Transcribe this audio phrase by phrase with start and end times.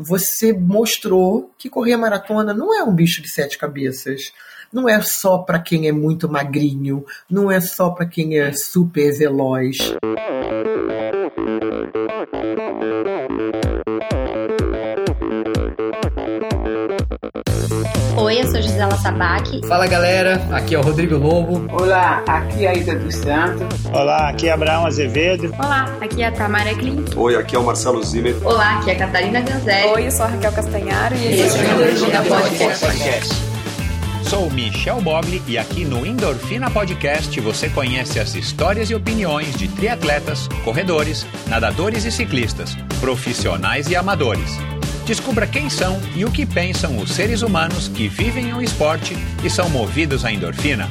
[0.00, 4.32] você mostrou que correr maratona não é um bicho de sete cabeças.
[4.72, 9.12] Não é só para quem é muito magrinho, não é só para quem é super
[9.12, 9.76] veloz.
[18.40, 19.60] Eu sou Gisela Tabaque.
[19.66, 21.66] Fala galera, aqui é o Rodrigo Lobo.
[21.70, 23.84] Olá, aqui é a Ida dos Santos.
[23.92, 25.54] Olá, aqui é Abraão Azevedo.
[25.58, 27.14] Olá, aqui é a Tamara Klint.
[27.14, 28.34] Oi, aqui é o Marcelo Zimmer.
[28.42, 29.88] Olá, aqui é a Catarina Ganzelli.
[29.90, 32.86] Oi, eu sou a Raquel Castanharo e esse é o Endorfina Podcast.
[32.86, 33.34] Podcast.
[34.22, 39.68] Sou Michel Bogli e aqui no Endorfina Podcast você conhece as histórias e opiniões de
[39.68, 44.56] triatletas, corredores, nadadores e ciclistas, profissionais e amadores.
[45.10, 49.14] Descubra quem são e o que pensam os seres humanos que vivem o esporte
[49.44, 50.88] e são movidos à endorfina.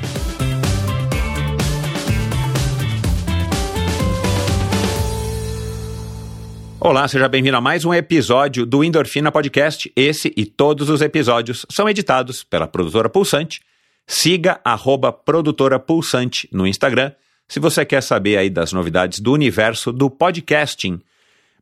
[6.81, 9.89] Olá, seja bem-vindo a mais um episódio do Endorfina Podcast.
[9.95, 13.61] Esse e todos os episódios são editados pela produtora Pulsante.
[14.05, 17.13] Siga arroba produtora Pulsante no Instagram
[17.47, 20.99] se você quer saber aí das novidades do universo do podcasting.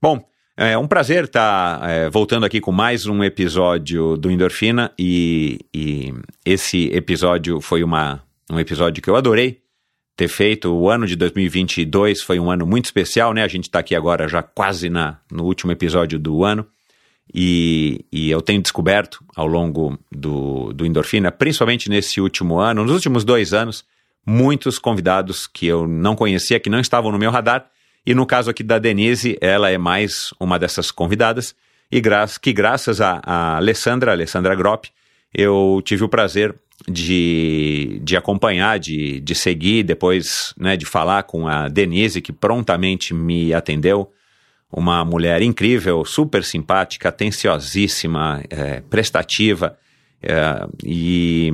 [0.02, 0.28] Bom,
[0.58, 5.60] é um prazer estar tá, é, voltando aqui com mais um episódio do Endorfina e,
[5.72, 6.12] e
[6.44, 9.62] esse episódio foi uma, um episódio que eu adorei
[10.16, 10.74] ter feito.
[10.74, 13.44] O ano de 2022 foi um ano muito especial, né?
[13.44, 16.66] A gente está aqui agora já quase na, no último episódio do ano
[17.32, 22.94] e, e eu tenho descoberto ao longo do, do Endorfina, principalmente nesse último ano, nos
[22.94, 23.86] últimos dois anos,
[24.26, 27.70] muitos convidados que eu não conhecia, que não estavam no meu radar
[28.08, 31.54] e no caso aqui da Denise, ela é mais uma dessas convidadas,
[31.92, 34.86] e gra que graças a, a Alessandra, Alessandra Gropp,
[35.34, 36.56] eu tive o prazer
[36.88, 43.14] de, de acompanhar, de, de seguir, depois né, de falar com a Denise, que prontamente
[43.14, 44.10] me atendeu.
[44.72, 49.78] Uma mulher incrível, super simpática, atenciosíssima, é, prestativa.
[50.22, 51.52] É, e,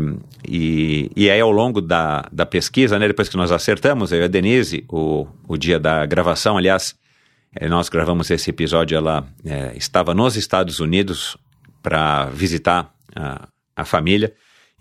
[0.47, 4.23] e, e aí, ao longo da, da pesquisa, né, depois que nós acertamos, eu e
[4.23, 6.95] a Denise, o, o dia da gravação, aliás,
[7.55, 11.37] é, nós gravamos esse episódio, ela é, estava nos Estados Unidos
[11.81, 14.33] para visitar a, a família,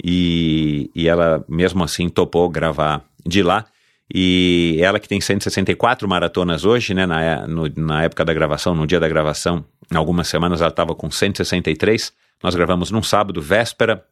[0.02, 3.66] e, e ela, mesmo assim, topou gravar de lá.
[4.14, 8.86] E ela que tem 164 maratonas hoje, né, na, no, na época da gravação, no
[8.86, 12.12] dia da gravação, algumas semanas ela estava com 163,
[12.42, 14.04] nós gravamos num sábado, véspera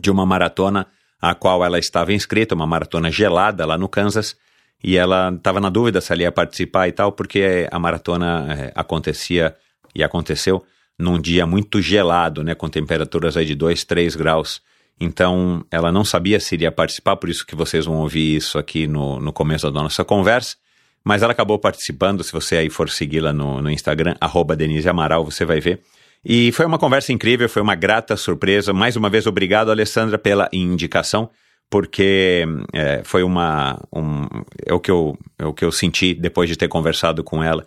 [0.00, 0.86] de uma maratona
[1.20, 4.36] a qual ela estava inscrita, uma maratona gelada lá no Kansas,
[4.82, 8.72] e ela estava na dúvida se ela ia participar e tal, porque a maratona é,
[8.74, 9.56] acontecia
[9.94, 10.62] e aconteceu
[10.98, 14.60] num dia muito gelado, né, com temperaturas aí de 2, 3 graus.
[15.00, 18.86] Então, ela não sabia se iria participar, por isso que vocês vão ouvir isso aqui
[18.86, 20.56] no, no começo da nossa conversa.
[21.02, 25.24] Mas ela acabou participando, se você aí for segui-la no, no Instagram, arroba Denise Amaral,
[25.24, 25.82] você vai ver.
[26.24, 28.72] E foi uma conversa incrível, foi uma grata surpresa.
[28.72, 31.28] Mais uma vez, obrigado, Alessandra, pela indicação,
[31.68, 33.78] porque é, foi uma.
[33.92, 34.26] Um,
[34.64, 37.66] é, o que eu, é o que eu senti depois de ter conversado com ela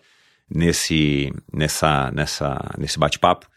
[0.50, 3.48] nesse, nessa, nessa, nesse bate-papo,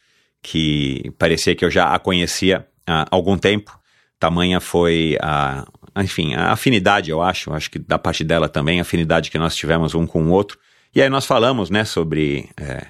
[0.43, 3.79] que parecia que eu já a conhecia há algum tempo.
[4.19, 8.83] Tamanha foi a, enfim, a afinidade, eu acho, acho que da parte dela também, a
[8.83, 10.59] afinidade que nós tivemos um com o outro.
[10.95, 12.87] E aí nós falamos, né, sobre é,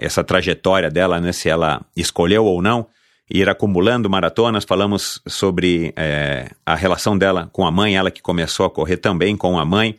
[0.00, 2.86] essa trajetória dela, né, se ela escolheu ou não
[3.30, 4.64] ir acumulando maratonas.
[4.64, 9.36] Falamos sobre é, a relação dela com a mãe, ela que começou a correr também
[9.36, 9.96] com a mãe.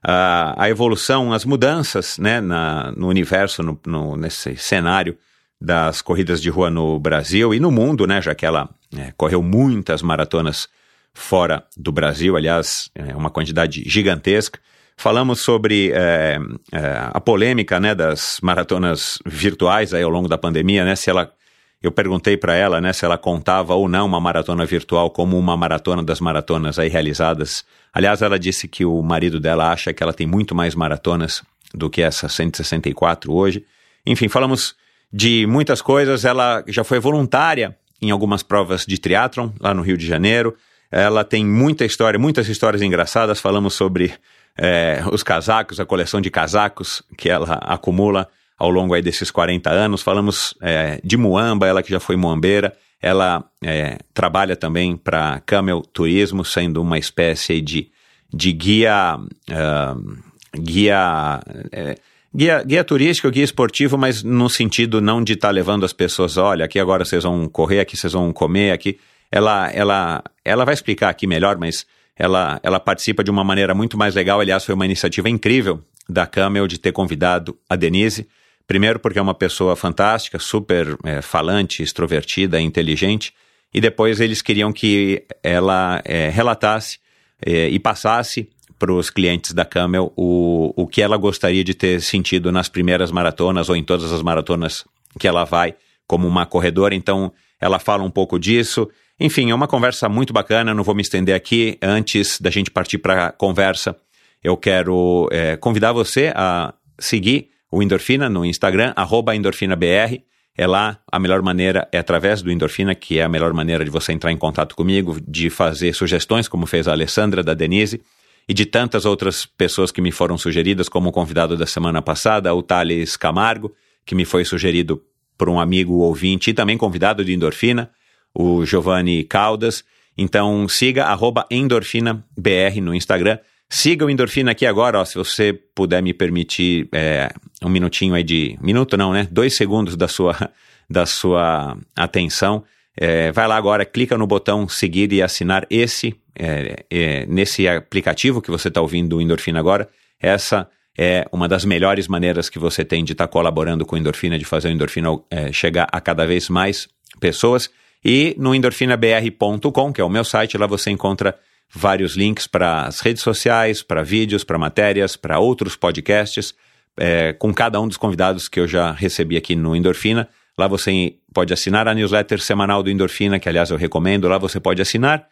[0.00, 5.18] a evolução, as mudanças né, na, no universo, no, no, nesse cenário
[5.60, 9.42] das corridas de rua no Brasil e no mundo, né, já que ela é, correu
[9.42, 10.68] muitas maratonas
[11.12, 14.60] fora do Brasil, aliás, é uma quantidade gigantesca.
[15.00, 16.40] Falamos sobre é,
[16.72, 20.96] é, a polêmica né, das maratonas virtuais aí ao longo da pandemia, né?
[20.96, 21.32] Se ela,
[21.80, 25.56] eu perguntei para ela, né, se ela contava ou não uma maratona virtual como uma
[25.56, 27.64] maratona das maratonas aí realizadas.
[27.94, 31.88] Aliás, ela disse que o marido dela acha que ela tem muito mais maratonas do
[31.88, 33.64] que essa 164 hoje.
[34.04, 34.74] Enfim, falamos
[35.12, 36.24] de muitas coisas.
[36.24, 40.56] Ela já foi voluntária em algumas provas de triatlon lá no Rio de Janeiro.
[40.90, 43.38] Ela tem muita história, muitas histórias engraçadas.
[43.38, 44.12] Falamos sobre
[44.58, 48.28] é, os casacos, a coleção de casacos que ela acumula
[48.58, 50.02] ao longo aí desses 40 anos.
[50.02, 52.76] Falamos é, de Muamba, ela que já foi muambeira.
[53.00, 57.88] Ela é, trabalha também para Camel Turismo, sendo uma espécie de,
[58.34, 59.16] de guia.
[59.48, 60.18] Uh,
[60.60, 61.40] guia.
[61.70, 61.94] É,
[62.34, 66.36] guia, guia turístico, guia esportivo, mas no sentido não de estar tá levando as pessoas,
[66.36, 68.98] olha, aqui agora vocês vão correr, aqui vocês vão comer, aqui.
[69.30, 71.86] Ela, ela, ela vai explicar aqui melhor, mas
[72.18, 74.40] ela, ela participa de uma maneira muito mais legal.
[74.40, 78.26] Aliás, foi uma iniciativa incrível da Camel de ter convidado a Denise
[78.68, 83.32] Primeiro, porque é uma pessoa fantástica, super é, falante, extrovertida, inteligente.
[83.72, 86.98] E depois eles queriam que ela é, relatasse
[87.40, 92.02] é, e passasse para os clientes da Camel o, o que ela gostaria de ter
[92.02, 94.84] sentido nas primeiras maratonas ou em todas as maratonas
[95.18, 95.74] que ela vai
[96.06, 96.94] como uma corredora.
[96.94, 98.86] Então, ela fala um pouco disso.
[99.20, 100.72] Enfim, é uma conversa muito bacana.
[100.72, 101.76] Não vou me estender aqui.
[101.82, 103.96] Antes da gente partir para a conversa,
[104.42, 108.94] eu quero é, convidar você a seguir o Endorfina no Instagram,
[109.34, 110.22] endorfinabr.
[110.56, 113.90] É lá a melhor maneira, é através do Endorfina, que é a melhor maneira de
[113.90, 118.02] você entrar em contato comigo, de fazer sugestões, como fez a Alessandra da Denise,
[118.48, 122.52] e de tantas outras pessoas que me foram sugeridas, como o convidado da semana passada,
[122.52, 123.72] o Thales Camargo,
[124.04, 125.00] que me foi sugerido
[125.36, 127.88] por um amigo ouvinte e também convidado de Endorfina,
[128.34, 129.84] o Giovanni Caldas.
[130.16, 131.06] Então siga
[131.50, 133.38] endorfinabr no Instagram.
[133.70, 137.30] Siga o Endorfina aqui agora, ó, se você puder me permitir é,
[137.62, 138.56] um minutinho aí de.
[138.62, 139.28] Minuto não, né?
[139.30, 140.34] Dois segundos da sua,
[140.88, 142.64] da sua atenção.
[142.96, 148.40] É, vai lá agora, clica no botão seguir e assinar esse, é, é, nesse aplicativo
[148.40, 149.88] que você está ouvindo o Endorfina agora.
[150.18, 153.98] Essa é uma das melhores maneiras que você tem de estar tá colaborando com o
[153.98, 156.88] Endorfina, de fazer o Endorfina é, chegar a cada vez mais
[157.20, 157.70] pessoas.
[158.04, 161.34] E no endorfinabr.com, que é o meu site, lá você encontra
[161.72, 166.54] vários links para as redes sociais, para vídeos, para matérias, para outros podcasts,
[166.96, 170.28] é, com cada um dos convidados que eu já recebi aqui no Endorfina.
[170.56, 174.26] Lá você pode assinar a newsletter semanal do Endorfina, que aliás eu recomendo.
[174.28, 175.28] Lá você pode assinar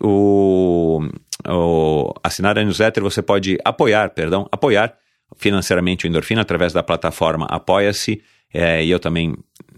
[0.00, 1.00] o,
[1.48, 4.94] o assinar a newsletter, você pode apoiar, perdão, apoiar
[5.36, 8.22] financeiramente o Endorfina através da plataforma Apoia-se.
[8.52, 9.36] É, e eu também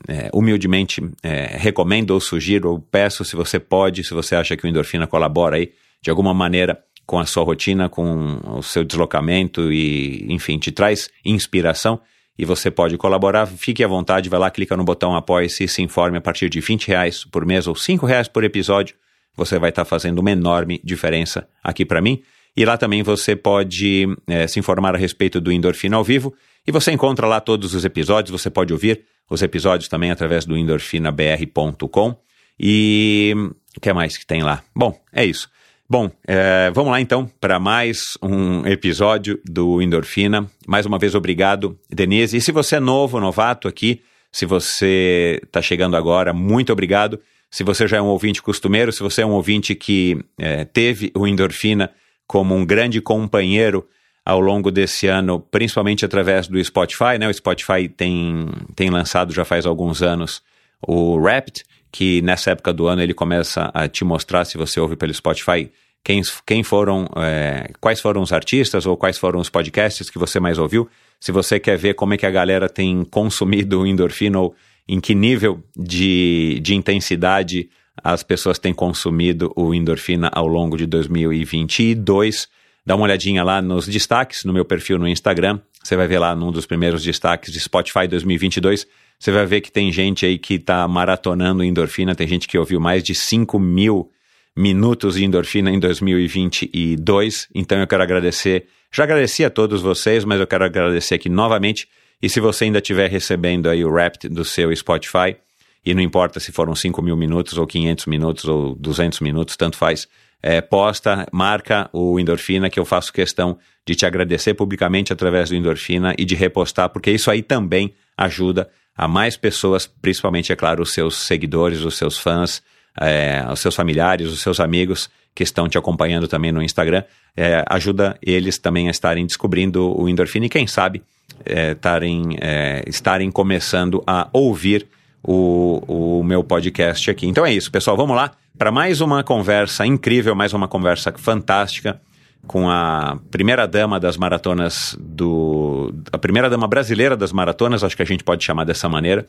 [0.08, 4.64] é, humildemente é, recomendo ou sugiro ou peço se você pode, se você acha que
[4.64, 9.72] o Endorfina colabora aí de alguma maneira com a sua rotina, com o seu deslocamento
[9.72, 12.00] e, enfim, te traz inspiração
[12.38, 15.82] e você pode colaborar, fique à vontade, vai lá, clica no botão apoie-se e se
[15.82, 18.94] informe a partir de 20 reais por mês ou 5 reais por episódio,
[19.36, 22.22] você vai estar fazendo uma enorme diferença aqui para mim.
[22.56, 26.34] E lá também você pode é, se informar a respeito do Endorfina ao vivo
[26.66, 30.56] e você encontra lá todos os episódios, você pode ouvir os episódios também através do
[30.56, 32.16] endorfinabr.com.
[32.58, 33.34] E
[33.76, 34.62] o que mais que tem lá?
[34.74, 35.48] Bom, é isso.
[35.88, 40.48] Bom, é, vamos lá então para mais um episódio do Endorfina.
[40.66, 42.36] Mais uma vez, obrigado, Denise.
[42.36, 47.18] E se você é novo, novato aqui, se você está chegando agora, muito obrigado.
[47.50, 51.10] Se você já é um ouvinte costumeiro, se você é um ouvinte que é, teve
[51.16, 51.90] o Endorfina
[52.24, 53.84] como um grande companheiro
[54.30, 57.28] ao longo desse ano, principalmente através do Spotify, né?
[57.28, 60.40] O Spotify tem, tem lançado já faz alguns anos
[60.80, 64.94] o Rapt, que nessa época do ano ele começa a te mostrar, se você ouve
[64.94, 65.68] pelo Spotify,
[66.04, 70.38] quem, quem foram, é, quais foram os artistas ou quais foram os podcasts que você
[70.38, 70.88] mais ouviu.
[71.18, 74.54] Se você quer ver como é que a galera tem consumido o endorfina ou
[74.86, 77.68] em que nível de, de intensidade
[78.02, 82.48] as pessoas têm consumido o endorfina ao longo de 2022,
[82.90, 85.60] dá uma olhadinha lá nos destaques no meu perfil no Instagram.
[85.82, 88.86] Você vai ver lá num dos primeiros destaques de Spotify 2022
[89.20, 92.80] você vai ver que tem gente aí que está maratonando endorfina, tem gente que ouviu
[92.80, 94.10] mais de 5 mil
[94.56, 97.48] minutos de endorfina em 2022.
[97.54, 101.86] Então eu quero agradecer, já agradeci a todos vocês, mas eu quero agradecer aqui novamente.
[102.22, 105.36] E se você ainda estiver recebendo aí o rap do seu Spotify,
[105.84, 109.76] e não importa se foram 5 mil minutos, ou 500 minutos, ou 200 minutos, tanto
[109.76, 110.08] faz,
[110.42, 115.56] é, posta, marca o Endorfina, que eu faço questão de te agradecer publicamente através do
[115.56, 120.82] Endorfina e de repostar, porque isso aí também ajuda a mais pessoas, principalmente, é claro,
[120.82, 122.62] os seus seguidores, os seus fãs,
[123.00, 127.04] é, os seus familiares, os seus amigos que estão te acompanhando também no Instagram,
[127.36, 131.02] é, ajuda eles também a estarem descobrindo o endorfina e quem sabe
[131.44, 134.86] é, tarem, é, estarem começando a ouvir
[135.22, 137.26] o, o meu podcast aqui.
[137.26, 141.98] Então é isso, pessoal, vamos lá para mais uma conversa incrível, mais uma conversa fantástica
[142.46, 145.94] com a primeira dama das maratonas do.
[146.12, 149.26] a primeira dama brasileira das maratonas, acho que a gente pode chamar dessa maneira.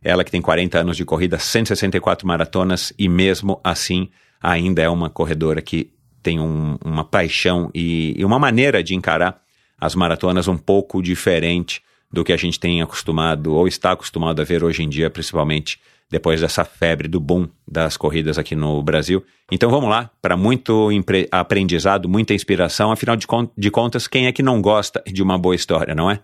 [0.00, 5.10] Ela que tem 40 anos de corrida, 164 maratonas e mesmo assim ainda é uma
[5.10, 5.90] corredora que
[6.22, 9.40] tem um, uma paixão e, e uma maneira de encarar
[9.76, 11.82] as maratonas um pouco diferente
[12.12, 15.80] do que a gente tem acostumado ou está acostumado a ver hoje em dia, principalmente
[16.10, 19.24] depois dessa febre do boom das corridas aqui no Brasil.
[19.50, 20.88] Então vamos lá, para muito
[21.30, 22.90] aprendizado, muita inspiração.
[22.90, 26.10] Afinal de, con de contas, quem é que não gosta de uma boa história, não
[26.10, 26.20] é?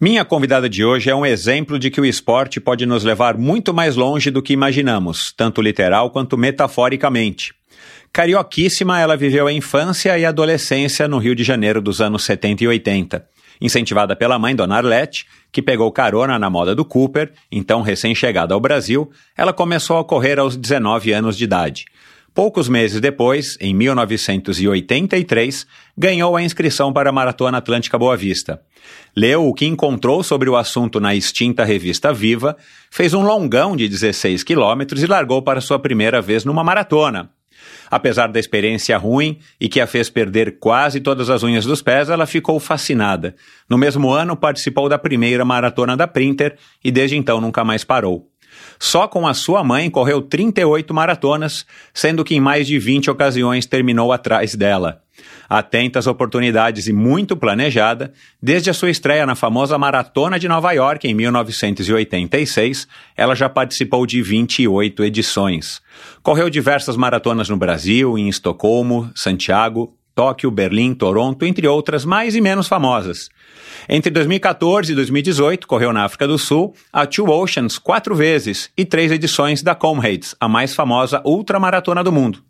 [0.00, 3.72] Minha convidada de hoje é um exemplo de que o esporte pode nos levar muito
[3.72, 7.54] mais longe do que imaginamos, tanto literal quanto metaforicamente.
[8.12, 12.64] Carioquíssima, ela viveu a infância e a adolescência no Rio de Janeiro dos anos 70
[12.64, 13.32] e 80
[13.62, 18.60] Incentivada pela mãe, Dona Arlete, que pegou carona na moda do Cooper, então recém-chegada ao
[18.60, 21.84] Brasil, ela começou a correr aos 19 anos de idade.
[22.34, 25.64] Poucos meses depois, em 1983,
[25.96, 28.60] ganhou a inscrição para a Maratona Atlântica Boa Vista.
[29.14, 32.56] Leu o que encontrou sobre o assunto na extinta revista Viva,
[32.90, 37.30] fez um longão de 16 quilômetros e largou para sua primeira vez numa maratona.
[37.90, 42.08] Apesar da experiência ruim e que a fez perder quase todas as unhas dos pés,
[42.08, 43.34] ela ficou fascinada.
[43.68, 48.28] No mesmo ano, participou da primeira maratona da Printer e desde então nunca mais parou.
[48.78, 51.64] Só com a sua mãe correu 38 maratonas,
[51.94, 55.02] sendo que em mais de 20 ocasiões terminou atrás dela.
[55.48, 60.72] Atenta às oportunidades e muito planejada, desde a sua estreia na famosa Maratona de Nova
[60.72, 62.86] York em 1986,
[63.16, 65.82] ela já participou de 28 edições.
[66.22, 72.40] Correu diversas maratonas no Brasil, em Estocolmo, Santiago, Tóquio, Berlim, Toronto, entre outras mais e
[72.40, 73.30] menos famosas.
[73.88, 78.84] Entre 2014 e 2018, correu na África do Sul a Two Oceans quatro vezes e
[78.84, 82.42] três edições da Comrades, a mais famosa ultramaratona do mundo.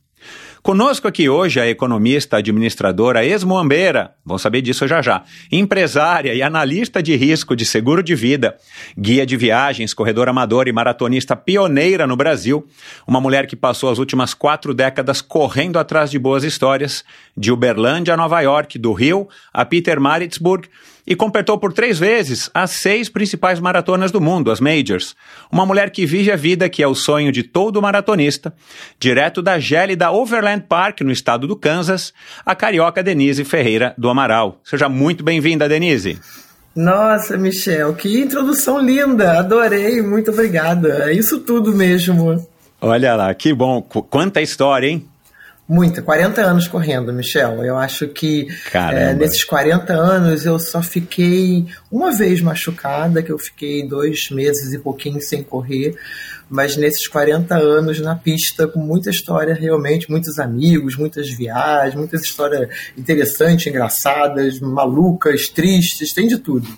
[0.63, 7.03] Conosco aqui hoje a economista, administradora ex-moambeira, vão saber disso já já, empresária e analista
[7.03, 8.57] de risco de seguro de vida,
[8.97, 12.65] guia de viagens, corredor amador e maratonista pioneira no Brasil,
[13.09, 17.05] uma mulher que passou as últimas quatro décadas correndo atrás de boas histórias,
[17.37, 20.69] de Uberlândia a Nova York, do Rio a Peter Maritzburg,
[21.07, 25.15] e completou por três vezes as seis principais maratonas do mundo, as Majors.
[25.51, 28.55] Uma mulher que vive a vida que é o sonho de todo maratonista,
[28.99, 32.13] direto da gélida Overland Park, no estado do Kansas,
[32.45, 34.61] a carioca Denise Ferreira do Amaral.
[34.65, 36.19] Seja muito bem-vinda, Denise.
[36.75, 39.39] Nossa, Michel, que introdução linda!
[39.39, 41.11] Adorei, muito obrigada.
[41.11, 42.47] É isso tudo mesmo.
[42.81, 43.83] Olha lá, que bom.
[43.83, 45.07] Qu quanta história, hein?
[45.69, 47.65] Muita, 40 anos correndo, Michel.
[47.65, 53.39] Eu acho que é, nesses 40 anos eu só fiquei uma vez machucada, que eu
[53.39, 55.95] fiquei dois meses e pouquinho sem correr,
[56.51, 62.23] mas nesses 40 anos na pista, com muita história realmente, muitos amigos, muitas viagens, muitas
[62.23, 66.69] histórias interessantes, engraçadas, malucas, tristes, tem de tudo.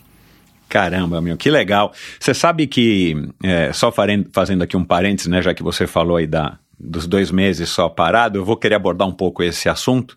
[0.68, 1.92] Caramba, meu, que legal.
[2.20, 3.92] Você sabe que, é, só
[4.32, 7.88] fazendo aqui um parênteses, né, já que você falou aí da, dos dois meses só
[7.88, 10.14] parado, eu vou querer abordar um pouco esse assunto,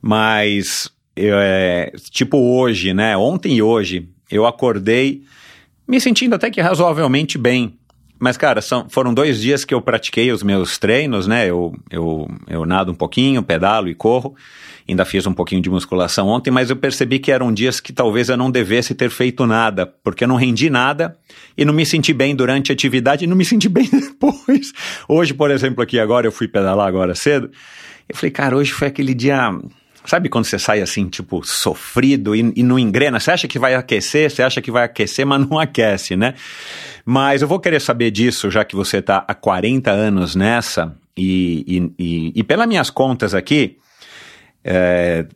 [0.00, 3.16] mas é, tipo hoje, né?
[3.16, 5.22] Ontem e hoje, eu acordei
[5.86, 7.78] me sentindo até que razoavelmente bem.
[8.18, 11.48] Mas, cara, são, foram dois dias que eu pratiquei os meus treinos, né?
[11.48, 14.34] Eu, eu, eu nado um pouquinho, pedalo e corro.
[14.88, 18.28] Ainda fiz um pouquinho de musculação ontem, mas eu percebi que eram dias que talvez
[18.28, 21.16] eu não devesse ter feito nada, porque eu não rendi nada
[21.56, 24.72] e não me senti bem durante a atividade e não me senti bem depois.
[25.08, 27.50] Hoje, por exemplo, aqui agora, eu fui pedalar agora cedo.
[28.06, 29.58] Eu falei, cara, hoje foi aquele dia
[30.06, 33.18] Sabe quando você sai assim, tipo, sofrido e, e, não engrena?
[33.18, 36.34] Você acha que vai aquecer, você acha que vai aquecer, mas não aquece, né?
[37.04, 41.92] Mas eu vou querer saber disso, já que você está há 40 anos nessa, e,
[41.98, 43.78] e, e pelas minhas contas aqui,
[44.64, 45.26] é,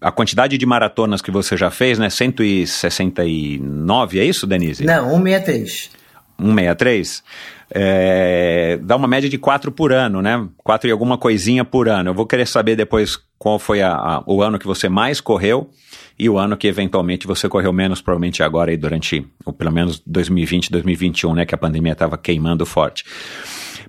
[0.00, 2.10] a quantidade de maratonas que você já fez, né?
[2.10, 4.84] 169, é isso, Denise?
[4.84, 5.90] Não, 163.
[6.38, 7.22] 163?
[7.70, 10.46] É, dá uma média de 4 por ano, né?
[10.58, 12.10] 4 e alguma coisinha por ano.
[12.10, 15.70] Eu vou querer saber depois qual foi a, a, o ano que você mais correu
[16.18, 20.02] e o ano que eventualmente você correu menos, provavelmente agora aí durante, ou pelo menos
[20.06, 21.46] 2020, 2021, né?
[21.46, 23.04] Que a pandemia estava queimando forte.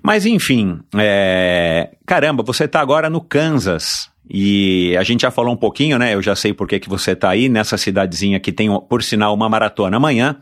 [0.02, 4.10] Mas enfim, é, caramba, você está agora no Kansas.
[4.32, 6.14] E a gente já falou um pouquinho, né?
[6.14, 9.34] Eu já sei por que, que você está aí nessa cidadezinha que tem, por sinal,
[9.34, 10.36] uma maratona amanhã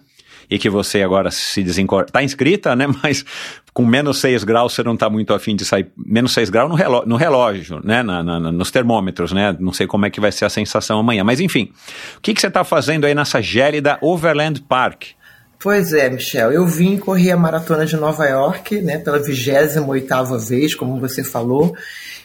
[0.50, 2.08] e que você agora se desencorda.
[2.08, 2.86] Está inscrita, né?
[3.02, 3.24] Mas
[3.72, 5.88] com menos 6 graus você não está muito afim de sair.
[5.96, 8.02] Menos 6 graus no relógio, no relógio né?
[8.02, 9.56] Na, na, nos termômetros, né?
[9.58, 11.24] Não sei como é que vai ser a sensação amanhã.
[11.24, 11.72] Mas enfim,
[12.16, 15.18] o que, que você está fazendo aí nessa gélida Overland Park?
[15.60, 16.52] Pois é, Michel.
[16.52, 21.74] Eu vim correr a maratona de Nova York, né, pela 28ª vez, como você falou.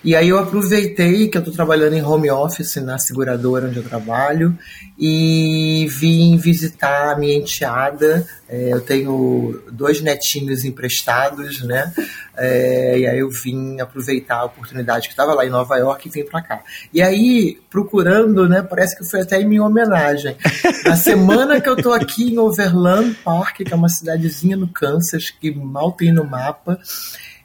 [0.03, 3.83] E aí eu aproveitei que eu estou trabalhando em home office na seguradora onde eu
[3.83, 4.57] trabalho
[4.99, 8.27] e vim visitar a minha enteada.
[8.49, 11.93] É, eu tenho dois netinhos emprestados, né?
[12.35, 16.11] É, e aí eu vim aproveitar a oportunidade que estava lá em Nova York e
[16.11, 16.61] vim para cá.
[16.93, 18.61] E aí, procurando, né?
[18.61, 20.35] Parece que foi até em minha homenagem.
[20.83, 25.29] Na semana que eu estou aqui em Overland Park, que é uma cidadezinha no Kansas,
[25.29, 26.77] que mal tem no mapa,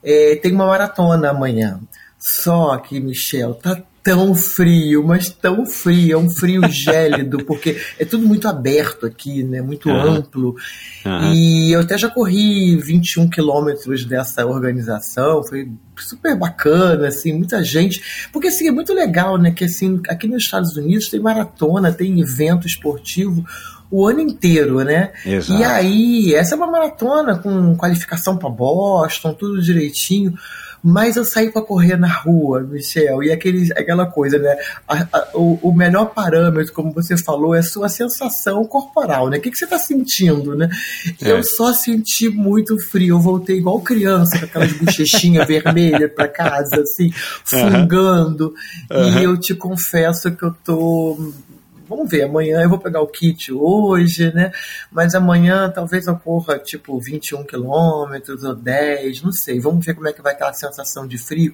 [0.02, 1.80] é, tem uma maratona amanhã.
[2.18, 8.04] Só que, Michel, tá tão frio, mas tão frio, é um frio gélido, porque é
[8.06, 9.60] tudo muito aberto aqui, né?
[9.60, 10.16] Muito Aham.
[10.16, 10.56] amplo.
[11.04, 11.34] Aham.
[11.34, 18.28] E eu até já corri 21 quilômetros dessa organização, foi super bacana, assim, muita gente.
[18.32, 19.50] Porque assim, é muito legal, né?
[19.50, 23.44] Que assim, aqui nos Estados Unidos tem maratona, tem evento esportivo
[23.90, 25.12] o ano inteiro, né?
[25.24, 25.60] Exato.
[25.60, 30.34] E aí, essa é uma maratona com qualificação para Boston, tudo direitinho.
[30.82, 34.56] Mas eu saí para correr na rua, Michel, e aquele, aquela coisa, né?
[34.86, 39.38] A- a- o, o melhor parâmetro, como você falou, é a sua sensação corporal, né?
[39.38, 40.68] O que, que você está sentindo, né?
[41.22, 41.32] É.
[41.32, 43.16] Eu só senti muito frio.
[43.16, 47.10] Eu voltei igual criança, com aquelas bochechinhas vermelhas para casa, assim,
[47.44, 48.54] fungando.
[48.90, 51.32] E eu te confesso que eu tô
[51.88, 54.52] vamos ver, amanhã eu vou pegar o kit hoje, né?
[54.90, 59.58] Mas amanhã talvez eu corra tipo 21 quilômetros ou 10, não sei.
[59.60, 61.52] Vamos ver como é que vai estar a sensação de frio.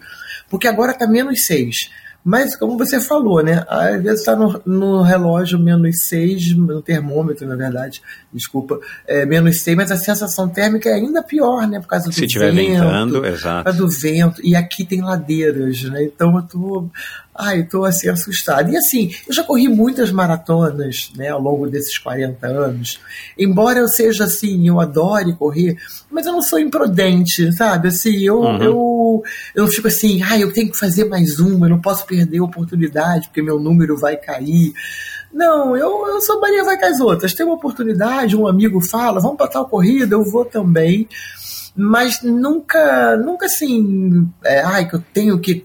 [0.49, 1.91] Porque agora tá menos 6.
[2.27, 3.67] Mas como você falou, né?
[3.69, 8.01] Às vezes está no, no relógio menos 6, no termômetro, na verdade,
[8.33, 11.79] desculpa, é, menos 6, mas a sensação térmica é ainda pior, né?
[11.81, 12.71] Por causa do Se estiver vento.
[12.81, 13.65] ventando, Por exato.
[13.65, 14.41] causa do vento.
[14.43, 16.03] E aqui tem ladeiras, né?
[16.03, 16.89] Então eu tô.
[17.37, 18.71] Ai, tô assim assustado.
[18.71, 23.01] E assim, eu já corri muitas maratonas, né, ao longo desses 40 anos.
[23.37, 25.77] Embora eu seja assim, eu adore correr,
[26.11, 27.89] mas eu não sou imprudente, sabe?
[27.89, 28.63] Assim, eu, Uhum.
[28.63, 29.23] eu,
[29.55, 32.45] eu fico assim, ai, eu tenho que fazer mais uma, eu não posso perder a
[32.45, 34.73] oportunidade, porque meu número vai cair.
[35.33, 37.35] Não, eu, eu sou Maria vai com as outras.
[37.35, 41.09] Tem uma oportunidade, um amigo fala, vamos para tal corrida, eu vou também.
[41.75, 45.65] Mas nunca, nunca assim, é, ai, que eu tenho que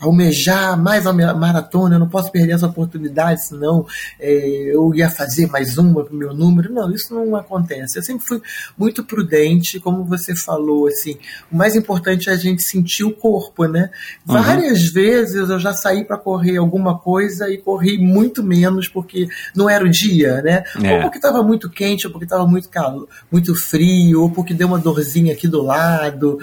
[0.00, 3.86] almejar mais a minha maratona, eu não posso perder essa oportunidade, senão
[4.18, 6.72] é, eu ia fazer mais uma pro meu número.
[6.72, 7.98] Não, isso não acontece.
[7.98, 8.40] Eu sempre fui
[8.76, 11.18] muito prudente, como você falou, assim,
[11.52, 13.90] o mais importante é a gente sentir o corpo, né?
[14.26, 14.42] Uhum.
[14.42, 19.68] Várias vezes eu já saí para correr alguma coisa e corri muito menos porque não
[19.68, 20.64] era o dia, né?
[20.82, 20.94] É.
[20.94, 24.68] Ou porque estava muito quente, ou porque estava muito calor, muito frio, ou porque deu
[24.68, 26.38] uma dorzinha aqui do lado.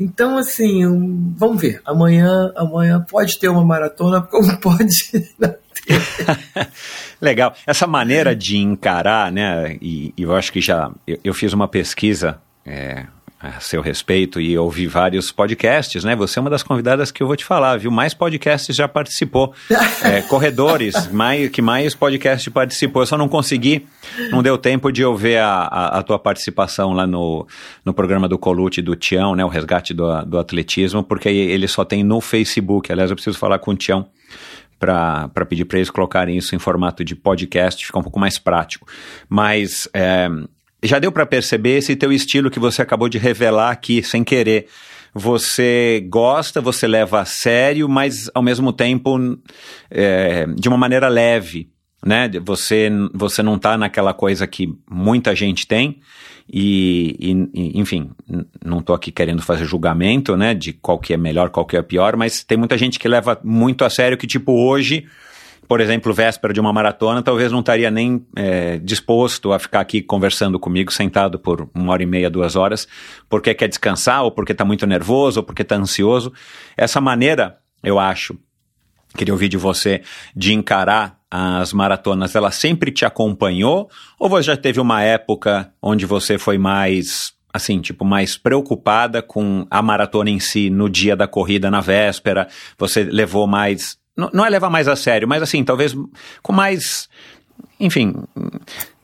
[0.00, 0.82] Então, assim,
[1.36, 1.82] vamos ver.
[1.84, 4.88] Amanhã, amanhã pode ter uma maratona, como pode
[5.38, 6.00] não ter.
[7.20, 7.54] Legal.
[7.66, 9.76] Essa maneira de encarar, né?
[9.82, 10.90] E, e eu acho que já.
[11.06, 13.04] Eu, eu fiz uma pesquisa é,
[13.40, 16.14] a seu respeito e ouvi vários podcasts, né?
[16.14, 17.90] Você é uma das convidadas que eu vou te falar, viu?
[17.90, 19.54] Mais podcasts já participou.
[20.02, 23.02] É, corredores, mais, que mais podcast participou.
[23.02, 23.86] Eu só não consegui,
[24.30, 27.46] não deu tempo de eu ver a, a, a tua participação lá no,
[27.84, 29.44] no programa do Colute do Tião, né?
[29.44, 32.90] O resgate do, do atletismo, porque ele só tem no Facebook.
[32.90, 34.08] Aliás, eu preciso falar com o Tião
[34.78, 38.86] para pedir para eles colocarem isso em formato de podcast, ficar um pouco mais prático.
[39.28, 40.28] Mas é,
[40.82, 44.66] já deu para perceber esse teu estilo que você acabou de revelar aqui, sem querer.
[45.12, 49.18] Você gosta, você leva a sério, mas ao mesmo tempo
[49.90, 51.70] é, de uma maneira leve.
[52.04, 52.30] Né?
[52.44, 56.00] Você, você não tá naquela coisa que muita gente tem,
[56.52, 58.10] e, e, enfim,
[58.64, 61.82] não tô aqui querendo fazer julgamento, né, de qual que é melhor, qual que é
[61.82, 65.06] pior, mas tem muita gente que leva muito a sério que, tipo, hoje,
[65.70, 70.02] por exemplo, véspera de uma maratona, talvez não estaria nem é, disposto a ficar aqui
[70.02, 72.88] conversando comigo, sentado por uma hora e meia, duas horas,
[73.28, 76.32] porque quer descansar, ou porque tá muito nervoso, ou porque tá ansioso.
[76.76, 78.36] Essa maneira, eu acho,
[79.16, 80.02] queria ouvir de você,
[80.34, 83.88] de encarar as maratonas, ela sempre te acompanhou?
[84.18, 89.64] Ou você já teve uma época onde você foi mais, assim, tipo, mais preocupada com
[89.70, 92.48] a maratona em si, no dia da corrida, na véspera?
[92.76, 93.99] Você levou mais.
[94.32, 95.96] Não, é levar mais a sério, mas assim, talvez
[96.42, 97.08] com mais.
[97.78, 98.14] Enfim,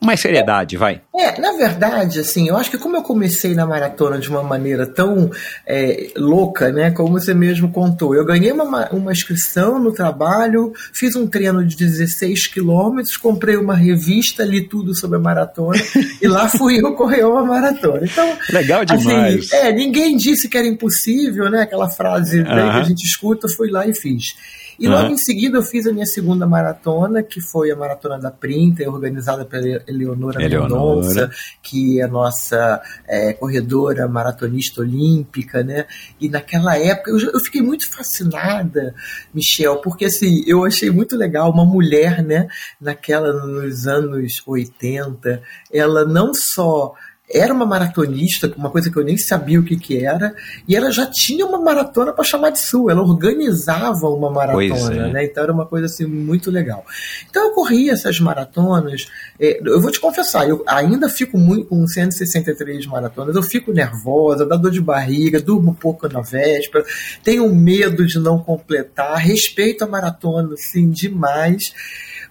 [0.06, 1.00] mais seriedade, vai.
[1.14, 4.86] É, na verdade, assim, eu acho que como eu comecei na maratona de uma maneira
[4.86, 5.30] tão
[5.66, 11.16] é, louca, né, como você mesmo contou, eu ganhei uma, uma inscrição no trabalho, fiz
[11.16, 15.80] um treino de 16 quilômetros, comprei uma revista, li tudo sobre a maratona
[16.20, 18.00] e lá fui eu correr uma maratona.
[18.04, 19.46] Então, legal demais.
[19.46, 23.48] Assim, é, ninguém disse que era impossível, né, aquela frase né, que a gente escuta,
[23.48, 24.36] fui lá e fiz.
[24.78, 25.12] E logo uhum.
[25.12, 29.44] em seguida eu fiz a minha segunda maratona, que foi a Maratona da Printer, organizada
[29.44, 31.00] pela Eleonora, Eleonora.
[31.00, 31.30] Mendonça,
[31.62, 35.86] que é nossa é, corredora maratonista olímpica, né?
[36.20, 38.94] E naquela época eu, eu, fiquei muito fascinada,
[39.32, 42.48] Michel, porque assim, eu achei muito legal uma mulher, né,
[42.80, 46.94] naquela, nos anos 80, ela não só
[47.28, 50.34] era uma maratonista, uma coisa que eu nem sabia o que, que era,
[50.68, 55.12] e ela já tinha uma maratona para chamar de sua, ela organizava uma maratona, é.
[55.12, 55.24] né?
[55.24, 56.84] Então era uma coisa assim muito legal.
[57.28, 59.06] Então eu corria essas maratonas,
[59.40, 64.46] é, eu vou te confessar, eu ainda fico muito com 163 maratonas, eu fico nervosa,
[64.46, 66.84] dá dor de barriga, durmo pouco na véspera,
[67.24, 71.74] tenho medo de não completar, respeito a maratona assim demais.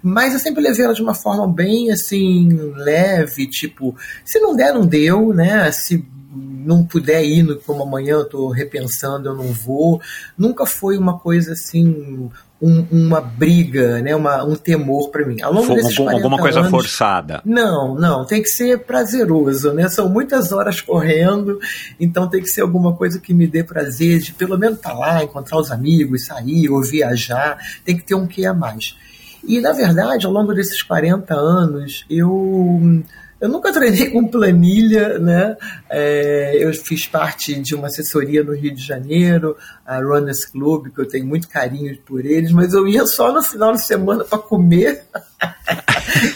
[0.07, 4.71] Mas eu sempre levei ela de uma forma bem assim, leve, tipo, se não der,
[4.71, 5.71] não deu, né?
[5.71, 9.99] Se não puder ir, no- como amanhã eu tô repensando, eu não vou.
[10.37, 12.29] Nunca foi uma coisa assim,
[12.61, 14.15] um- uma briga, né?
[14.15, 15.41] Uma, um temor para mim.
[15.41, 17.41] Ao longo Fo- desses algum- alguma 40 coisa anos, forçada.
[17.43, 19.87] não, não, tem que ser prazeroso, né?
[19.89, 21.59] São muitas horas correndo,
[21.99, 25.23] então tem que ser alguma coisa que me dê prazer de pelo menos estar lá,
[25.23, 28.95] encontrar os amigos, sair ou viajar, tem que ter um que a mais.
[29.47, 33.03] E na verdade, ao longo desses 40 anos, eu
[33.39, 35.57] eu nunca treinei com planilha, né?
[35.89, 41.01] É, eu fiz parte de uma assessoria no Rio de Janeiro, a Runners Club, que
[41.01, 44.39] eu tenho muito carinho por eles, mas eu ia só no final de semana para
[44.39, 45.03] comer.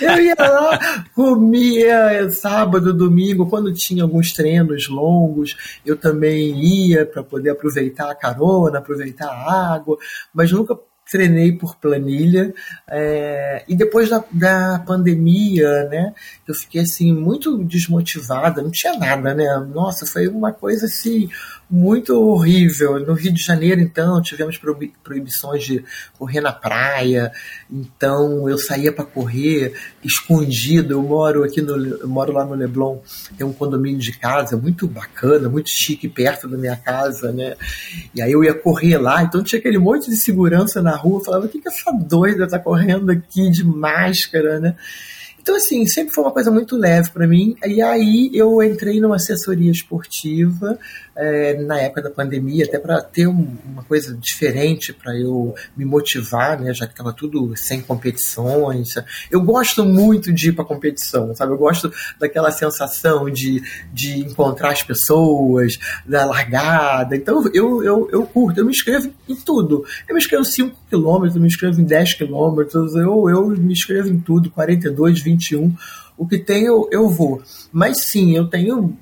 [0.01, 7.23] Eu ia lá, comia sábado, domingo, quando tinha alguns treinos longos, eu também ia para
[7.23, 9.97] poder aproveitar a carona, aproveitar a água,
[10.33, 10.77] mas nunca
[11.11, 12.53] treinei por planilha.
[12.89, 16.13] é, e depois da, da pandemia, né,
[16.47, 19.45] eu fiquei assim muito desmotivada, não tinha nada, né?
[19.73, 21.29] Nossa, foi uma coisa assim
[21.69, 22.99] muito horrível.
[23.05, 25.83] No Rio de Janeiro, então, tivemos proibi- proibições de
[26.17, 27.31] correr na praia,
[27.69, 30.93] então eu saía para correr escondido.
[30.95, 32.99] Eu moro aqui no, eu moro lá no Leblon,
[33.37, 37.55] tem um condomínio de casa muito bacana, muito chique perto da minha casa, né?
[38.15, 41.23] E aí eu ia correr lá, então tinha aquele monte de segurança na rua, eu
[41.23, 44.75] falava, o que, que essa doida tá correndo aqui de máscara, né?
[45.41, 47.55] Então, assim, sempre foi uma coisa muito leve para mim.
[47.65, 50.77] E aí eu entrei numa assessoria esportiva
[51.15, 55.83] é, na época da pandemia, até para ter um- uma coisa diferente para eu me
[55.83, 56.73] motivar, né?
[56.73, 58.93] Já que estava tudo sem competições.
[59.29, 61.51] Eu gosto muito de ir para competição, sabe?
[61.51, 63.61] Eu gosto daquela sensação de,
[63.93, 67.15] de encontrar as pessoas, da largada.
[67.15, 69.83] Então eu, eu, eu curto, eu me inscrevo em tudo.
[70.07, 74.07] Eu me inscrevo 5 quilômetros, eu me inscrevo em 10 quilômetros, eu, eu me inscrevo
[74.09, 75.73] em tudo, 42, 21.
[76.17, 77.41] O que tem eu, eu vou.
[77.71, 78.97] Mas sim, eu tenho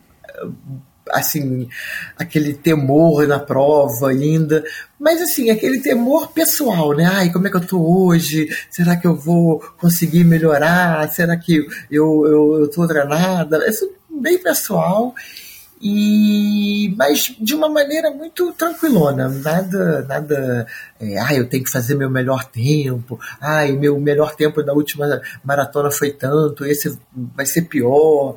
[1.09, 1.69] assim,
[2.17, 4.63] aquele temor na prova ainda,
[4.99, 7.05] mas assim, aquele temor pessoal, né?
[7.05, 8.47] Ai, como é que eu tô hoje?
[8.69, 11.09] Será que eu vou conseguir melhorar?
[11.09, 13.67] Será que eu, eu, eu tô treinada?
[13.69, 15.13] Isso bem pessoal
[15.81, 20.67] e mas de uma maneira muito tranquilona, nada, nada,
[20.99, 25.21] é, ah, eu tenho que fazer meu melhor tempo, ai, meu melhor tempo da última
[25.43, 26.97] maratona foi tanto, esse
[27.35, 28.35] vai ser pior.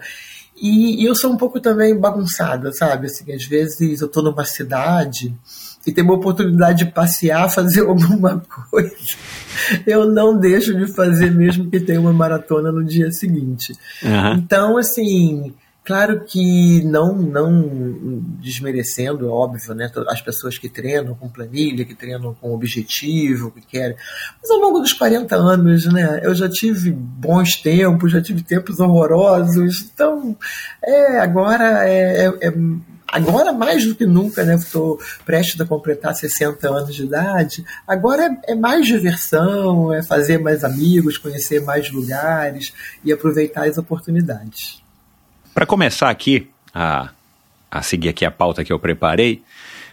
[0.60, 3.06] E, e eu sou um pouco também bagunçada, sabe?
[3.06, 5.34] Assim, às vezes eu tô numa cidade
[5.86, 8.94] e tem uma oportunidade de passear, fazer alguma coisa,
[9.86, 13.72] eu não deixo de fazer mesmo que tenha uma maratona no dia seguinte.
[14.04, 14.34] Aham.
[14.34, 19.90] Então, assim, claro que não, não desmerecendo, é óbvio, né?
[20.08, 23.96] As pessoas que treinam com planilha, que treinam com objetivo, que querem.
[24.40, 26.20] Mas ao longo dos 40 anos, né?
[26.22, 29.90] Eu já tive bons tempos, já tive tempos horrorosos.
[29.92, 30.36] Então,
[30.82, 32.26] é, agora é.
[32.26, 32.54] é- é-
[33.12, 34.54] Agora, mais do que nunca, né?
[34.54, 37.64] Estou prestes a completar 60 anos de idade.
[37.84, 42.72] Agora é, é mais diversão, é fazer mais amigos, conhecer mais lugares
[43.04, 44.79] e aproveitar as oportunidades.
[45.54, 47.10] Para começar aqui, a,
[47.70, 49.42] a seguir aqui a pauta que eu preparei,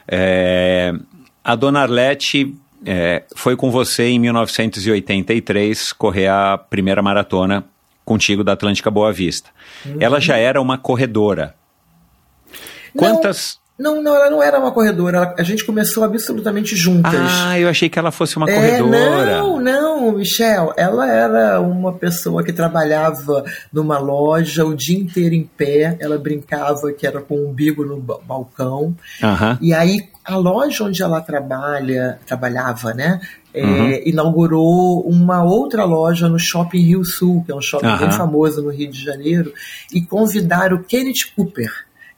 [0.07, 0.93] é,
[1.43, 7.65] a dona Arlete é, foi com você em 1983 correr a primeira maratona
[8.05, 9.49] contigo da Atlântica Boa Vista.
[9.99, 11.55] Ela já era uma corredora.
[12.95, 13.59] Quantas.
[13.59, 15.17] Não, não, ela não era uma corredora.
[15.17, 17.13] ela- a gente começou absolutamente juntas.
[17.13, 19.37] Ah, eu achei que ela fosse uma É, corredora.
[19.37, 20.73] não, não, Michel.
[20.75, 25.95] Ela era uma pessoa que trabalhava numa loja o dia inteiro em pé.
[25.99, 28.95] Ela brincava que era com o umbigo no ba- balcão.
[29.23, 29.57] Aham.
[29.61, 33.19] E aí a loja onde ela trabalha, trabalhava, né?
[33.53, 34.01] é, Uhum.
[34.05, 38.11] inaugurou uma outra loja no Shopping Rio Sul, que é um shopping bem Aham.
[38.11, 39.51] famoso no Rio de Janeiro,
[39.91, 41.71] e convidaram o Kenneth Cooper,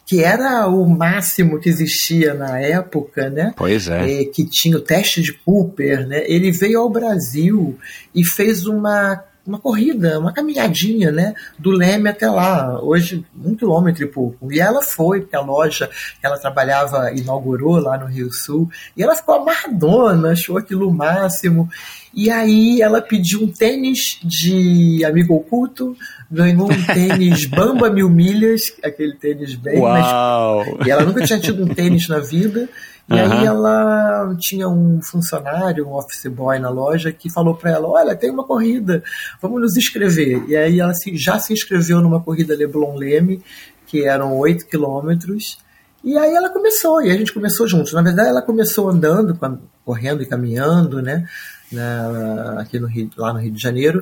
[0.10, 3.54] que era o máximo que existia na época, né?
[3.56, 4.22] Pois é.
[4.22, 6.24] é, que tinha o teste de Cooper, né?
[6.26, 7.78] Ele veio ao Brasil
[8.16, 11.36] e fez uma, uma corrida, uma caminhadinha, né?
[11.60, 14.52] Do Leme até lá, hoje um quilômetro e pouco.
[14.52, 15.88] E ela foi, porque a loja
[16.20, 18.68] que ela trabalhava inaugurou lá no Rio Sul,
[18.98, 21.70] e ela ficou amarradona, achou aquilo o máximo.
[22.14, 25.96] E aí ela pediu um tênis de amigo oculto,
[26.30, 29.92] ganhou um tênis Bamba Mil Milhas, aquele tênis bem Uau.
[29.92, 30.08] mais.
[30.88, 32.68] E ela nunca tinha tido um tênis na vida.
[33.08, 33.40] E Aham.
[33.40, 38.16] aí ela tinha um funcionário, um office boy na loja, que falou para ela, olha,
[38.16, 39.04] tem uma corrida,
[39.42, 40.44] vamos nos inscrever.
[40.48, 43.42] E aí ela se- já se inscreveu numa corrida Leblon Leme,
[43.88, 45.58] que eram 8 quilômetros.
[46.04, 47.94] E aí ela começou, e a gente começou juntos.
[47.94, 49.38] Na verdade, ela começou andando,
[49.84, 51.26] correndo e caminhando, né?
[51.72, 54.02] Na- aqui no Rio, lá no Rio de Janeiro.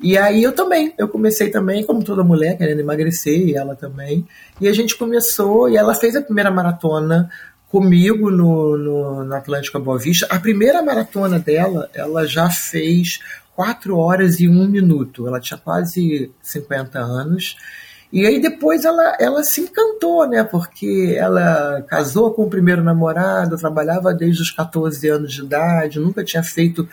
[0.00, 4.26] E aí eu também, eu comecei também, como toda mulher, querendo emagrecer, e ela também.
[4.60, 7.30] E a gente começou, e ela fez a primeira maratona
[7.68, 9.42] comigo no, no, na
[9.82, 10.26] Boa Vista.
[10.30, 13.20] A primeira maratona dela, ela já fez
[13.56, 15.26] 4 horas e 1 minuto.
[15.26, 17.56] Ela tinha quase 50 anos.
[18.12, 20.44] E aí depois ela, ela se encantou, né?
[20.44, 26.22] Porque ela casou com o primeiro namorado, trabalhava desde os 14 anos de idade, nunca
[26.22, 26.86] tinha feito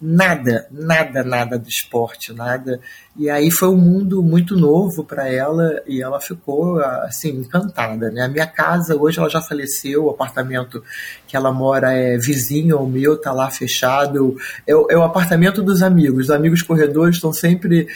[0.00, 2.80] nada, nada, nada do esporte, nada.
[3.16, 8.22] E aí foi um mundo muito novo para ela e ela ficou assim encantada, né?
[8.22, 10.82] A minha casa hoje ela já faleceu, o apartamento
[11.26, 14.36] que ela mora é vizinho ao meu, tá lá fechado.
[14.66, 16.26] É, é o apartamento dos amigos.
[16.26, 17.88] Os amigos corredores estão sempre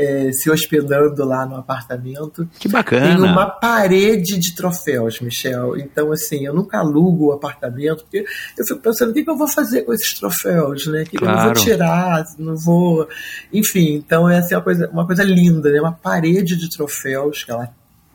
[0.00, 2.48] é, se hospedando lá no apartamento.
[2.58, 3.06] Que bacana.
[3.06, 5.76] Tem uma parede de troféus, Michel.
[5.76, 8.24] Então, assim, eu nunca alugo o apartamento, porque
[8.58, 11.02] eu fico pensando o que, que eu vou fazer com esses troféus, né?
[11.02, 11.54] O que, que eu não Claro.
[11.54, 13.08] vou tirar, não vou.
[13.52, 15.80] Enfim, então é uma coisa, uma coisa linda, né?
[15.80, 17.68] Uma parede de troféus que ela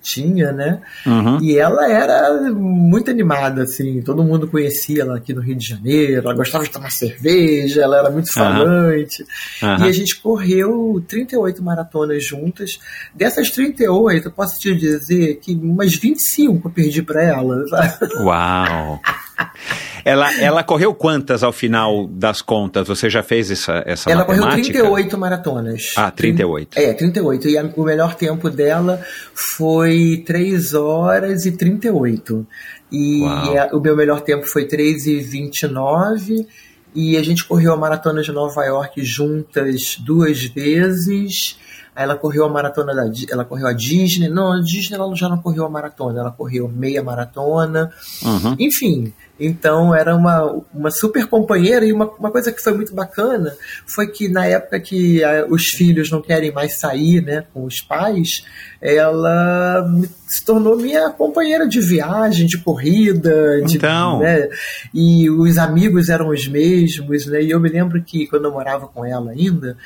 [0.06, 0.80] tinha, né?
[1.06, 1.42] Uhum.
[1.42, 6.22] E ela era muito animada, assim, todo mundo conhecia ela aqui no Rio de Janeiro,
[6.22, 9.26] ela gostava de tomar cerveja, ela era muito falante.
[9.62, 9.86] Aham.
[9.86, 12.80] E a gente correu 38 maratonas juntas.
[13.14, 17.68] Dessas 38, eu posso te dizer que umas 25 eu perdi para ela.
[17.68, 18.14] sabe?
[18.20, 19.02] Uau!
[20.06, 22.88] Ela, ela correu quantas ao final das contas?
[22.88, 24.74] Você já fez essa, essa Ela correu matemática?
[24.78, 25.94] 38 maratonas.
[25.98, 26.78] Ah, 38.
[26.78, 27.50] É, 38.
[27.50, 29.02] E a- o melhor tempo dela
[29.34, 32.46] foi 3 horas e 38.
[32.92, 33.24] E
[33.58, 36.48] a- o meu melhor tempo foi 3 e 29.
[36.94, 41.58] E a gente correu a maratona de Nova York juntas duas vezes.
[41.96, 44.28] Aí ela correu a maratona da ela correu a Disney.
[44.28, 47.90] Não, a Disney ela já não correu a maratona, ela correu meia maratona.
[48.22, 48.56] Uhum.
[48.60, 53.56] Enfim, então era uma, uma super companheira e uma, uma coisa que foi muito bacana
[53.86, 57.80] foi que na época que ah, os filhos não querem mais sair né, com os
[57.82, 58.46] pais,
[58.82, 59.86] ela
[60.28, 64.20] se tornou minha companheira de viagem, de corrida, de, Então.
[64.20, 64.50] né,
[64.94, 68.88] e os amigos eram os mesmos, né, e eu me lembro que quando eu morava
[68.88, 69.78] com ela ainda,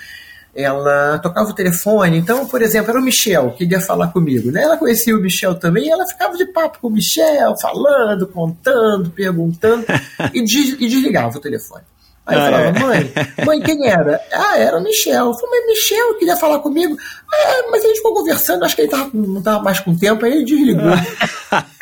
[0.61, 4.63] ela tocava o telefone, então, por exemplo, era o Michel que ia falar comigo, né?
[4.63, 9.09] Ela conhecia o Michel também, e ela ficava de papo com o Michel, falando, contando,
[9.11, 9.85] perguntando,
[10.33, 11.83] e, des- e desligava o telefone.
[12.25, 12.79] Aí eu Ah, falava, é?
[12.79, 13.11] mãe,
[13.45, 14.21] mãe, quem era?
[14.31, 15.27] Ah, era o Michel.
[15.27, 16.95] Eu falei, mas Michel queria falar comigo.
[17.33, 20.25] Ah, mas a gente ficou conversando, acho que ele tava, não estava mais com tempo,
[20.25, 20.91] aí ele desligou.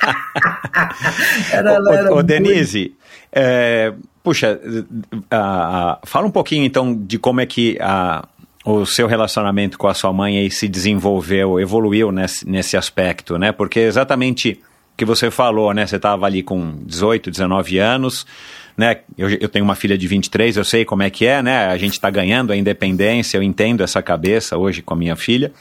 [1.51, 2.95] era, Ô, era ô, muito- Denise,
[3.31, 4.59] é, puxa,
[5.31, 8.25] ah, ah, fala um pouquinho então de como é que a-
[8.69, 13.53] o seu relacionamento com a sua mãe aí se desenvolveu, evoluiu nesse, nesse aspecto, né?
[13.53, 14.60] Porque exatamente
[14.93, 15.88] o que você falou, né?
[15.88, 18.27] Você estava ali com 18, 19 anos,
[18.75, 18.97] né?
[19.17, 21.67] Eu, eu tenho uma filha de 23, eu sei como é que é, né?
[21.67, 25.53] A gente está ganhando a independência, eu entendo essa cabeça hoje com a minha filha.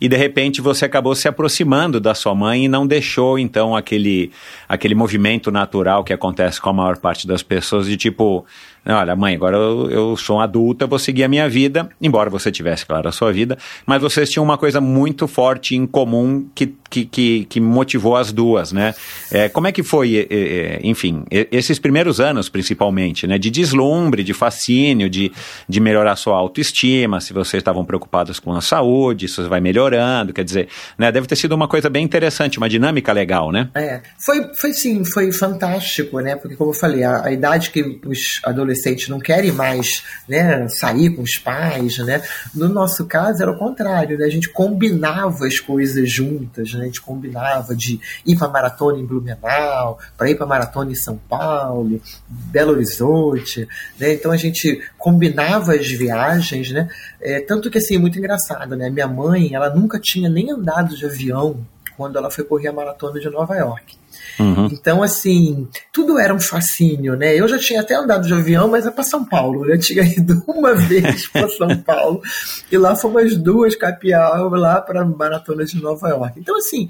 [0.00, 4.32] E de repente você acabou se aproximando da sua mãe e não deixou então aquele,
[4.68, 8.44] aquele movimento natural que acontece com a maior parte das pessoas de tipo,
[8.86, 12.50] olha mãe, agora eu, eu sou um adulta, vou seguir a minha vida, embora você
[12.50, 16.74] tivesse, claro, a sua vida, mas vocês tinham uma coisa muito forte em comum que,
[16.88, 18.94] que, que, que motivou as duas, né?
[19.30, 23.38] É, como é que foi, é, é, enfim, e- esses primeiros anos principalmente, né?
[23.38, 25.30] De deslumbre, de fascínio, de,
[25.68, 30.44] de melhorar sua autoestima, se vocês estavam preocupados com a saúde, isso vai melhorando, quer
[30.44, 31.12] dizer, né?
[31.12, 33.68] Deve ter sido uma coisa bem interessante, uma dinâmica legal, né?
[33.74, 36.34] É, foi, foi sim, foi fantástico, né?
[36.36, 38.69] Porque, como eu falei, a, a idade que os adolescentes
[39.08, 42.22] não querem mais né, sair com os pais, né?
[42.54, 44.24] No nosso caso era o contrário, né?
[44.24, 46.82] A gente combinava as coisas juntas, né?
[46.82, 51.16] A gente combinava de ir para maratona em Blumenau, para ir para maratona em São
[51.28, 54.14] Paulo, Belo Horizonte, né?
[54.14, 56.88] Então a gente combinava as viagens, né?
[57.20, 58.90] É, tanto que assim, muito engraçado, né?
[58.90, 63.20] Minha mãe, ela nunca tinha nem andado de avião quando ela foi correr a maratona
[63.20, 63.99] de Nova York.
[64.40, 64.68] Uhum.
[64.72, 67.34] Então, assim, tudo era um fascínio, né?
[67.36, 69.68] Eu já tinha até andado de avião, mas é para São Paulo.
[69.68, 72.22] Eu tinha ido uma vez para São Paulo
[72.72, 76.40] e lá fomos duas capial lá para a maratona de Nova York.
[76.40, 76.88] Então, assim,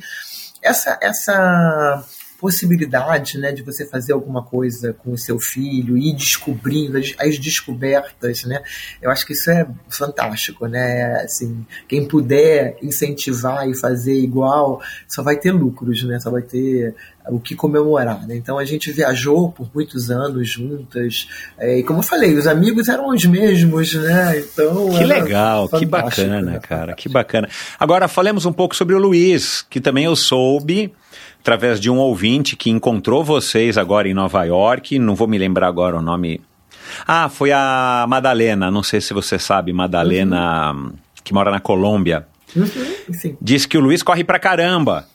[0.62, 2.04] essa, essa
[2.40, 7.38] possibilidade né, de você fazer alguma coisa com o seu filho e descobrindo as, as
[7.38, 8.62] descobertas, né?
[9.00, 11.20] Eu acho que isso é fantástico, né?
[11.22, 16.18] Assim, quem puder incentivar e fazer igual, só vai ter lucros, né?
[16.18, 16.94] Só vai ter
[17.30, 18.26] o que comemorar.
[18.26, 18.36] Né?
[18.36, 21.28] Então a gente viajou por muitos anos juntas.
[21.58, 24.38] É, e como eu falei, os amigos eram os mesmos, né?
[24.40, 24.90] Então.
[24.90, 26.60] Que legal, que bacana, né?
[26.60, 26.94] cara.
[26.94, 27.48] Que bacana.
[27.78, 30.92] Agora falemos um pouco sobre o Luiz, que também eu soube.
[31.40, 35.68] Através de um ouvinte que encontrou vocês agora em Nova York, não vou me lembrar
[35.68, 36.38] agora o nome.
[37.06, 40.92] Ah, foi a Madalena, não sei se você sabe, Madalena, uhum.
[41.24, 42.26] que mora na Colômbia.
[42.54, 45.06] Uhum, Diz que o Luiz corre pra caramba.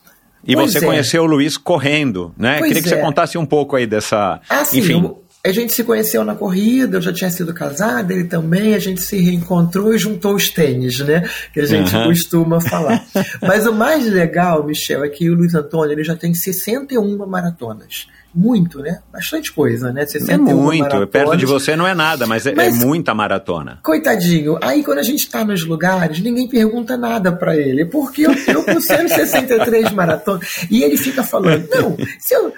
[0.46, 0.82] E pois você é.
[0.82, 2.60] conheceu o Luiz correndo, né?
[2.60, 2.98] Pois Queria que é.
[2.98, 4.40] você contasse um pouco aí dessa.
[4.50, 5.16] Ah, sim, Enfim.
[5.46, 9.02] a gente se conheceu na corrida, eu já tinha sido casada, ele também, a gente
[9.02, 11.28] se reencontrou e juntou os tênis, né?
[11.54, 12.06] Que a gente uhum.
[12.06, 13.04] costuma falar.
[13.42, 18.08] Mas o mais legal, Michel, é que o Luiz Antônio ele já tem 61 maratonas
[18.36, 19.00] muito, né?
[19.12, 20.06] Bastante coisa, né?
[20.06, 23.14] Você é muito, perto de você não é nada, mas é, é mas é, muita
[23.14, 23.80] maratona.
[23.82, 28.34] Coitadinho, aí quando a gente tá nos lugares, ninguém pergunta nada para ele, porque eu,
[28.48, 32.54] eu com 163 maratonas, e ele fica falando, não, se eu,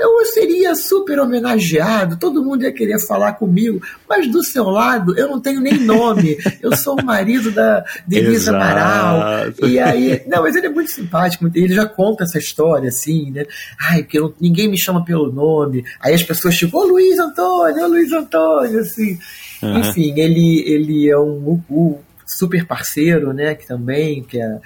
[0.00, 5.28] eu seria super homenageado, todo mundo ia querer falar comigo, mas do seu lado eu
[5.28, 6.36] não tenho nem nome.
[6.60, 9.52] Eu sou o marido da Denise Amaral.
[9.62, 13.46] E aí, não, mas ele é muito simpático, ele já conta essa história assim, né?
[13.80, 15.84] Ai, porque eu, ninguém me chama pelo nome.
[16.00, 19.18] Aí as pessoas tipo, ô Luiz Antônio, ô Luiz Antônio, assim.
[19.62, 19.78] Uhum.
[19.78, 24.58] Enfim, ele, ele é um, um super parceiro, né, que também, que é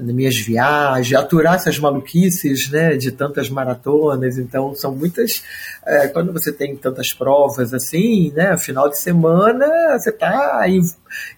[0.00, 4.38] nas minhas viagens, aturar essas maluquices né, de tantas maratonas.
[4.38, 5.42] Então, são muitas.
[5.86, 9.66] É, quando você tem tantas provas assim, né, final de semana,
[9.98, 10.64] você está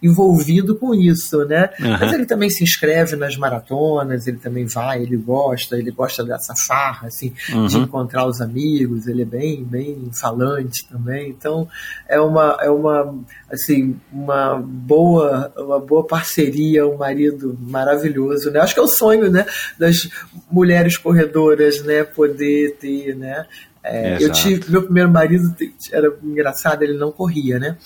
[0.03, 1.71] envolvido com isso, né?
[1.81, 1.97] Uhum.
[2.01, 6.55] Mas ele também se inscreve nas maratonas, ele também vai, ele gosta, ele gosta dessa
[6.55, 7.67] farra, assim, uhum.
[7.67, 11.31] de encontrar os amigos, ele é bem, bem falante também.
[11.31, 11.69] Então,
[12.09, 13.15] é uma, é uma,
[13.51, 18.16] assim, uma boa, uma boa parceria, um marido maravilhoso,
[18.51, 18.61] né?
[18.61, 19.47] Acho que é o sonho, né,
[19.79, 20.09] das
[20.51, 23.47] mulheres corredoras, né, poder ter, né?
[23.89, 25.55] É, eu tive, meu primeiro marido
[25.93, 27.77] era engraçado, ele não corria, né?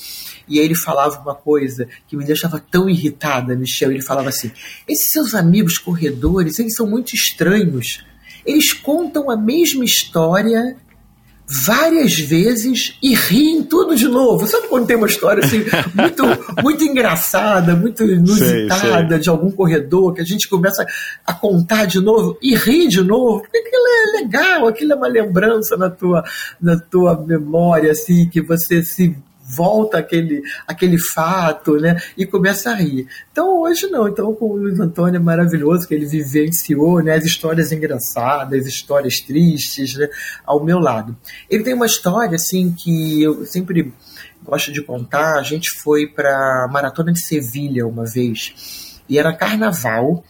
[0.48, 3.90] E aí ele falava uma coisa que me deixava tão irritada, Michel.
[3.90, 4.50] Ele falava assim:
[4.88, 8.02] esses seus amigos corredores, eles são muito estranhos.
[8.46, 10.74] Eles contam a mesma história
[11.50, 14.46] várias vezes e riem tudo de novo.
[14.46, 16.22] Sabe quando tem uma história assim muito,
[16.62, 19.18] muito engraçada, muito inusitada sei, sei.
[19.18, 20.86] de algum corredor que a gente começa
[21.26, 23.40] a contar de novo e ri de novo?
[23.40, 26.22] Porque aquilo é legal, aquilo é uma lembrança na tua,
[26.60, 29.16] na tua memória, assim, que você se
[29.54, 32.00] volta aquele, aquele fato, né?
[32.16, 33.06] E começa a rir.
[33.32, 34.08] Então hoje não.
[34.08, 37.14] Então com o Luiz Antônio é maravilhoso que ele vivenciou, né?
[37.14, 40.08] As histórias engraçadas, histórias tristes, né?
[40.44, 41.16] Ao meu lado.
[41.48, 43.92] Ele tem uma história assim que eu sempre
[44.42, 45.38] gosto de contar.
[45.38, 50.24] A gente foi para maratona de Sevilha uma vez e era carnaval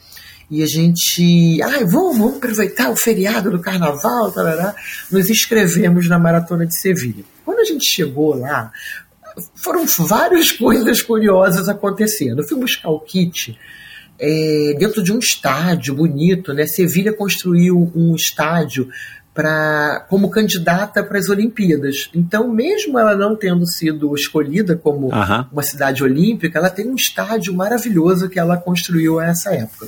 [0.51, 4.75] e a gente, ai, vamos, vamos aproveitar o feriado do carnaval, tarará.
[5.09, 7.25] nos inscrevemos na Maratona de Sevilha.
[7.45, 8.73] Quando a gente chegou lá,
[9.55, 12.41] foram várias coisas curiosas acontecendo.
[12.41, 13.59] Eu fui buscar o kit
[14.19, 16.67] é, dentro de um estádio bonito, né?
[16.67, 18.89] Sevilha construiu um estádio
[19.33, 22.11] para como candidata para as Olimpíadas.
[22.15, 25.09] Então, mesmo ela não tendo sido escolhida como
[25.53, 29.87] uma cidade olímpica, ela tem um estádio maravilhoso que ela construiu a essa época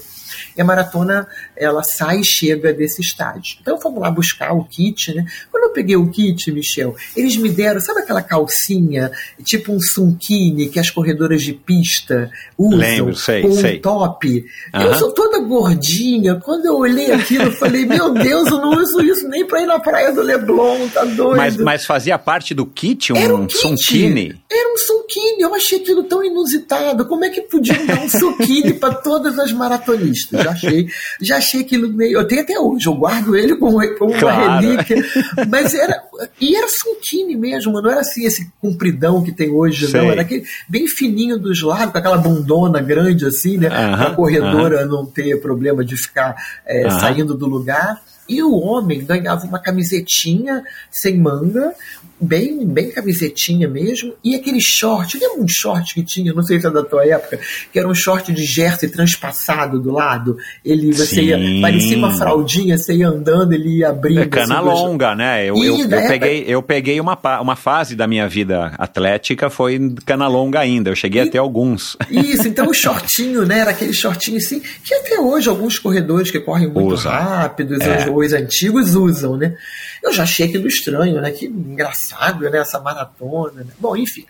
[0.57, 3.57] e a maratona ela sai e chega desse estádio.
[3.61, 5.25] Então fomos lá buscar o kit, né?
[5.51, 9.11] Quando eu peguei o kit, Michel, eles me deram, sabe aquela calcinha,
[9.45, 13.79] tipo um sunkini que as corredoras de pista usam Lembro, sei, com sei.
[13.79, 14.45] um top.
[14.75, 16.37] Eu sou toda gordinha.
[16.37, 19.67] Quando eu olhei aquilo, eu falei, meu Deus, eu não uso isso nem pra ir
[19.67, 21.37] na praia do Leblon, tá doido.
[21.37, 23.59] Mas, mas fazia parte do kit um, Era um kit.
[23.59, 24.41] sunkini?
[24.51, 25.43] Era um sunkini.
[25.43, 27.07] Eu achei aquilo tão inusitado.
[27.07, 30.42] Como é que podiam dar um sunkini para todas as maratonistas?
[30.43, 30.89] Já achei,
[31.21, 32.19] já achei aquilo meio.
[32.19, 34.43] Eu tenho até hoje, eu guardo ele como, como claro.
[34.43, 35.05] uma relíquia.
[35.49, 36.03] Mas era.
[36.41, 40.01] E era Suntini mesmo, não era assim esse compridão que tem hoje, Sei.
[40.01, 40.11] não.
[40.11, 43.69] Era aquele bem fininho dos lados, com aquela bundona grande assim, né?
[43.69, 44.91] Uh -huh, a corredora uh -huh.
[44.91, 47.01] não ter problema de ficar é, uh -huh.
[47.01, 48.01] saindo do lugar.
[48.33, 51.75] E o homem ganhava uma camisetinha sem manga,
[52.23, 56.67] bem, bem camisetinha mesmo, e aquele short, lembra um short que tinha, não sei se
[56.67, 57.41] é da tua época,
[57.73, 61.23] que era um short de jersey transpassado do lado, ele, você Sim.
[61.23, 64.21] ia, parecia uma fraldinha, você ia andando, ele ia abrindo.
[64.21, 65.45] É cana assim, longa, né?
[65.45, 70.29] Eu, eu, eu, peguei, eu peguei uma, uma fase da minha vida atlética, foi cana
[70.29, 71.97] longa ainda, eu cheguei e, até alguns.
[72.09, 76.39] Isso, então o shortinho, né, era aquele shortinho assim, que até hoje alguns corredores que
[76.39, 77.11] correm muito Usa.
[77.11, 78.09] rápidos, é.
[78.23, 79.57] Os antigos usam, né?
[80.03, 81.31] Eu já achei aquilo estranho, né?
[81.31, 82.59] Que engraçado, né?
[82.59, 83.65] Essa maratona.
[83.65, 83.73] Né?
[83.79, 84.25] Bom, enfim.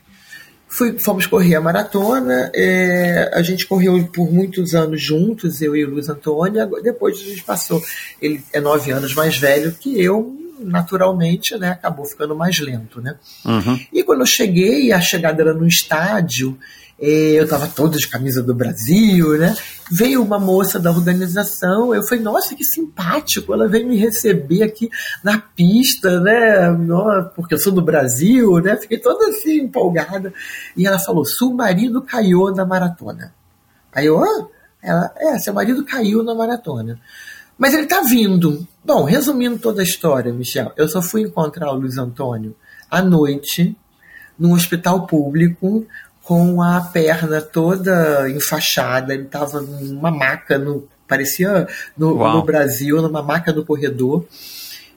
[0.69, 5.85] Fui, fomos correr a maratona, é, a gente correu por muitos anos juntos, eu e
[5.85, 7.83] o Luiz Antônio, depois a gente passou,
[8.23, 13.17] ele é nove anos mais velho que eu, naturalmente, né, acabou ficando mais lento, né.
[13.45, 13.79] Uhum.
[13.93, 16.59] E quando eu cheguei, a chegada era no estádio,
[17.05, 19.57] eu estava todo de camisa do Brasil, né?
[19.91, 24.89] Veio uma moça da organização, eu falei, nossa, que simpático, ela veio me receber aqui
[25.25, 26.71] na pista, né?
[27.35, 28.77] Porque eu sou do Brasil, né?
[28.77, 30.33] Fiquei toda assim empolgada.
[30.77, 33.35] E ela falou, seu marido caiu na maratona.
[33.93, 34.49] Aí eu, ah?
[34.81, 37.01] Ela, é, seu marido caiu na maratona.
[37.59, 38.67] Mas ele tá vindo.
[38.85, 42.55] Bom, resumindo toda a história, Michel, eu só fui encontrar o Luiz Antônio
[42.89, 43.77] à noite,
[44.39, 45.87] num hospital público,
[46.23, 51.67] com a perna toda enfaixada, ele estava numa maca, no, parecia
[51.97, 54.25] no, no, Brasil, numa maca do corredor,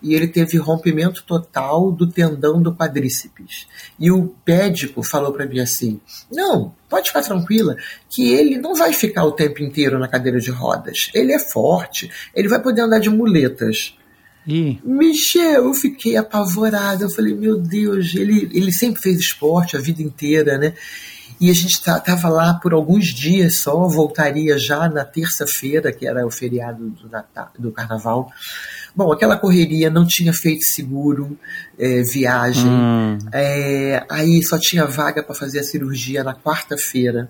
[0.01, 3.65] e ele teve rompimento total do tendão do quadríceps.
[3.99, 5.99] E o médico falou para mim assim:
[6.31, 7.75] não, pode ficar tranquila,
[8.09, 11.09] que ele não vai ficar o tempo inteiro na cadeira de rodas.
[11.13, 13.97] Ele é forte, ele vai poder andar de muletas.
[14.47, 14.79] Ih.
[14.83, 17.05] Michel, eu fiquei apavorada.
[17.05, 20.75] Eu falei, meu Deus, ele, ele sempre fez esporte a vida inteira, né?
[21.39, 26.25] E a gente estava lá por alguns dias só, voltaria já na terça-feira, que era
[26.25, 28.31] o feriado do, Natal, do Carnaval.
[28.95, 31.37] Bom, aquela correria não tinha feito seguro,
[31.77, 33.17] é, viagem, hum.
[33.33, 37.29] é, aí só tinha vaga para fazer a cirurgia na quarta-feira.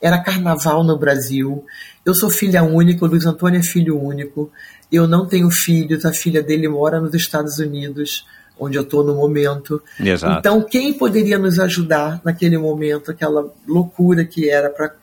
[0.00, 1.64] Era carnaval no Brasil.
[2.04, 4.50] Eu sou filha única, o Luiz Antônio é filho único.
[4.90, 8.24] Eu não tenho filhos, a filha dele mora nos Estados Unidos
[8.58, 9.82] onde eu estou no momento.
[10.00, 10.38] Exato.
[10.38, 14.94] Então, quem poderia nos ajudar naquele momento, aquela loucura que era para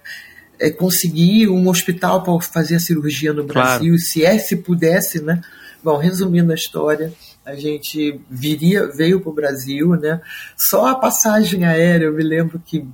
[0.60, 4.00] é, conseguir um hospital para fazer a cirurgia no Brasil, claro.
[4.00, 5.42] se é, se pudesse, né?
[5.84, 7.12] Bom, resumindo a história,
[7.46, 10.22] a gente viria, veio para o Brasil, né?
[10.58, 12.86] Só a passagem aérea, eu me lembro que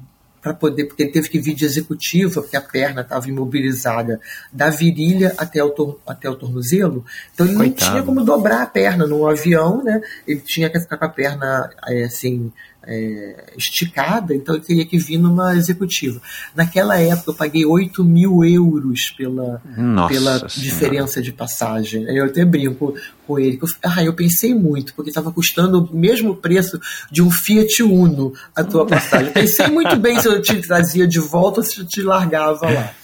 [0.42, 4.20] para poder, porque ele teve que vir de executiva, porque a perna estava imobilizada
[4.52, 7.86] da virilha até o, tor até o tornozelo, então ele Coitado.
[7.86, 10.02] não tinha como dobrar a perna no avião, né?
[10.28, 12.52] Ele tinha que ficar com a perna é, assim
[12.90, 16.20] é, esticada, então eu teria que vir numa executiva.
[16.56, 19.62] Naquela época eu paguei 8 mil euros pela,
[20.08, 22.04] pela diferença de passagem.
[22.06, 22.96] Eu até brinco
[23.28, 23.60] com ele.
[23.84, 26.80] Ah, eu pensei muito, porque estava custando o mesmo preço
[27.12, 29.32] de um Fiat Uno a tua passagem.
[29.32, 32.94] pensei muito bem se eu te trazia de volta ou se eu te largava lá.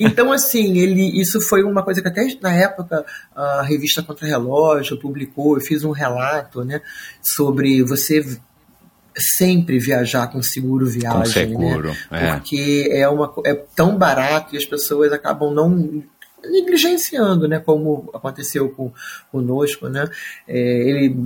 [0.00, 3.04] Então, assim, ele, isso foi uma coisa que até na época
[3.36, 6.80] a revista Contra Relógio publicou, eu fiz um relato né,
[7.20, 8.24] sobre você
[9.16, 11.96] sempre viajar com seguro viagem, com seguro, né?
[12.10, 12.32] É.
[12.34, 16.02] Porque é, uma, é tão barato e as pessoas acabam não
[16.44, 17.58] negligenciando, né?
[17.60, 18.92] Como aconteceu com,
[19.30, 20.08] conosco, né?
[20.46, 21.16] É, ele,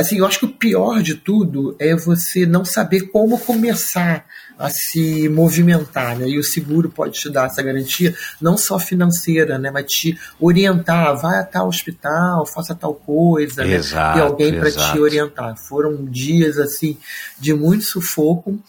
[0.00, 4.24] assim, eu acho que o pior de tudo é você não saber como começar
[4.58, 6.28] a se movimentar, né?
[6.28, 9.70] E o seguro pode te dar essa garantia, não só financeira, né?
[9.70, 14.24] Mas te orientar, vai a tal hospital, faça tal coisa, exato, né?
[14.24, 15.56] E alguém para te orientar.
[15.66, 16.98] Foram dias assim
[17.38, 18.60] de muito sufoco.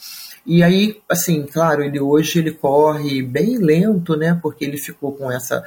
[0.45, 4.38] E aí, assim, claro, ele hoje ele corre bem lento, né?
[4.41, 5.63] Porque ele ficou com essa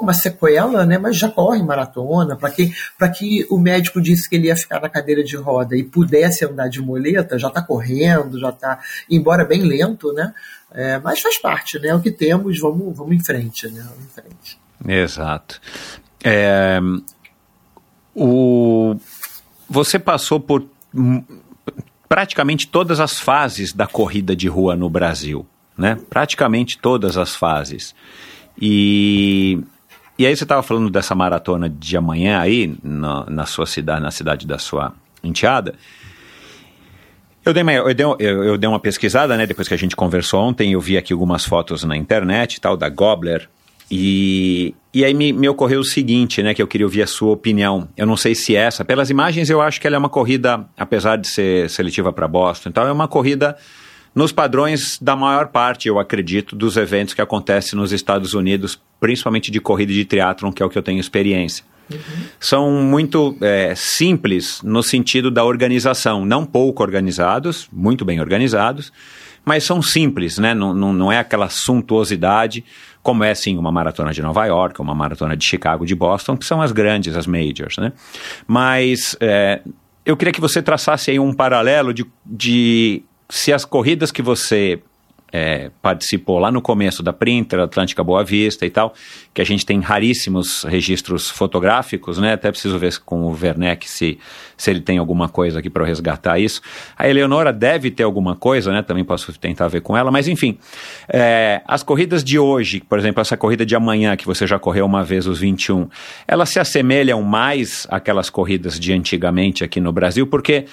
[0.00, 0.98] uma sequela, né?
[0.98, 2.36] Mas já corre maratona.
[2.36, 5.76] Para que para que o médico disse que ele ia ficar na cadeira de roda
[5.76, 8.78] e pudesse andar de muleta, já está correndo, já está,
[9.10, 10.34] embora bem lento, né?
[10.72, 11.94] É, mas faz parte, né?
[11.94, 13.84] O que temos, vamos vamos em frente, né?
[13.88, 14.58] Vamos em frente.
[14.86, 15.60] Exato.
[16.22, 16.78] É,
[18.14, 18.96] o
[19.68, 20.66] você passou por
[22.08, 25.98] praticamente todas as fases da corrida de rua no Brasil, né?
[26.08, 27.94] Praticamente todas as fases.
[28.60, 29.60] E,
[30.18, 34.10] e aí você estava falando dessa maratona de amanhã aí, na, na sua cidade, na
[34.10, 34.92] cidade da sua
[35.22, 35.74] enteada.
[37.44, 39.46] Eu dei, uma, eu, dei, eu, eu dei uma pesquisada, né?
[39.46, 42.88] Depois que a gente conversou ontem, eu vi aqui algumas fotos na internet, tal, da
[42.88, 43.48] Gobler,
[43.90, 47.32] e, e aí me, me, ocorreu o seguinte, né, que eu queria ouvir a sua
[47.32, 47.88] opinião.
[47.96, 51.16] Eu não sei se essa, pelas imagens eu acho que ela é uma corrida, apesar
[51.16, 53.56] de ser seletiva para Boston, então é uma corrida
[54.14, 59.50] nos padrões da maior parte, eu acredito, dos eventos que acontecem nos Estados Unidos, principalmente
[59.50, 61.64] de corrida de triatlon, que é o que eu tenho experiência.
[61.90, 61.98] Uhum.
[62.38, 68.92] São muito é, simples no sentido da organização, não pouco organizados, muito bem organizados,
[69.44, 70.52] mas são simples, né?
[70.52, 72.64] não, não, não é aquela suntuosidade
[73.02, 76.44] como é sim uma maratona de Nova York, uma maratona de Chicago, de Boston, que
[76.44, 77.92] são as grandes, as majors, né?
[78.46, 79.62] Mas é,
[80.04, 84.80] eu queria que você traçasse aí um paralelo de, de se as corridas que você
[85.32, 88.94] é, participou lá no começo da Printer, Atlântica Boa Vista e tal,
[89.34, 92.32] que a gente tem raríssimos registros fotográficos, né?
[92.32, 94.18] Até preciso ver com o Werneck se,
[94.56, 96.62] se ele tem alguma coisa aqui para resgatar isso.
[96.96, 98.82] A Eleonora deve ter alguma coisa, né?
[98.82, 100.58] Também posso tentar ver com ela, mas enfim.
[101.08, 104.86] É, as corridas de hoje, por exemplo, essa corrida de amanhã, que você já correu
[104.86, 105.88] uma vez os 21,
[106.26, 110.64] elas se assemelham mais àquelas corridas de antigamente aqui no Brasil, porque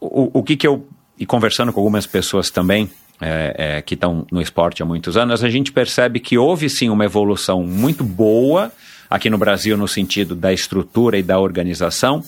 [0.00, 0.86] o, o, que, que eu.
[1.18, 2.88] E conversando com algumas pessoas também,
[3.20, 6.88] é, é, que estão no esporte há muitos anos, a gente percebe que houve sim
[6.88, 8.70] uma evolução muito boa
[9.10, 12.22] aqui no Brasil no sentido da estrutura e da organização,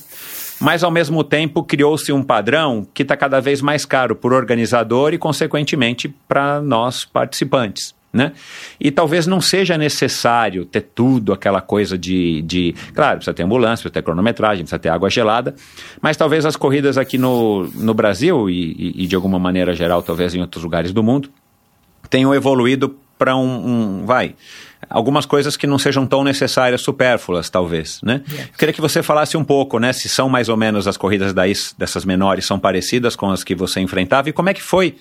[0.60, 5.14] mas ao mesmo tempo criou-se um padrão que está cada vez mais caro por organizador
[5.14, 7.94] e, consequentemente, para nós participantes.
[8.12, 8.32] Né?
[8.80, 12.74] E talvez não seja necessário ter tudo aquela coisa de, de.
[12.92, 15.54] Claro, precisa ter ambulância, precisa ter cronometragem, precisa ter água gelada,
[16.02, 20.02] mas talvez as corridas aqui no, no Brasil e, e, e de alguma maneira geral,
[20.02, 21.30] talvez em outros lugares do mundo,
[22.08, 24.34] tenham evoluído para um, um, Vai.
[24.88, 28.22] Algumas coisas que não sejam tão necessárias, supérfluas, talvez, né?
[28.26, 28.50] Yeah.
[28.56, 29.92] Queria que você falasse um pouco, né?
[29.92, 33.54] Se são mais ou menos as corridas daí, dessas menores, são parecidas com as que
[33.54, 34.96] você enfrentava e como é que foi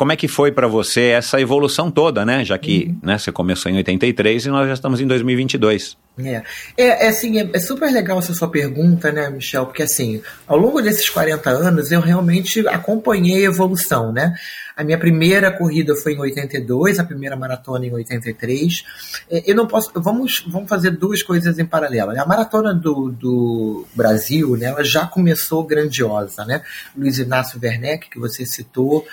[0.00, 2.42] como é que foi para você essa evolução toda, né?
[2.42, 3.00] Já que uhum.
[3.02, 5.94] né, você começou em 83 e nós já estamos em 2022.
[6.18, 6.42] É,
[6.74, 9.66] é, é assim, é, é, super legal essa sua pergunta, né, Michel?
[9.66, 14.34] Porque assim, ao longo desses 40 anos eu realmente acompanhei a evolução, né?
[14.74, 18.82] A minha primeira corrida foi em 82, a primeira maratona em 83.
[19.30, 19.92] É, eu não posso.
[19.96, 22.18] Vamos, vamos fazer duas coisas em paralelo.
[22.18, 26.62] A maratona do, do Brasil, né, ela já começou grandiosa, né?
[26.96, 29.04] Luiz Inácio Werneck, que você citou,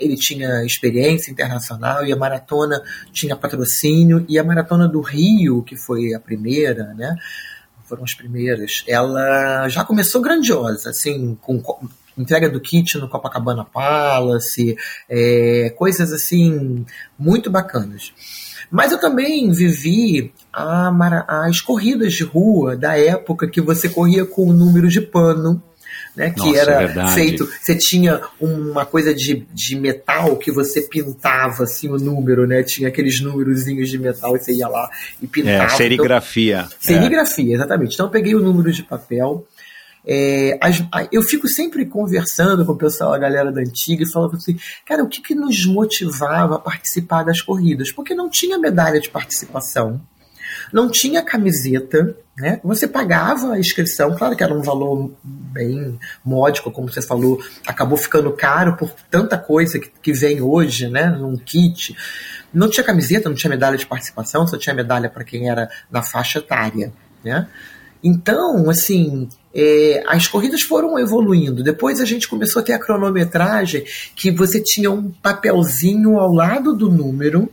[0.00, 2.82] ele tinha experiência internacional e a maratona
[3.12, 7.14] tinha patrocínio e a maratona do Rio, que foi a primeira, né?
[7.84, 8.82] Foram as primeiras.
[8.88, 11.62] Ela já começou grandiosa, assim, com
[12.16, 14.76] entrega do kit no Copacabana Palace,
[15.08, 16.84] é, coisas assim
[17.18, 18.12] muito bacanas.
[18.70, 20.92] Mas eu também vivi a,
[21.46, 25.62] as corridas de rua da época que você corria com o número de pano
[26.14, 26.30] né?
[26.30, 27.14] Que Nossa, era verdade.
[27.14, 27.48] feito.
[27.60, 32.62] Você tinha uma coisa de, de metal que você pintava assim o número, né?
[32.62, 34.90] Tinha aqueles númerozinhos de metal e você ia lá
[35.20, 35.64] e pintava.
[35.64, 36.66] É, serigrafia.
[36.66, 37.54] Então, serigrafia, é.
[37.54, 37.94] exatamente.
[37.94, 39.46] Então eu peguei o número de papel.
[40.06, 40.82] É, as,
[41.12, 44.56] eu fico sempre conversando com o pessoal, a galera da antiga, e falando assim,
[44.86, 47.92] cara, o que, que nos motivava a participar das corridas?
[47.92, 50.00] Porque não tinha medalha de participação,
[50.72, 52.60] não tinha camiseta, né?
[52.64, 57.98] Você pagava a inscrição, claro que era um valor bem módico, como você falou, acabou
[57.98, 61.08] ficando caro por tanta coisa que, que vem hoje, né?
[61.08, 61.96] Num kit.
[62.52, 66.02] Não tinha camiseta, não tinha medalha de participação, só tinha medalha para quem era na
[66.02, 66.92] faixa etária,
[67.22, 67.46] né?
[68.02, 71.62] Então, assim, é, as corridas foram evoluindo.
[71.62, 73.84] Depois a gente começou a ter a cronometragem,
[74.16, 77.52] que você tinha um papelzinho ao lado do número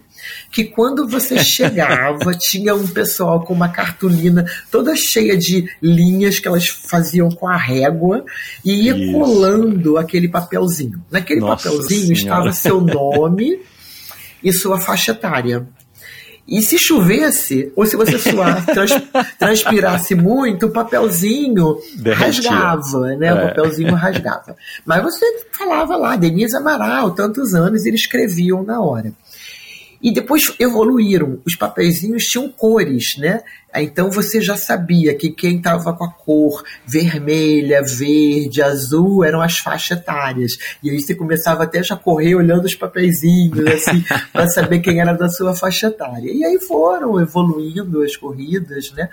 [0.51, 6.47] que quando você chegava, tinha um pessoal com uma cartolina toda cheia de linhas que
[6.47, 8.25] elas faziam com a régua
[8.63, 9.11] e ia Isso.
[9.13, 11.03] colando aquele papelzinho.
[11.11, 12.49] Naquele Nossa papelzinho senhora.
[12.49, 13.59] estava seu nome
[14.43, 15.67] e sua faixa etária.
[16.47, 18.91] E se chovesse, ou se você suar, trans,
[19.37, 22.49] transpirasse muito, o papelzinho Derretia.
[22.51, 23.27] rasgava, né?
[23.27, 23.33] É.
[23.33, 24.55] O papelzinho rasgava.
[24.85, 29.11] Mas você falava lá, Denise Amaral, tantos anos, e eles escreviam na hora.
[30.01, 31.39] E depois evoluíram.
[31.45, 33.41] Os papeizinhos tinham cores, né?
[33.75, 39.57] Então você já sabia que quem estava com a cor vermelha, verde, azul eram as
[39.59, 40.57] faixas etárias.
[40.81, 45.13] E aí você começava até já correr olhando os papeizinhos, assim, para saber quem era
[45.13, 46.31] da sua faixa etária.
[46.31, 49.09] E aí foram evoluindo as corridas, né?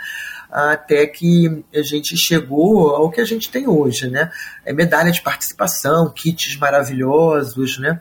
[0.51, 4.30] Até que a gente chegou ao que a gente tem hoje, né?
[4.64, 8.01] É medalha de participação, kits maravilhosos, né?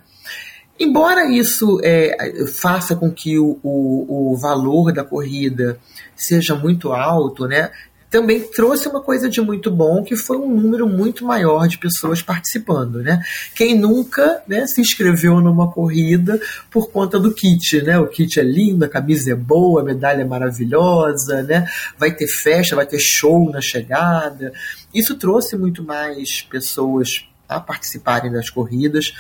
[0.84, 5.80] Embora isso é, faça com que o, o, o, valor da corrida
[6.14, 7.72] seja muito alto, né,
[8.10, 12.22] também trouxe uma coisa de muito bom, que foi um número muito maior de pessoas
[12.22, 13.02] participando.
[13.02, 13.24] Né?
[13.56, 16.38] Quem nunca né, se inscreveu numa corrida
[16.70, 17.82] por conta do kit?
[17.82, 17.98] Né?
[17.98, 21.66] O kit é lindo, a camisa é boa, a medalha é maravilhosa, né?
[21.98, 24.52] vai ter festa, vai ter show na chegada.
[24.94, 29.14] Isso trouxe muito mais pessoas a participarem das corridas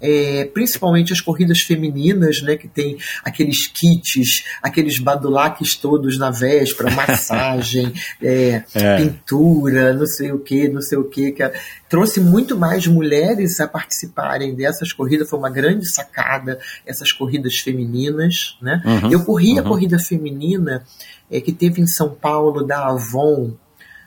[0.00, 6.90] é, principalmente as corridas femininas, né, que tem aqueles kits, aqueles badulaques todos na véspera,
[6.94, 7.92] massagem,
[8.22, 8.96] é, é.
[8.96, 11.50] pintura, não sei o que, não sei o que, que
[11.88, 18.56] trouxe muito mais mulheres a participarem dessas corridas, foi uma grande sacada essas corridas femininas,
[18.62, 18.80] né?
[18.84, 19.58] Uhum, Eu corri uhum.
[19.58, 20.84] a corrida feminina
[21.30, 23.54] é, que teve em São Paulo da Avon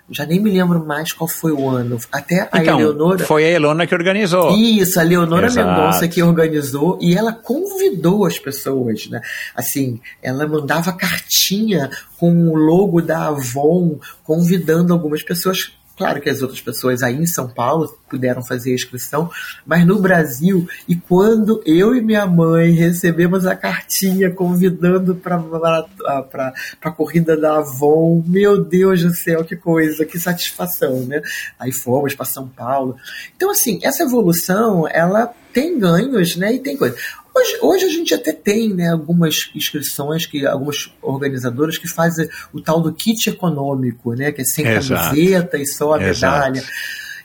[0.09, 1.97] já nem me lembro mais qual foi o ano.
[2.11, 3.25] Até a então, Eleonora.
[3.25, 4.51] Foi a Elona que organizou.
[4.57, 5.49] Isso, a Leonora.
[5.49, 9.21] Mendonça que organizou e ela convidou as pessoas, né?
[9.55, 15.71] Assim, ela mandava cartinha com o logo da Avon, convidando algumas pessoas.
[16.03, 19.29] Claro que as outras pessoas aí em São Paulo puderam fazer a inscrição,
[19.65, 26.91] mas no Brasil, e quando eu e minha mãe recebemos a cartinha convidando para a
[26.91, 31.21] corrida da Avon, meu Deus do céu, que coisa, que satisfação, né?
[31.57, 32.97] Aí fomos para São Paulo.
[33.35, 36.53] Então, assim, essa evolução, ela tem ganhos, né?
[36.53, 36.95] E tem coisa.
[37.35, 42.61] Hoje, hoje a gente até tem né, algumas inscrições, que algumas organizadoras que fazem o
[42.61, 44.31] tal do kit econômico, né?
[44.31, 45.09] Que é sem Exato.
[45.09, 46.35] camiseta e só a Exato.
[46.35, 46.63] medalha.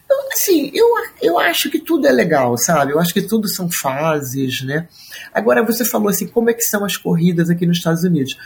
[0.04, 0.86] Então, assim, eu,
[1.20, 2.92] eu acho que tudo é legal, sabe?
[2.92, 4.88] Eu acho que tudo são fases, né?
[5.34, 8.38] Agora, você falou assim, como é que são as corridas aqui nos Estados Unidos?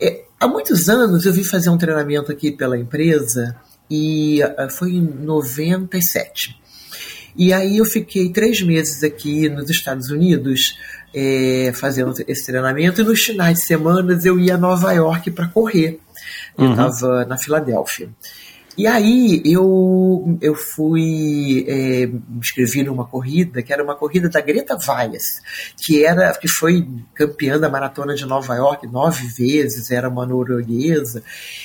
[0.00, 3.56] É, há muitos anos eu vim fazer um treinamento aqui pela empresa
[3.90, 6.58] e ah, foi em 97.
[7.38, 10.76] E aí eu fiquei três meses aqui nos Estados Unidos
[11.14, 15.46] é, fazendo esse treinamento e nos finais de semana eu ia a Nova York para
[15.46, 16.00] correr.
[16.58, 18.08] Eu estava na Filadélfia.
[18.78, 24.40] E aí eu, eu fui é, me inscrevi numa corrida que era uma corrida da
[24.40, 25.42] Greta Weiss,
[25.76, 31.24] que era que foi campeã da maratona de Nova York nove vezes, era uma norueguesa.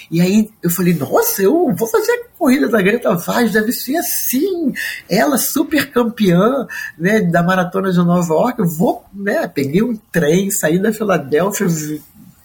[0.10, 3.98] E aí eu falei, nossa, eu vou fazer a corrida da Greta Weiss, deve ser
[3.98, 4.74] assim,
[5.08, 6.66] ela super campeã
[6.98, 11.68] né, da maratona de Nova York, eu vou, né, peguei um trem, saí da Filadélfia,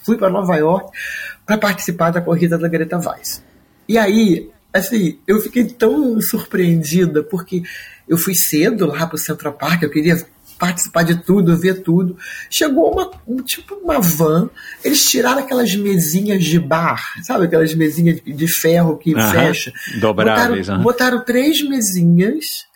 [0.05, 0.91] fui para Nova York
[1.47, 3.43] para participar da corrida da Greta Weiss.
[3.89, 7.63] E aí, assim, eu fiquei tão surpreendida, porque
[8.09, 10.17] eu fui cedo lá pro Central Park, eu queria
[10.59, 12.19] participar de tudo, ver tudo.
[12.51, 14.51] Chegou uma, um, tipo uma van,
[14.83, 17.47] eles tiraram aquelas mesinhas de bar, sabe?
[17.47, 19.73] Aquelas mesinhas de ferro que Aham, fecha.
[20.01, 22.67] dobráveis, Botaram, botaram três mesinhas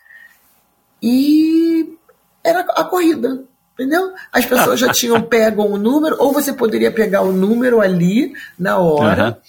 [1.01, 1.97] e
[2.43, 3.43] era a corrida.
[3.73, 4.13] Entendeu?
[4.31, 8.77] As pessoas já tinham pego o número, ou você poderia pegar o número ali na
[8.77, 9.41] hora.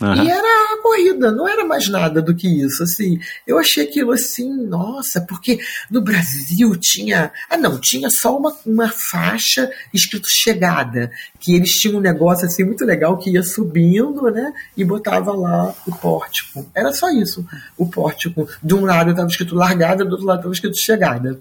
[0.00, 0.24] Aham.
[0.24, 3.18] E era a corrida, não era mais nada do que isso, assim.
[3.46, 5.58] Eu achei aquilo assim, nossa, porque
[5.90, 11.98] no Brasil tinha, ah não, tinha só uma, uma faixa escrito chegada, que eles tinham
[11.98, 16.66] um negócio assim muito legal que ia subindo, né, e botava lá o pórtico.
[16.74, 18.48] Era só isso, o pórtico.
[18.62, 21.38] De um lado estava escrito largada, do outro lado estava escrito chegada.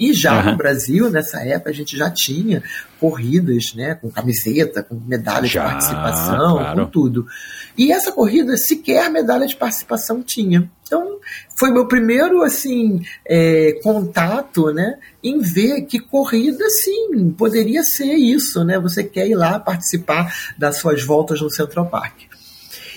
[0.00, 0.52] E já Aham.
[0.52, 2.62] no Brasil, nessa época, a gente já tinha
[2.98, 6.84] corridas, né, com camiseta, com medalha Já, de participação, claro.
[6.86, 7.26] com tudo.
[7.76, 10.70] E essa corrida sequer medalha de participação tinha.
[10.86, 11.18] Então,
[11.58, 18.64] foi meu primeiro, assim, é, contato, né, em ver que corrida, sim, poderia ser isso,
[18.64, 22.22] né, você quer ir lá participar das suas voltas no Central Park.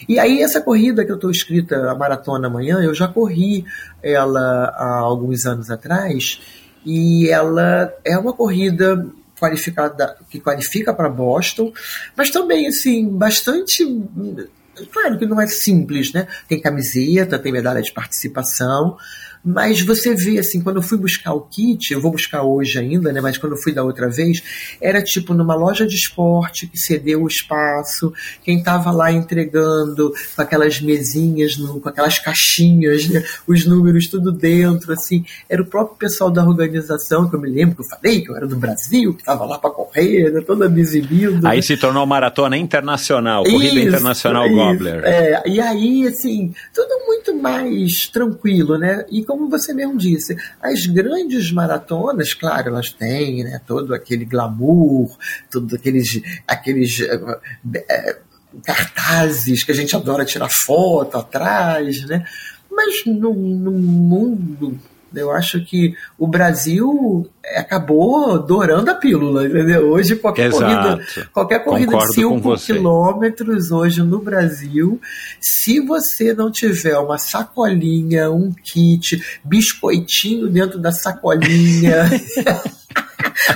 [0.07, 3.65] E aí, essa corrida que eu estou escrita, a maratona amanhã, eu já corri
[4.01, 6.41] ela há alguns anos atrás,
[6.85, 9.05] e ela é uma corrida
[9.39, 11.73] qualificada que qualifica para Boston,
[12.15, 13.83] mas também assim bastante
[14.91, 16.27] claro que não é simples, né?
[16.47, 18.97] Tem camiseta, tem medalha de participação,
[19.43, 23.11] mas você vê assim, quando eu fui buscar o kit, eu vou buscar hoje ainda,
[23.11, 23.19] né?
[23.19, 24.41] Mas quando eu fui da outra vez,
[24.79, 28.13] era tipo numa loja de esporte que cedeu o espaço,
[28.43, 33.23] quem estava lá entregando com aquelas mesinhas, no, com aquelas caixinhas, né?
[33.45, 37.75] os números tudo dentro, assim, era o próprio pessoal da organização, que eu me lembro
[37.75, 40.41] que eu falei que eu era do Brasil, que estava lá para correr, né?
[40.41, 41.45] toda me exibindo.
[41.45, 44.55] Aí se tornou maratona internacional, corrida Isso, internacional isso.
[44.55, 45.03] Gobbler.
[45.03, 49.05] É, e aí, assim, tudo muito mais tranquilo, né?
[49.09, 55.17] E como você mesmo disse, as grandes maratonas, claro, elas têm, né, todo aquele glamour,
[55.49, 58.19] todos aqueles, aqueles eh,
[58.63, 62.23] cartazes que a gente adora tirar foto atrás, né?
[62.69, 64.79] Mas no, no mundo
[65.15, 69.91] eu acho que o Brasil acabou dourando a pílula, entendeu?
[69.91, 70.63] Hoje qualquer Exato.
[70.63, 72.73] corrida, qualquer corrida Concordo de com 5 você.
[72.73, 74.99] quilômetros hoje no Brasil,
[75.39, 82.09] se você não tiver uma sacolinha, um kit, biscoitinho dentro da sacolinha,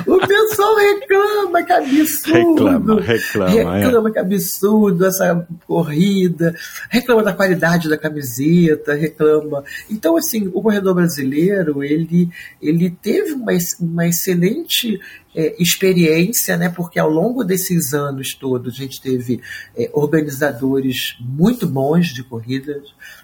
[0.06, 2.66] o pessoal reclama que absurdo.
[2.66, 3.84] Reclama, reclama, é.
[3.84, 6.56] Reclama que absurdo essa corrida,
[6.90, 9.64] reclama da qualidade da camiseta, reclama.
[9.90, 12.30] Então, assim, o corredor brasileiro, ele,
[12.62, 15.00] ele teve uma, uma excelente
[15.38, 16.68] é, experiência, né?
[16.68, 19.40] Porque ao longo desses anos todos a gente teve
[19.78, 22.82] é, organizadores muito bons de corridas.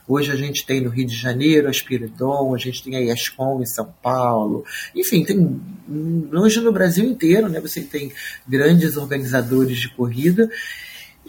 [0.07, 3.63] Hoje a gente tem no Rio de Janeiro a Spiridon, a gente tem a ESCOM
[3.63, 4.63] em São Paulo.
[4.95, 5.59] Enfim, tem
[6.31, 7.59] hoje no Brasil inteiro, né?
[7.59, 8.11] Você tem
[8.47, 10.47] grandes organizadores de corrida.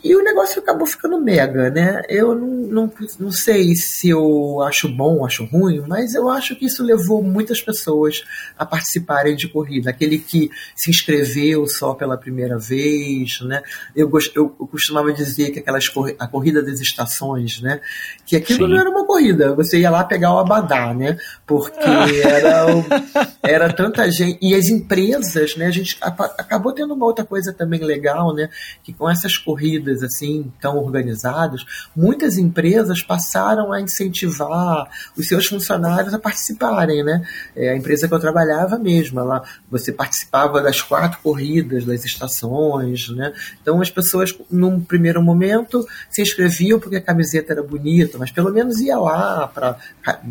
[0.04, 2.02] E o negócio acabou ficando mega, né?
[2.10, 6.66] Eu não, não, não sei se eu acho bom, acho ruim, mas eu acho que
[6.66, 8.22] isso levou muitas pessoas
[8.58, 9.88] a participarem de corrida.
[9.88, 13.62] Aquele que se inscreveu só pela primeira vez, né?
[13.96, 15.86] Eu, eu, eu costumava dizer que aquelas
[16.18, 17.80] a corrida das estações, né?
[18.26, 18.74] Que aquilo Sim.
[18.74, 21.16] não era uma corrida, você ia lá pegar o abadá, né?
[21.46, 21.78] Porque
[22.22, 22.66] era,
[23.42, 24.38] era tanta gente.
[24.42, 25.64] E as empresas, né?
[25.64, 28.50] A gente acabou tendo uma outra coisa também legal, né?
[28.82, 36.14] Que com essas corridas assim tão organizados, muitas empresas passaram a incentivar os seus funcionários
[36.14, 37.26] a participarem, né?
[37.54, 43.08] É, a empresa que eu trabalhava mesmo, ela, você participava das quatro corridas das estações,
[43.10, 43.32] né?
[43.60, 48.52] Então as pessoas, num primeiro momento, se inscreviam porque a camiseta era bonita, mas pelo
[48.52, 49.76] menos ia lá para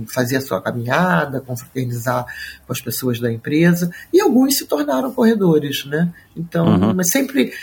[0.08, 2.26] fazer a sua caminhada, confraternizar
[2.66, 6.12] com as pessoas da empresa, e alguns se tornaram corredores, né?
[6.36, 6.94] Então, uhum.
[6.94, 7.54] mas sempre,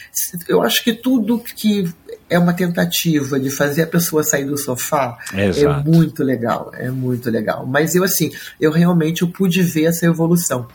[0.49, 1.93] eu acho que tudo que
[2.29, 5.89] é uma tentativa de fazer a pessoa sair do sofá é Exato.
[5.89, 7.67] é muito legal, é muito legal.
[7.67, 10.69] Mas eu assim, eu realmente eu pude ver essa evolução.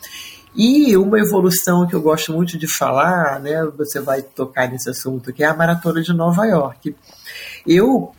[0.54, 5.32] E uma evolução que eu gosto muito de falar, né, você vai tocar nesse assunto,
[5.32, 6.94] que é a Maratona de Nova York.
[7.66, 8.14] Eu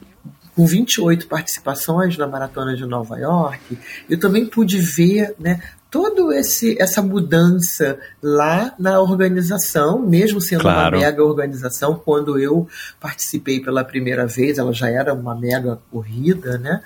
[0.55, 3.77] com 28 participações na Maratona de Nova York,
[4.09, 5.61] eu também pude ver né,
[5.97, 10.97] todo esse essa mudança lá na organização, mesmo sendo claro.
[10.97, 12.67] uma mega organização, quando eu
[12.99, 16.81] participei pela primeira vez, ela já era uma mega corrida, né,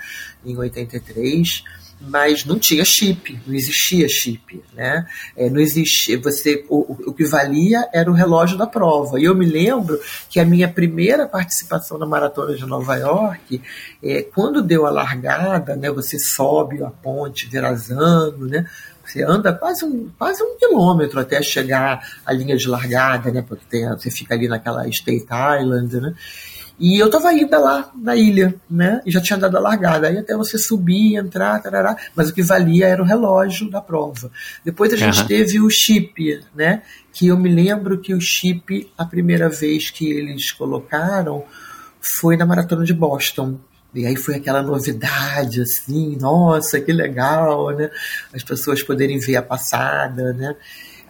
[0.46, 1.64] em 83
[2.02, 5.06] mas não tinha chip, não existia chip, né?
[5.36, 9.20] É, não existia, você, o, o, que valia era o relógio da prova.
[9.20, 10.00] E eu me lembro
[10.30, 13.62] que a minha primeira participação na maratona de Nova York,
[14.02, 15.92] é, quando deu a largada, né?
[15.92, 18.66] Você sobe a ponte Verazano, né?
[19.12, 23.42] Você anda quase um, quase um quilômetro até chegar à linha de largada, né?
[23.42, 26.14] Porque tem, você fica ali naquela State Island, né?
[26.80, 29.02] E eu tava ainda lá na ilha, né?
[29.06, 30.08] E já tinha dado a largada.
[30.08, 31.98] Aí até você subir, entrar, tarará.
[32.16, 34.32] Mas o que valia era o relógio da prova.
[34.64, 35.28] Depois a gente uhum.
[35.28, 36.82] teve o chip, né?
[37.12, 41.44] Que eu me lembro que o chip, a primeira vez que eles colocaram,
[42.00, 43.60] foi na maratona de Boston.
[43.94, 47.90] E aí foi aquela novidade, assim, nossa, que legal, né?
[48.34, 50.56] As pessoas poderem ver a passada, né?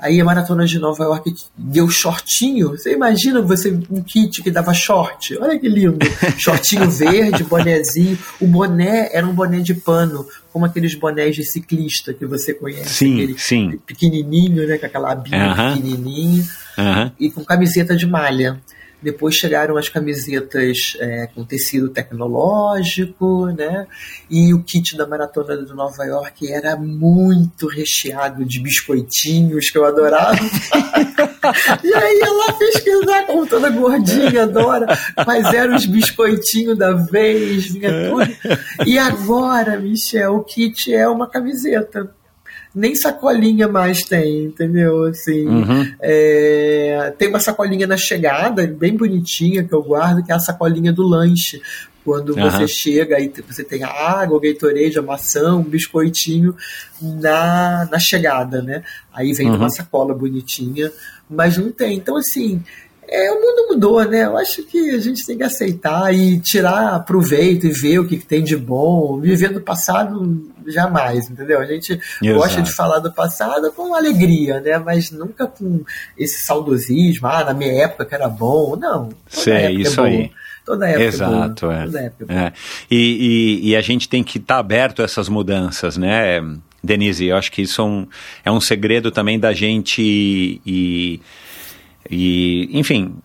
[0.01, 2.69] Aí a maratona de Nova York deu shortinho.
[2.69, 5.37] Você imagina você um kit que dava short?
[5.39, 5.99] Olha que lindo.
[6.39, 8.17] Shortinho verde, bonézinho.
[8.39, 12.89] O boné era um boné de pano, como aqueles bonés de ciclista que você conhece.
[12.89, 13.79] Sim, sim.
[13.85, 14.79] Pequenininho, né?
[14.79, 15.75] Com aquela abinha uh -huh.
[15.75, 16.41] pequenininha.
[16.75, 17.11] Uh -huh.
[17.19, 18.59] E com camiseta de malha.
[19.01, 23.87] Depois chegaram as camisetas é, com tecido tecnológico, né?
[24.29, 29.85] E o kit da maratona de Nova York era muito recheado de biscoitinhos que eu
[29.85, 30.37] adorava.
[31.83, 34.85] e aí ela pesquisar como toda gordinha adora
[35.23, 38.87] quais eram os biscoitinhos da vez, vinha tudo.
[38.87, 42.13] E agora, Michel, o kit é uma camiseta
[42.73, 45.03] nem sacolinha mais tem, entendeu?
[45.05, 45.93] Assim, uhum.
[45.99, 50.93] é, tem uma sacolinha na chegada, bem bonitinha, que eu guardo, que é a sacolinha
[50.93, 51.61] do lanche.
[52.03, 52.49] Quando uhum.
[52.49, 56.55] você chega, aí você tem a água, o Gatorade, a maçã, um biscoitinho
[56.99, 58.83] na, na chegada, né?
[59.13, 59.57] Aí vem uhum.
[59.57, 60.91] uma sacola bonitinha,
[61.29, 61.97] mas não tem.
[61.97, 62.63] Então, assim,
[63.11, 64.23] é, o mundo mudou, né?
[64.23, 68.15] Eu acho que a gente tem que aceitar e tirar proveito e ver o que,
[68.15, 69.19] que tem de bom.
[69.19, 71.59] Viver do passado, jamais, entendeu?
[71.59, 72.39] A gente Exato.
[72.39, 74.77] gosta de falar do passado com alegria, né?
[74.77, 75.83] Mas nunca com
[76.17, 78.77] esse saudosismo, ah, na minha época que era bom.
[78.77, 79.09] Não.
[79.27, 80.31] Sei, é isso é aí.
[80.65, 81.83] Toda época Exato, é.
[81.83, 82.53] Toda época é.
[82.89, 86.39] E, e, e, a gente tem que estar tá aberto a essas mudanças, né?
[86.81, 88.07] Denise, eu acho que isso é um,
[88.45, 90.01] é um segredo também da gente
[90.65, 91.19] e
[92.11, 93.15] e, enfim,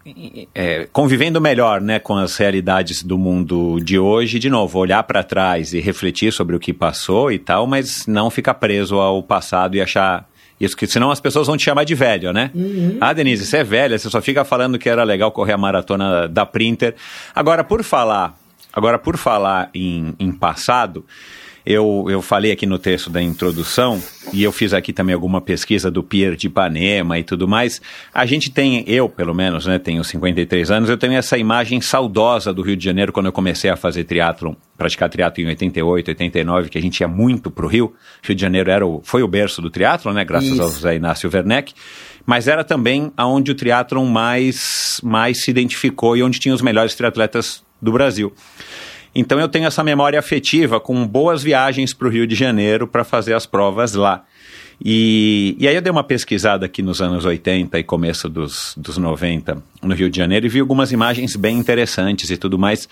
[0.55, 5.25] é, convivendo melhor né, com as realidades do mundo de hoje, de novo, olhar para
[5.25, 9.75] trás e refletir sobre o que passou e tal, mas não ficar preso ao passado
[9.75, 10.29] e achar
[10.61, 12.53] isso, que senão as pessoas vão te chamar de velho, né?
[12.55, 12.97] Uhum.
[13.01, 16.29] Ah, Denise, você é velha, você só fica falando que era legal correr a maratona
[16.29, 16.95] da Printer.
[17.35, 18.39] Agora, por falar,
[18.73, 21.05] agora por falar em, em passado,
[21.67, 24.01] eu, eu falei aqui no texto da introdução,
[24.33, 27.83] e eu fiz aqui também alguma pesquisa do Pierre de Ipanema e tudo mais.
[28.15, 32.55] A gente tem, eu pelo menos, né, tenho 53 anos, eu tenho essa imagem saudosa
[32.55, 36.69] do Rio de Janeiro quando eu comecei a fazer triatlon, praticar triatlo em 88, 89,
[36.69, 37.93] que a gente ia muito pro Rio.
[38.23, 40.63] Rio de Janeiro era o, foi o berço do triatlo, né, graças Isso.
[40.63, 41.75] ao José Inácio Werneck
[42.27, 46.93] mas era também aonde o triatlon mais, mais se identificou e onde tinha os melhores
[46.97, 48.35] triatletas do Brasil.
[49.19, 53.03] Então eu tenho essa memória afetiva com boas viagens para o Rio de Janeiro para
[53.03, 54.23] fazer as provas lá.
[54.79, 58.99] E, e aí eu dei uma pesquisada aqui nos anos 80 e começo dos, dos
[58.99, 62.85] 90 no Rio de Janeiro e vi algumas imagens bem interessantes e tudo mais.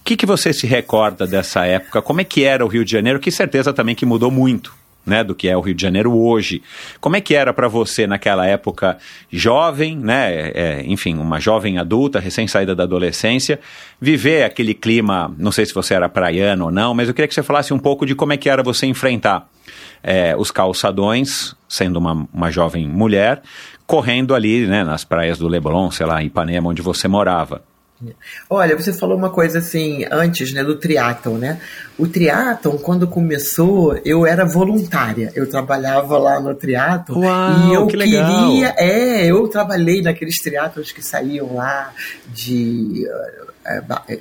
[0.00, 2.02] O que, que você se recorda dessa época?
[2.02, 3.20] Como é que era o Rio de Janeiro?
[3.20, 4.74] Que certeza também que mudou muito.
[5.04, 6.62] Né, do que é o Rio de Janeiro hoje.
[7.00, 8.98] Como é que era para você naquela época
[9.32, 13.58] jovem, né, é, enfim, uma jovem adulta, recém-saída da adolescência,
[13.98, 17.34] viver aquele clima, não sei se você era praiano ou não, mas eu queria que
[17.34, 19.48] você falasse um pouco de como é que era você enfrentar
[20.02, 23.42] é, os calçadões, sendo uma, uma jovem mulher,
[23.86, 27.62] correndo ali, né, nas praias do Leblon, sei lá, em Ipanema, onde você morava.
[28.48, 31.60] Olha, você falou uma coisa assim antes, né, do triatlon, né?
[31.98, 35.30] O triatlon, quando começou, eu era voluntária.
[35.34, 38.74] Eu trabalhava lá no triatlon Uau, e eu que queria, legal.
[38.78, 41.92] é, eu trabalhei naqueles triatlons que saíam lá
[42.32, 43.06] de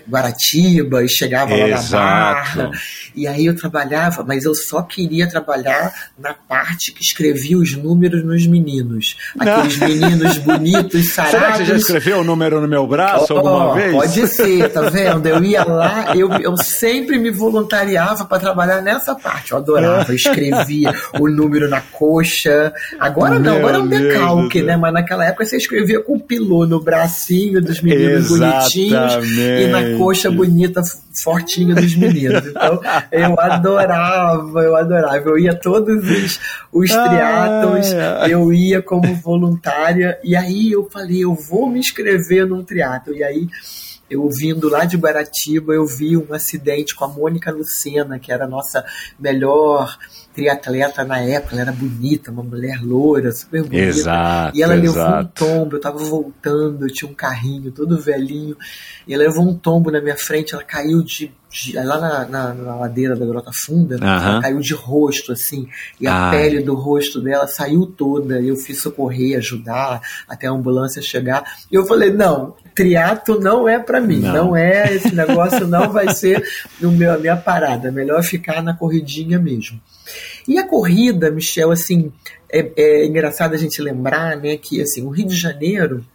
[0.08, 2.58] Guaratiba e chegava lá na Exato.
[2.58, 2.72] Barra.
[3.16, 8.24] E aí eu trabalhava, mas eu só queria trabalhar na parte que escrevia os números
[8.24, 9.18] nos meninos.
[9.38, 11.32] Aqueles meninos bonitos, sarados.
[11.32, 13.92] Será que você já escreveu o número no meu braço alguma Ó, vez?
[13.92, 15.28] Pode ser, tá vendo?
[15.28, 19.52] Eu ia lá, eu, eu sempre me voluntariava para trabalhar nessa parte.
[19.52, 22.74] Eu adorava, eu escrevia o número na coxa.
[23.00, 24.78] Agora não, Meu agora é um decalque, né?
[24.78, 30.30] Mas naquela época você escrevia com pilô no bracinho dos meninos bonitinhos e na coxa
[30.30, 30.82] bonita,
[31.24, 32.46] fortinha dos meninos.
[32.48, 32.82] Então
[33.12, 35.30] eu adorava, eu adorava.
[35.30, 36.40] Eu ia todos os,
[36.72, 37.94] os triatlons,
[38.30, 43.14] eu ia como voluntária, e aí eu falei, eu vou me inscrever num triatlo.
[43.14, 43.48] E aí,
[44.10, 48.46] eu vindo lá de Guaratiba, eu vi um acidente com a Mônica Lucena, que era
[48.46, 48.84] a nossa
[49.20, 49.98] melhor
[50.34, 51.54] triatleta na época.
[51.54, 53.78] Ela era bonita, uma mulher loura, super bonita.
[53.86, 55.32] Exato, E ela levou um exato.
[55.46, 58.56] tombo, eu tava voltando, eu tinha um carrinho todo velhinho,
[59.08, 61.32] e ela levou um tombo na minha frente, ela caiu de.
[61.52, 64.32] de- lá na, na- na ladeira da Grota Funda, Aham.
[64.34, 65.68] ela caiu de rosto, assim,
[66.00, 68.40] e a pele do rosto dela saiu toda.
[68.40, 71.44] e Eu fiz socorrer, ajudar, até a ambulância chegar.
[71.72, 74.34] E eu falei: não, triato não é pra mim, Não.
[74.46, 74.56] não.
[74.56, 76.42] é, esse negócio não vai ser
[76.80, 79.80] no meu, a minha parada, é melhor ficar na corridinha mesmo.
[80.48, 82.12] E a corrida, Michel, assim,
[82.50, 86.06] é, é engraçado a gente lembrar, né, que assim, o Rio de Janeiro,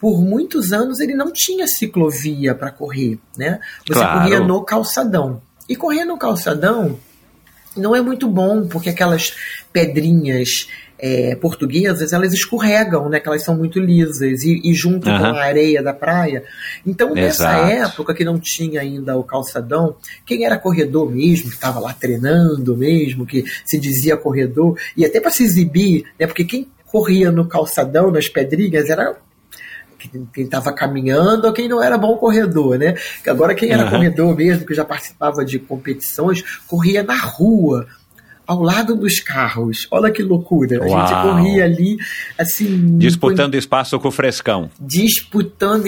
[0.00, 3.60] por muitos anos, ele não tinha ciclovia para correr, né?
[3.86, 4.20] Você Claro.
[4.20, 5.40] corria no calçadão.
[5.68, 6.98] E correr no calçadão
[7.76, 9.32] não é muito bom, porque aquelas
[9.72, 10.66] pedrinhas
[11.02, 13.18] é, portuguesas, elas escorregam, né?
[13.18, 15.34] Que elas são muito lisas e, e junto com Aham.
[15.34, 16.44] a areia da praia.
[16.86, 17.70] Então, nessa Exato.
[17.70, 19.96] época que não tinha ainda o calçadão,
[20.26, 25.20] quem era corredor mesmo, que estava lá treinando mesmo, que se dizia corredor, e até
[25.20, 26.26] para se exibir, né?
[26.26, 29.16] Porque quem corria no calçadão, nas pedrinhas, era
[30.32, 32.94] quem estava caminhando ou quem não era bom corredor, né?
[33.26, 33.90] Agora quem era Aham.
[33.90, 37.86] corredor mesmo, que já participava de competições, corria na rua,
[38.50, 39.86] ao lado dos carros.
[39.92, 40.82] Olha que loucura.
[40.82, 41.22] A gente Uau.
[41.22, 41.96] corria ali,
[42.36, 42.98] assim...
[42.98, 44.68] Disputando espaço com o Frescão.
[44.80, 45.86] disputando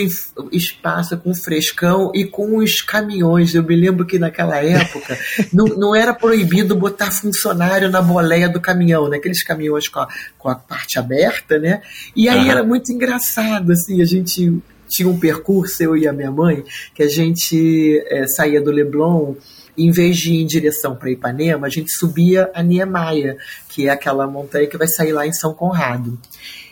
[0.52, 3.52] espaço com o frescão e com os caminhões.
[3.52, 5.18] Eu me lembro que naquela época
[5.52, 9.16] não, não era proibido botar funcionário na boleia do caminhão, né?
[9.16, 10.08] Aqueles caminhões com a,
[10.38, 11.82] com a parte aberta, né?
[12.14, 12.50] E aí Aham.
[12.50, 14.56] era muito engraçado, assim, a gente
[14.88, 16.62] tinha um percurso, eu e a minha mãe,
[16.94, 19.34] que a gente eh, saía do Leblon
[19.76, 23.36] em vez de ir em direção para Ipanema, a gente subia a Niemeyer,
[23.68, 26.18] que é aquela montanha que vai sair lá em São Conrado.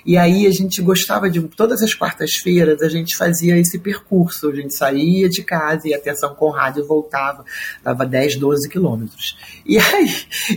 [0.04, 1.40] E aí a gente gostava de.
[1.40, 4.48] Todas as quartas-feiras a gente fazia esse percurso.
[4.48, 7.44] A gente saía de casa, ia até São Conrado e voltava.
[7.82, 9.36] Dava 10, 12 quilômetros.
[9.64, 10.10] E aí,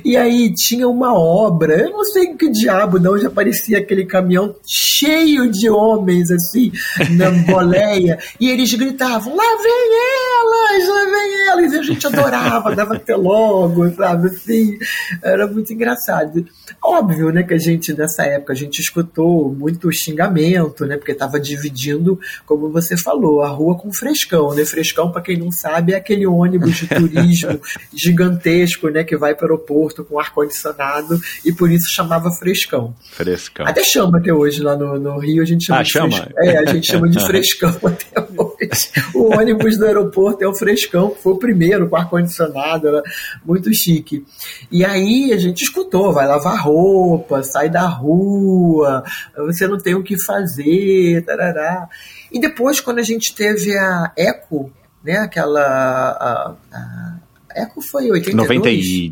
[0.04, 4.56] e aí tinha uma obra, eu não sei que diabo, não, já parecia aquele caminhão
[4.66, 6.72] cheio de homens, assim,
[7.12, 8.18] na boleia.
[8.40, 9.90] e eles gritavam: lá vem
[10.34, 11.74] elas, lá vem elas.
[11.74, 14.28] E a gente adorava, dava até logo, sabe?
[14.28, 14.78] Assim,
[15.22, 16.46] era muito engraçado.
[16.84, 21.40] Óbvio, né, que a gente, nessa época, a gente escutou muito xingamento, né, porque estava
[21.40, 24.66] dividindo, como você falou, a rua com frescão, né?
[24.66, 27.60] Frescão, para quem não sabe, é aquele ônibus de turismo
[27.94, 32.96] gigantesco, né, que vai para o aeroporto com ar-condicionado e por isso chamava frescão.
[33.12, 33.66] Frescão.
[33.68, 36.12] Até chama até hoje lá no, no Rio, a gente chama Ah, de chama?
[36.12, 36.44] frescão.
[36.44, 38.43] É, a gente chama de frescão até hoje.
[39.14, 43.04] O ônibus do aeroporto é o frescão, que foi o primeiro com ar-condicionado, era
[43.46, 44.26] muito chique.
[44.72, 49.04] E aí a gente escutou, vai lavar roupa, sai da rua,
[49.38, 51.88] você não tem o que fazer, tarará.
[52.32, 54.72] E depois, quando a gente teve a Eco,
[55.04, 55.62] né, aquela...
[55.62, 57.16] A, a-
[57.56, 58.48] Eco foi 82?
[58.48, 59.12] 90 e...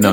[0.00, 0.10] Não,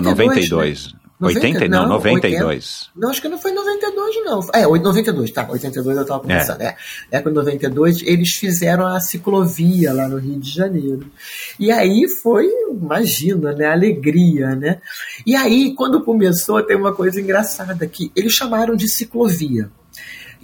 [0.48, 1.62] 82, 92.
[1.62, 2.44] 80, não, 92.
[2.44, 4.40] 80, não, acho que não foi 92, não.
[4.54, 5.48] É, 92, tá.
[5.50, 6.32] 82 eu tava.
[6.32, 6.66] É.
[6.68, 6.76] é.
[7.10, 11.10] É com 92 eles fizeram a ciclovia lá no Rio de Janeiro.
[11.58, 13.66] E aí foi, imagina, né?
[13.66, 14.82] Alegria, né?
[15.26, 19.70] E aí, quando começou, tem uma coisa engraçada que eles chamaram de ciclovia.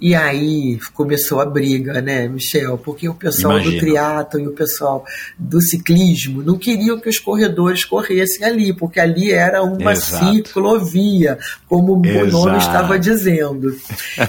[0.02, 2.76] E aí começou a briga, né, Michel?
[2.76, 3.74] Porque o pessoal Imagina.
[3.76, 5.04] do triatlo e o pessoal
[5.38, 10.34] do ciclismo não queriam que os corredores corressem ali, porque ali era uma Exato.
[10.34, 11.38] ciclovia,
[11.68, 12.26] como Exato.
[12.26, 13.76] o nome estava dizendo.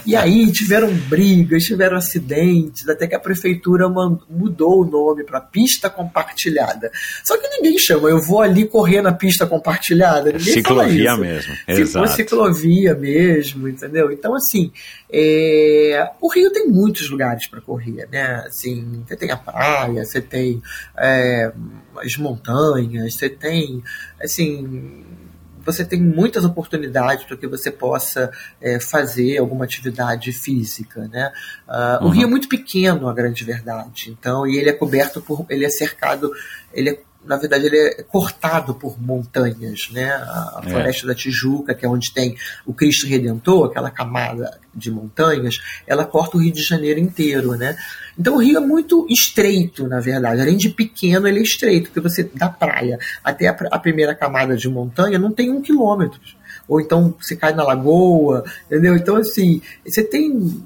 [0.05, 3.89] E aí tiveram brigas, tiveram acidentes, até que a prefeitura
[4.29, 6.91] mudou o nome para pista compartilhada.
[7.23, 10.33] Só que ninguém chama, eu vou ali correr na pista compartilhada.
[10.33, 11.55] Ninguém ciclovia mesmo.
[11.67, 12.09] Exato.
[12.09, 14.11] ciclovia mesmo, entendeu?
[14.11, 14.71] Então, assim,
[15.15, 18.43] é, o Rio tem muitos lugares para correr, né?
[18.47, 20.59] Assim, você tem a praia, você tem
[20.97, 21.53] é,
[21.97, 23.83] as montanhas, você tem,
[24.19, 25.05] assim,
[25.63, 31.31] você tem muitas oportunidades para que você possa é, fazer alguma atividade física, né?
[31.67, 32.07] Uh, uhum.
[32.07, 34.09] O Rio é muito pequeno, a grande verdade.
[34.19, 36.31] Então, e ele é coberto por, ele é cercado,
[36.73, 40.11] ele é na verdade, ele é cortado por montanhas, né?
[40.11, 40.69] A, é.
[40.69, 46.05] Floresta da Tijuca, que é onde tem o Cristo Redentor, aquela camada de montanhas, ela
[46.05, 47.77] corta o Rio de Janeiro inteiro, né?
[48.17, 50.41] Então o rio é muito estreito, na verdade.
[50.41, 54.55] Além de pequeno, ele é estreito, porque você, da praia até a, a primeira camada
[54.55, 56.19] de montanha, não tem um quilômetro.
[56.67, 58.95] Ou então você cai na lagoa, entendeu?
[58.95, 60.63] Então, assim, você tem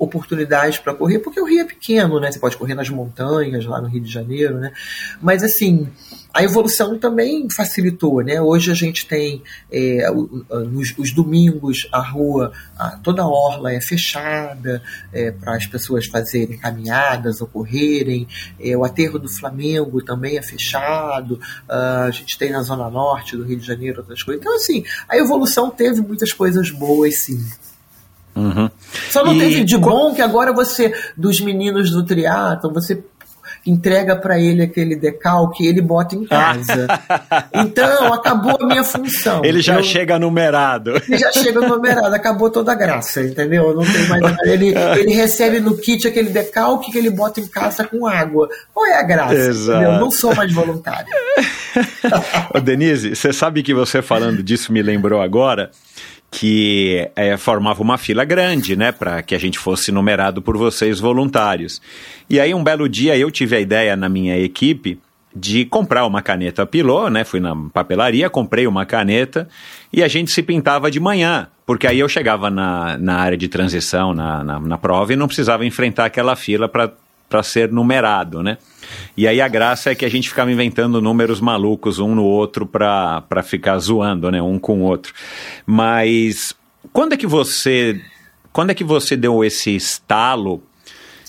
[0.00, 2.32] oportunidades para correr, porque o Rio é pequeno, né?
[2.32, 4.72] Você pode correr nas montanhas lá no Rio de Janeiro, né?
[5.20, 5.86] Mas assim,
[6.32, 8.40] a evolução também facilitou, né?
[8.40, 13.80] Hoje a gente tem é, os, os, domingos a rua, a, toda a orla é
[13.80, 14.82] fechada
[15.12, 18.26] é, para as pessoas fazerem caminhadas ou correrem.
[18.58, 21.38] É, o aterro do Flamengo também é fechado.
[21.68, 24.40] A gente tem na zona norte do Rio de Janeiro outras coisas.
[24.40, 27.38] Então assim, a evolução teve muitas coisas boas, sim.
[28.34, 28.70] Uhum.
[29.10, 29.38] Só não e...
[29.38, 33.02] teve de bom que agora você, dos meninos do triatlo, você
[33.66, 36.86] entrega para ele aquele decalque e ele bota em casa.
[37.54, 39.44] então, acabou a minha função.
[39.44, 40.92] Ele já eu, chega numerado.
[41.08, 43.74] Ele já chega numerado, acabou toda a graça, entendeu?
[43.74, 47.84] Não tem mais ele, ele recebe no kit aquele decalque que ele bota em casa
[47.84, 48.48] com água.
[48.72, 49.34] Qual é a graça?
[49.34, 49.82] Exato.
[49.82, 51.10] Eu não sou mais voluntário.
[52.54, 55.70] Ô, Denise, você sabe que você falando disso me lembrou agora
[56.30, 61.00] que é, formava uma fila grande, né, para que a gente fosse numerado por vocês
[61.00, 61.82] voluntários.
[62.28, 64.98] E aí um belo dia eu tive a ideia na minha equipe
[65.34, 67.24] de comprar uma caneta Pilô, né?
[67.24, 69.48] Fui na papelaria, comprei uma caneta
[69.92, 73.48] e a gente se pintava de manhã, porque aí eu chegava na, na área de
[73.48, 76.92] transição, na, na, na prova, e não precisava enfrentar aquela fila para
[77.30, 78.58] para ser numerado, né?
[79.16, 82.66] E aí a graça é que a gente ficava inventando números malucos um no outro
[82.66, 84.42] para ficar zoando, né?
[84.42, 85.14] Um com o outro.
[85.64, 86.52] Mas
[86.92, 88.00] quando é que você
[88.52, 90.60] quando é que você deu esse estalo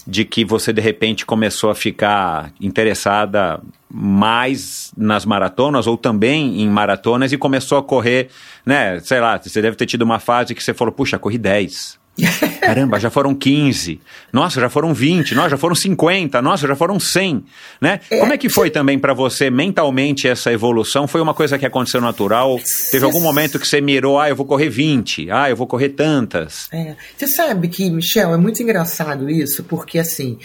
[0.07, 6.67] de que você de repente começou a ficar interessada mais nas maratonas ou também em
[6.67, 8.29] maratonas e começou a correr,
[8.65, 8.99] né?
[9.01, 12.00] Sei lá, você deve ter tido uma fase que você falou, puxa, corri 10.
[12.61, 13.99] Caramba, já foram 15.
[14.31, 15.33] Nossa, já foram 20.
[15.33, 16.41] Nossa, já foram 50.
[16.41, 17.43] Nossa, já foram 100.
[17.79, 17.99] Né?
[18.09, 21.07] É, Como é que foi também para você mentalmente essa evolução?
[21.07, 22.59] Foi uma coisa que aconteceu natural?
[22.91, 25.31] Teve algum momento que você mirou, ah, eu vou correr 20.
[25.31, 26.67] Ah, eu vou correr tantas.
[26.71, 26.95] É.
[27.17, 30.37] Você sabe que, Michel, é muito engraçado isso, porque assim,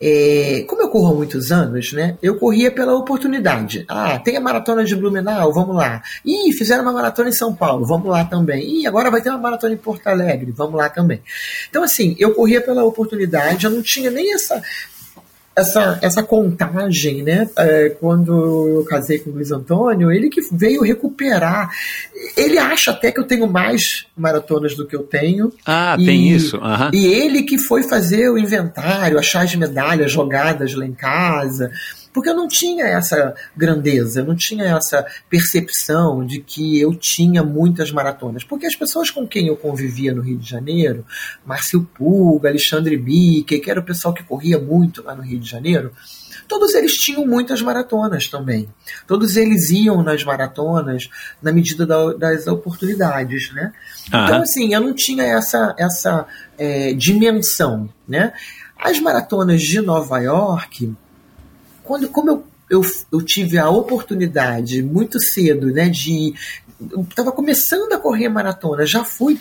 [0.00, 2.16] é, como eu corro há muitos anos, né?
[2.22, 3.84] Eu corria pela oportunidade.
[3.88, 6.02] Ah, tem a maratona de Blumenau, vamos lá.
[6.24, 8.80] Ih, fizeram uma maratona em São Paulo, vamos lá também.
[8.80, 11.13] Ih, agora vai ter uma maratona em Porto Alegre, vamos lá também.
[11.68, 14.62] Então, assim, eu corria pela oportunidade, eu não tinha nem essa
[15.56, 17.48] essa, essa contagem, né?
[17.56, 21.70] É, quando eu casei com o Luiz Antônio, ele que veio recuperar.
[22.36, 25.52] Ele acha até que eu tenho mais maratonas do que eu tenho.
[25.64, 26.56] Ah, e, tem isso.
[26.56, 26.90] Uhum.
[26.92, 31.70] E ele que foi fazer o inventário, achar as medalhas jogadas lá em casa.
[32.14, 37.42] Porque eu não tinha essa grandeza, eu não tinha essa percepção de que eu tinha
[37.42, 38.44] muitas maratonas.
[38.44, 41.04] Porque as pessoas com quem eu convivia no Rio de Janeiro,
[41.44, 45.50] Márcio Pulga, Alexandre Bique, que era o pessoal que corria muito lá no Rio de
[45.50, 45.90] Janeiro,
[46.46, 48.68] todos eles tinham muitas maratonas também.
[49.08, 51.10] Todos eles iam nas maratonas
[51.42, 53.72] na medida da, das oportunidades, né?
[54.12, 54.24] Uhum.
[54.24, 58.32] Então, assim, eu não tinha essa, essa é, dimensão, né?
[58.78, 60.94] As maratonas de Nova York,
[61.84, 62.82] quando, como eu, eu,
[63.12, 66.34] eu tive a oportunidade muito cedo, né, de.
[67.08, 69.38] Estava começando a correr maratona, já fui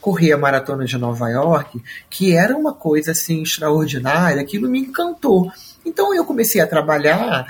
[0.00, 5.50] correr a maratona de Nova York, que era uma coisa assim extraordinária, aquilo me encantou.
[5.84, 7.46] Então eu comecei a trabalhar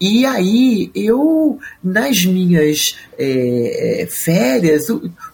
[0.00, 4.86] E aí, eu, nas minhas é, férias,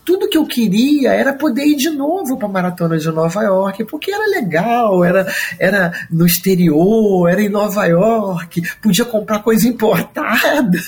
[0.04, 3.84] tudo que eu queria era poder ir de novo para a Maratona de Nova York,
[3.84, 5.26] porque era legal, era,
[5.58, 10.78] era no exterior, era em Nova York, podia comprar coisa importada.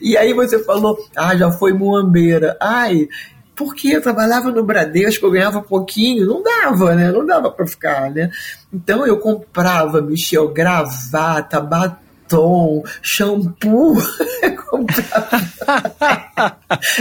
[0.00, 2.56] E aí você falou, ah, já foi muambeira.
[2.60, 3.08] Ai,
[3.56, 7.10] porque eu trabalhava no Bradesco, eu ganhava pouquinho, não dava, né?
[7.10, 8.30] Não dava para ficar, né?
[8.72, 13.94] Então eu comprava, Michel, gravata, batom, batom, shampoo.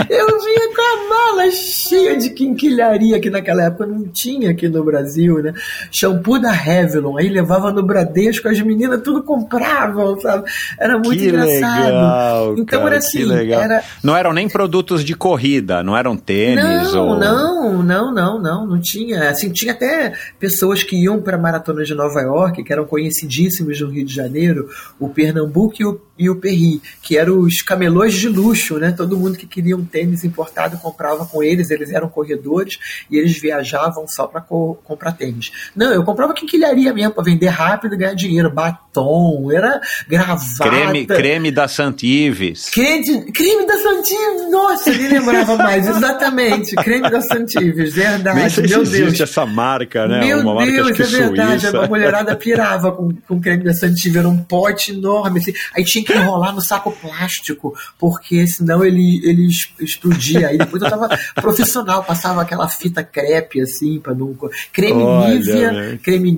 [0.10, 4.84] eu vinha com a mala cheia de quinquilharia, que naquela época não tinha aqui no
[4.84, 5.54] Brasil, né?
[5.92, 10.50] Shampoo da Revlon, aí levava no Bradesco, as meninas tudo compravam, sabe?
[10.80, 11.86] Era muito que engraçado.
[11.86, 13.84] Legal, então cara, era assim, era...
[14.04, 17.20] Não eram nem produtos de corrida, não eram tênis não, ou...
[17.20, 19.30] Não, não, não, não, não tinha.
[19.30, 23.80] Assim, tinha até pessoas que iam para a Maratona de Nova York, que eram conhecidíssimos
[23.82, 24.70] no Rio de Janeiro,
[25.00, 28.92] o Pernambuco e o, e o Perri, que eram os camelôs de luxo, né?
[28.92, 32.78] Todo mundo que queria um tênis importado comprava com eles, eles eram corredores
[33.10, 35.52] e eles viajavam só para co comprar tênis.
[35.76, 40.70] Não, eu comprava quinquilharia mesmo para vender rápido e ganhar dinheiro, batom, era gravata.
[40.70, 42.70] Creme, creme da Santives.
[42.70, 48.68] Creme, creme da Santives, nossa, nem lembrava mais, exatamente, creme da Santives, verdade, Nem sei
[48.68, 49.20] meu se Deus.
[49.20, 50.20] essa marca, né?
[50.26, 51.62] Meu Uma Deus, é verdade.
[51.62, 51.80] suíça.
[51.84, 55.40] A mulherada pirava com, com creme da Santiva, era um pote enorme.
[55.40, 55.54] Assim.
[55.76, 59.48] Aí tinha que enrolar no saco plástico, porque senão ele, ele
[59.80, 60.48] explodia.
[60.48, 64.50] Aí depois eu tava profissional, passava aquela fita crepe, assim, pra não.
[64.72, 66.00] Creme Olha, Nivea, né?
[66.02, 66.32] creme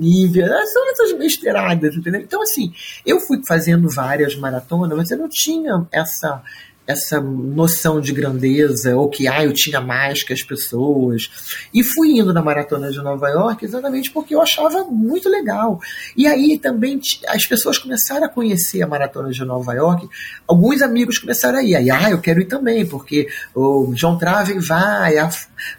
[0.66, 2.22] são essas besteiradas, entendeu?
[2.22, 2.74] Então, assim,
[3.06, 6.42] eu fui fazendo várias maratonas, mas eu não tinha essa
[6.88, 11.68] essa noção de grandeza, ou que ah, eu tinha mais que as pessoas.
[11.74, 15.80] E fui indo na Maratona de Nova York exatamente porque eu achava muito legal.
[16.16, 20.08] E aí também as pessoas começaram a conhecer a Maratona de Nova York,
[20.48, 21.76] alguns amigos começaram a ir.
[21.76, 25.16] Aí, ah, eu quero ir também, porque o John Traven vai,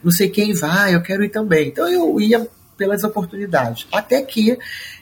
[0.03, 1.69] não sei quem vai, eu quero ir também.
[1.69, 3.87] Então eu ia pelas oportunidades.
[3.93, 4.59] Até que,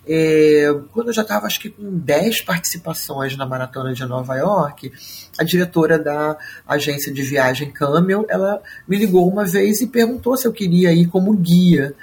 [0.07, 4.93] é, quando eu já estava, acho que com 10 participações na Maratona de Nova York,
[5.39, 10.47] a diretora da agência de viagem Camel, ela me ligou uma vez e perguntou se
[10.47, 11.95] eu queria ir como guia.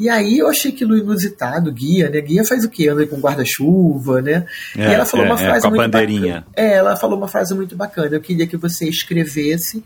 [0.00, 2.22] E aí eu achei aquilo inusitado, guia, né?
[2.22, 2.88] Guia faz o quê?
[2.88, 4.46] Anda com guarda-chuva, né?
[4.74, 6.34] É, e ela falou é, uma é, frase com a muito bandeirinha.
[6.36, 6.46] bacana.
[6.56, 8.16] É, ela falou uma frase muito bacana.
[8.16, 9.84] Eu queria que você escrevesse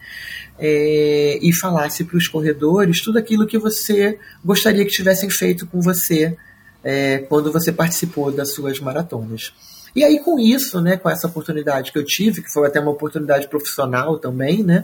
[0.57, 5.81] é, e falasse para os corredores tudo aquilo que você gostaria que tivessem feito com
[5.81, 6.37] você
[6.85, 9.53] é, quando você participou das suas maratonas.
[9.95, 12.91] E aí, com isso, né, com essa oportunidade que eu tive, que foi até uma
[12.91, 14.83] oportunidade profissional também, né,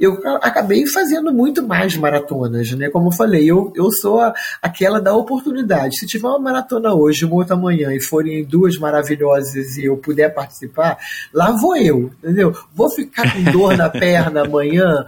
[0.00, 2.88] eu acabei fazendo muito mais maratonas, né?
[2.88, 4.32] Como eu falei, eu, eu sou a-
[4.62, 5.96] aquela da oportunidade.
[5.98, 10.32] Se tiver uma maratona hoje, uma outra amanhã, e forem duas maravilhosas e eu puder
[10.32, 10.98] participar,
[11.32, 12.56] lá vou eu, entendeu?
[12.74, 15.04] Vou ficar com dor na perna amanhã?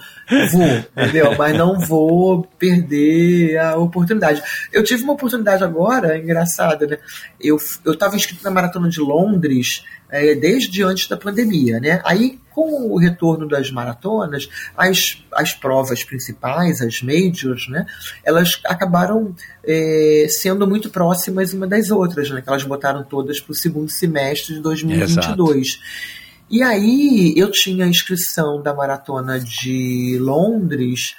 [0.52, 1.36] Vou, entendeu?
[1.38, 4.42] Mas não vou perder a oportunidade.
[4.72, 6.98] Eu tive uma oportunidade agora, engraçada, né?
[7.40, 9.39] Eu, eu inscrito na Maratona de Londres
[10.10, 12.00] é, desde antes da pandemia, né?
[12.04, 17.86] Aí, com o retorno das maratonas, as, as provas principais, as majors, né?
[18.24, 19.34] Elas acabaram
[19.64, 22.42] é, sendo muito próximas uma das outras, né?
[22.42, 25.80] Que elas botaram todas para o segundo semestre de 2022.
[26.50, 31.14] E aí eu tinha a inscrição da maratona de Londres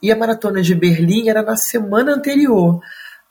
[0.00, 2.80] e a maratona de Berlim era na semana anterior.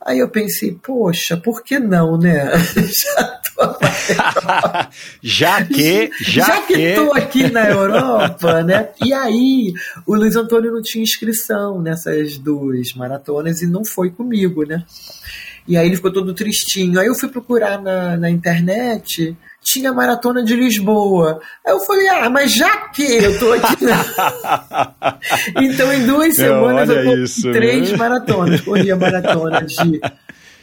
[0.04, 2.52] Aí eu pensei, poxa, por que não, né?
[2.76, 3.46] Já tô
[5.22, 8.90] já que, já, já que estou aqui na Europa, né?
[9.04, 9.74] E aí,
[10.06, 14.84] o Luiz Antônio não tinha inscrição nessas duas maratonas e não foi comigo, né?
[15.68, 17.00] E aí ele ficou todo tristinho.
[17.00, 19.36] Aí eu fui procurar na, na internet,
[19.66, 21.40] tinha a maratona de Lisboa.
[21.66, 23.84] Aí eu falei, ah, mas já que eu tô aqui.
[23.84, 25.18] na-
[25.62, 28.62] então, em duas semanas eu corri três maratonas.
[28.62, 30.00] Corri a maratona de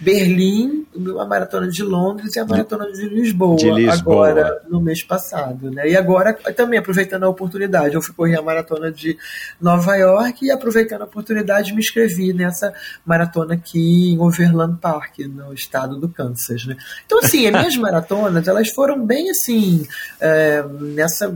[0.03, 0.85] Berlim,
[1.21, 4.29] a maratona de Londres e a maratona de Lisboa, De Lisboa.
[4.29, 5.89] agora no mês passado, né?
[5.89, 9.17] E agora também aproveitando a oportunidade, eu fui correr a maratona de
[9.61, 12.75] Nova York e aproveitando a oportunidade me inscrevi nessa
[13.07, 16.77] maratona aqui em Overland Park, no estado do Kansas, né?
[17.07, 19.87] Então assim, as minhas maratonas elas foram bem assim
[20.21, 21.33] é, nessa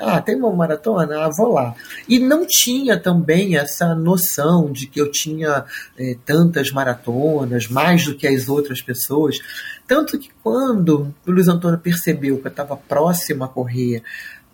[0.00, 1.24] ah, tem uma maratona?
[1.24, 1.74] Ah, vou lá.
[2.08, 5.64] E não tinha também essa noção de que eu tinha
[5.98, 9.38] eh, tantas maratonas, mais do que as outras pessoas.
[9.86, 14.02] Tanto que quando o Luiz Antônio percebeu que eu estava próximo a correr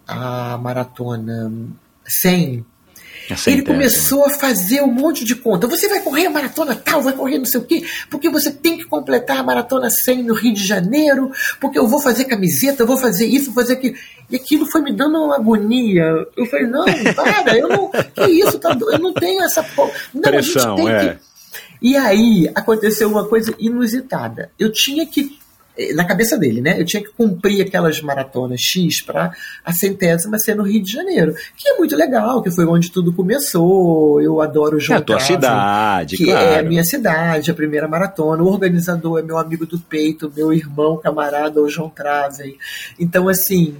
[0.06, 1.52] a maratona
[2.04, 2.64] 100,
[3.30, 3.52] A centésima.
[3.52, 5.66] Ele começou a fazer um monte de conta.
[5.66, 8.76] Você vai correr a maratona tal, vai correr não sei o quê, porque você tem
[8.76, 12.86] que completar a maratona 100 no Rio de Janeiro, porque eu vou fazer camiseta, eu
[12.86, 13.96] vou fazer isso, vou fazer aquilo.
[14.30, 16.26] E aquilo foi me dando uma agonia.
[16.36, 17.90] Eu falei, não, para, eu não.
[17.90, 19.64] Que isso, tá, eu não tenho essa.
[20.14, 21.14] Não, Pressão, a gente tem é.
[21.14, 21.32] que.
[21.82, 24.50] E aí aconteceu uma coisa inusitada.
[24.56, 25.36] Eu tinha que,
[25.94, 26.78] na cabeça dele, né?
[26.78, 29.32] Eu tinha que cumprir aquelas maratonas X para
[29.64, 33.12] a centésima ser no Rio de Janeiro, que é muito legal, que foi onde tudo
[33.12, 34.20] começou.
[34.20, 36.46] Eu adoro o É João a tua cidade, que claro.
[36.46, 38.42] é a minha cidade, a primeira maratona.
[38.42, 42.56] O organizador é meu amigo do peito, meu irmão, camarada, o João Traven.
[42.98, 43.76] Então, assim,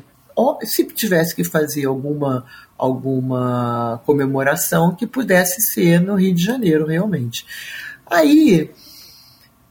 [0.63, 2.45] se tivesse que fazer alguma
[2.79, 7.47] alguma comemoração que pudesse ser no Rio de Janeiro, realmente.
[8.11, 8.71] Aí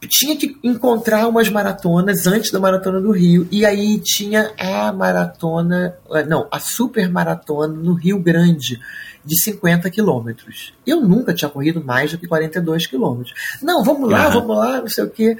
[0.07, 5.95] tinha que encontrar umas maratonas antes da maratona do Rio e aí tinha a maratona,
[6.11, 8.79] eh, não, a super maratona no Rio Grande
[9.23, 10.73] de 50 quilômetros.
[10.85, 13.33] Eu nunca tinha corrido mais do que 42 quilômetros.
[13.61, 14.33] Não, vamos lá, Aham.
[14.39, 15.37] vamos lá, não sei o quê.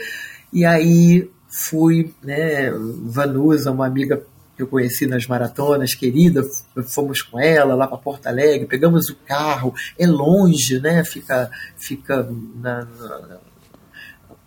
[0.53, 2.71] E aí fui, né,
[3.03, 4.21] Vanusa, uma amiga
[4.55, 6.43] que eu conheci nas maratonas, querida,
[6.85, 11.03] fomos com ela lá para Porto Alegre, pegamos o carro, é longe, né?
[11.03, 13.39] Fica, fica na, na-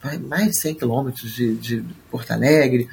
[0.05, 2.87] vai mais de 100 quilômetros de, de Porto Alegre.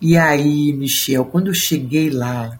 [0.00, 2.58] E aí, Michel, quando eu cheguei lá,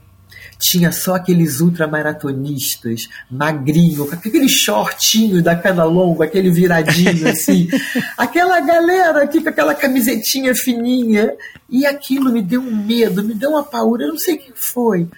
[0.59, 7.69] tinha só aqueles ultramaratonistas, magrinho, com aquele shortinho da cana longa, aquele viradinho assim.
[8.19, 11.33] aquela galera aqui com aquela camisetinha fininha.
[11.69, 14.53] E aquilo me deu um medo, me deu uma paura, eu não sei o que
[14.55, 15.09] foi.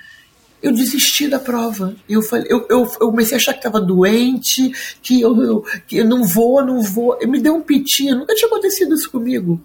[0.66, 1.94] Eu desisti da prova.
[2.09, 5.98] Eu, falei, eu, eu, eu comecei a achar que estava doente, que eu, eu, que
[5.98, 7.16] eu não vou, não vou.
[7.24, 9.60] Me deu um pitinho, nunca tinha acontecido isso comigo.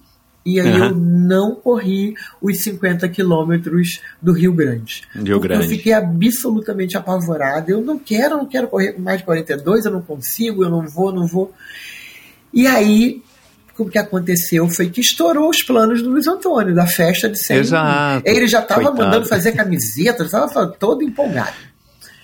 [0.45, 0.89] E aí Aham.
[0.89, 5.01] eu não corri os 50 quilômetros do Rio Grande.
[5.15, 5.63] Rio Grande.
[5.63, 7.71] Eu fiquei absolutamente apavorada.
[7.71, 10.87] Eu não quero, eu não quero correr mais de 42, eu não consigo, eu não
[10.87, 11.51] vou, não vou.
[12.53, 13.23] E aí,
[13.83, 17.57] o que aconteceu foi que estourou os planos do Luiz Antônio, da festa de 100.
[17.57, 18.23] Exato.
[18.29, 21.55] Ele já estava mandando fazer camiseta, estava todo empolgado.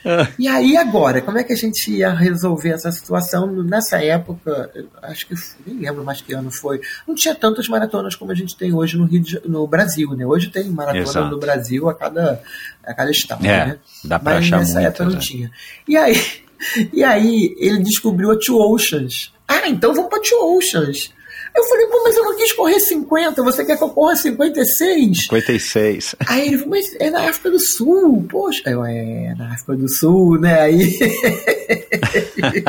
[0.06, 0.28] Ah.
[0.40, 3.48] E aí agora, como é que a gente ia resolver essa situação?
[3.64, 4.72] Nessa época,
[5.02, 5.36] acho que
[5.66, 6.80] nem lembro mais que ano foi.
[7.06, 10.26] Não tinha tantas maratonas como a gente tem hoje no Rio de- no Brasil, né?
[10.26, 11.30] Hoje tem maratona Exato.
[11.32, 12.42] no Brasil a cada
[12.86, 13.78] a cada estado, É, né?
[14.06, 15.20] dá pra Mas achar nessa muitas, época não né?
[15.20, 15.52] tinha.
[15.86, 16.16] E aí,
[16.94, 19.34] e aí ele descobriu a Two Oceans.
[19.46, 21.12] Ah, então vamos pra Two Oceans.
[21.58, 25.24] Eu falei, pô, mas eu não quis correr 50, você quer que eu corra 56?
[25.24, 26.16] 56.
[26.28, 28.62] Aí ele falou, mas é na África do Sul, poxa.
[28.68, 30.62] Eu, é, na África do Sul, né?
[30.62, 31.00] Aí,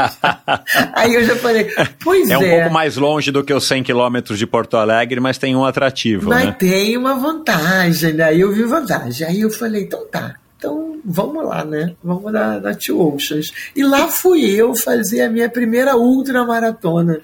[0.94, 1.70] aí eu já falei,
[2.02, 2.38] pois É é.
[2.38, 5.66] um pouco mais longe do que os 100 quilômetros de Porto Alegre, mas tem um
[5.66, 6.56] atrativo, Mas né?
[6.58, 8.24] tem uma vantagem, né?
[8.24, 9.26] Aí eu vi vantagem.
[9.26, 10.36] Aí eu falei, então tá.
[10.56, 11.94] Então vamos lá, né?
[12.02, 13.52] Vamos na, na Two Oceans.
[13.76, 17.20] E lá fui eu fazer a minha primeira ultramaratona.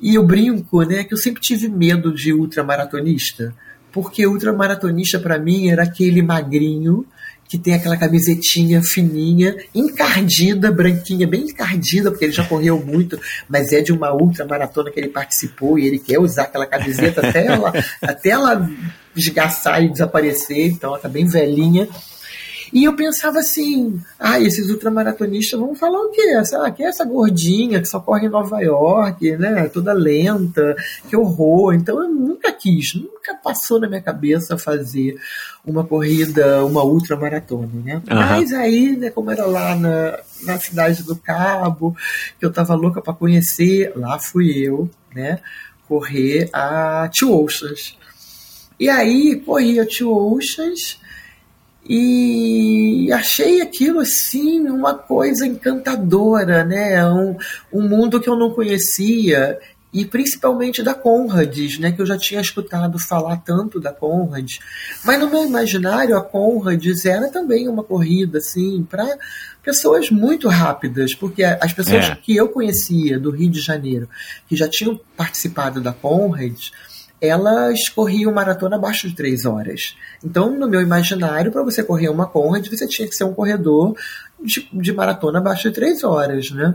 [0.00, 3.54] E eu brinco, né, que eu sempre tive medo de ultramaratonista.
[3.92, 7.04] Porque ultramaratonista para mim era aquele magrinho
[7.50, 13.18] que tem aquela camisetinha fininha, encardida, branquinha, bem encardida, porque ele já correu muito,
[13.48, 17.26] mas é de uma ultra maratona que ele participou e ele quer usar aquela camiseta
[17.26, 18.70] até ela, até ela
[19.16, 21.88] esgaçar e desaparecer, então ela tá bem velhinha.
[22.72, 26.22] E eu pensava assim, ah, esses ultramaratonistas vão falar o quê?
[26.36, 29.68] Essa, que é essa gordinha que só corre em Nova York, né?
[29.68, 30.76] Toda lenta,
[31.08, 31.74] que horror.
[31.74, 35.16] Então eu nunca quis, nunca passou na minha cabeça fazer
[35.64, 38.02] uma corrida, uma ultramaratona, né?
[38.08, 38.36] Aham.
[38.36, 41.96] Mas aí, né, como era lá na, na cidade do Cabo,
[42.38, 45.40] que eu tava louca para conhecer, lá fui eu, né?
[45.88, 47.98] Correr a Oceans.
[48.78, 51.00] E aí corri a Oceans
[51.88, 57.04] e achei aquilo assim uma coisa encantadora, né?
[57.08, 57.36] Um,
[57.72, 59.58] um mundo que eu não conhecia
[59.92, 61.90] e principalmente da Conrads, né?
[61.90, 64.60] Que eu já tinha escutado falar tanto da Conrads,
[65.04, 69.18] mas no meu imaginário a Conrads era também uma corrida assim para
[69.62, 72.14] pessoas muito rápidas, porque as pessoas É.
[72.14, 74.08] que eu conhecia do Rio de Janeiro
[74.48, 76.70] que já tinham participado da Conrads
[77.20, 79.96] elas corriam maratona abaixo de três horas.
[80.24, 83.94] Então, no meu imaginário, para você correr uma Conrad, você tinha que ser um corredor
[84.42, 86.74] de, de maratona abaixo de três horas, né?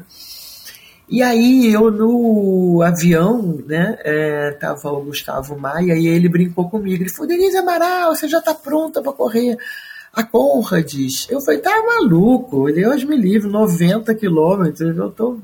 [1.07, 7.03] E aí, eu no avião, né, é, tava o Gustavo Maia e ele brincou comigo.
[7.03, 9.55] Ele falou, Denise Amaral, você já tá pronta para correr
[10.11, 11.27] a Conrads?
[11.29, 15.37] Eu falei, tá maluco, Deus me livre, 90 quilômetros, eu tô...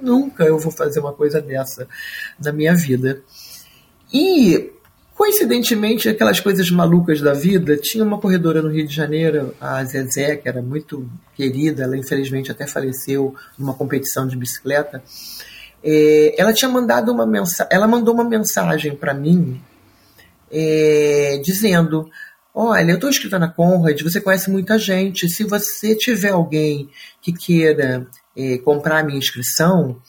[0.00, 1.86] Nunca eu vou fazer uma coisa dessa
[2.42, 3.22] na minha vida.
[4.12, 4.72] E
[5.20, 10.34] Coincidentemente, aquelas coisas malucas da vida, tinha uma corredora no Rio de Janeiro, a Zezé,
[10.36, 11.06] que era muito
[11.36, 15.04] querida, ela infelizmente até faleceu numa competição de bicicleta.
[15.84, 19.60] É, ela tinha mandado uma mensagem, ela mandou uma mensagem para mim
[20.50, 22.10] é, dizendo:
[22.54, 25.28] Olha, eu estou inscrita na Conrad, você conhece muita gente.
[25.28, 26.88] Se você tiver alguém
[27.20, 30.00] que queira é, comprar a minha inscrição,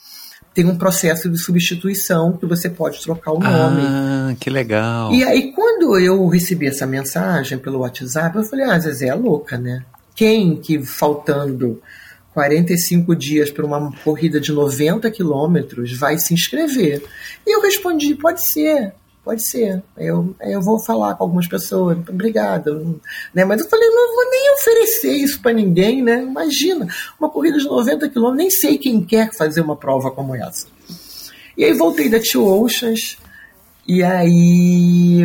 [0.54, 3.82] tem um processo de substituição que você pode trocar o nome.
[3.84, 5.12] Ah, que legal.
[5.12, 9.56] E aí, quando eu recebi essa mensagem pelo WhatsApp, eu falei, ah, Zezé é louca,
[9.56, 9.82] né?
[10.14, 11.80] Quem que faltando
[12.34, 17.02] 45 dias para uma corrida de 90 quilômetros vai se inscrever?
[17.46, 18.92] E eu respondi, pode ser.
[19.24, 19.82] Pode ser.
[19.96, 21.96] Eu, eu vou falar com algumas pessoas.
[22.08, 23.00] Obrigado.
[23.32, 23.44] Né?
[23.44, 26.22] Mas eu falei, não vou nem oferecer isso para ninguém, né?
[26.22, 26.88] Imagina,
[27.20, 30.66] uma corrida de 90 quilômetros, nem sei quem quer fazer uma prova como essa.
[31.56, 33.16] E aí voltei da Two Oceans,
[33.86, 35.22] e aí,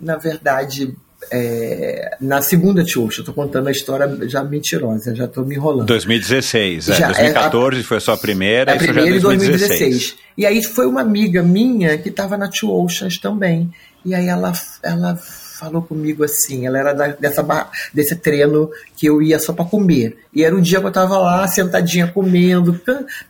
[0.00, 0.96] na verdade,
[1.32, 5.86] é, na segunda Tchux, eu tô contando a história já mentirosa, já tô me enrolando.
[5.86, 9.68] 2016, é, já, 2014 é, a, foi a sua primeira, a primeira já 2016.
[9.68, 10.16] 2016.
[10.36, 13.72] E aí foi uma amiga minha que estava na Oceans também.
[14.04, 14.52] E aí ela,
[14.82, 19.64] ela falou comigo assim, ela era da, dessa desse treino que eu ia só para
[19.64, 20.18] comer.
[20.34, 22.78] E era o dia que eu estava lá, sentadinha comendo,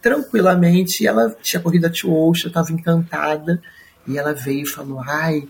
[0.00, 3.62] tranquilamente, e ela tinha corrido a Two Oceans, estava encantada.
[4.08, 5.44] E ela veio e falou: "Ai,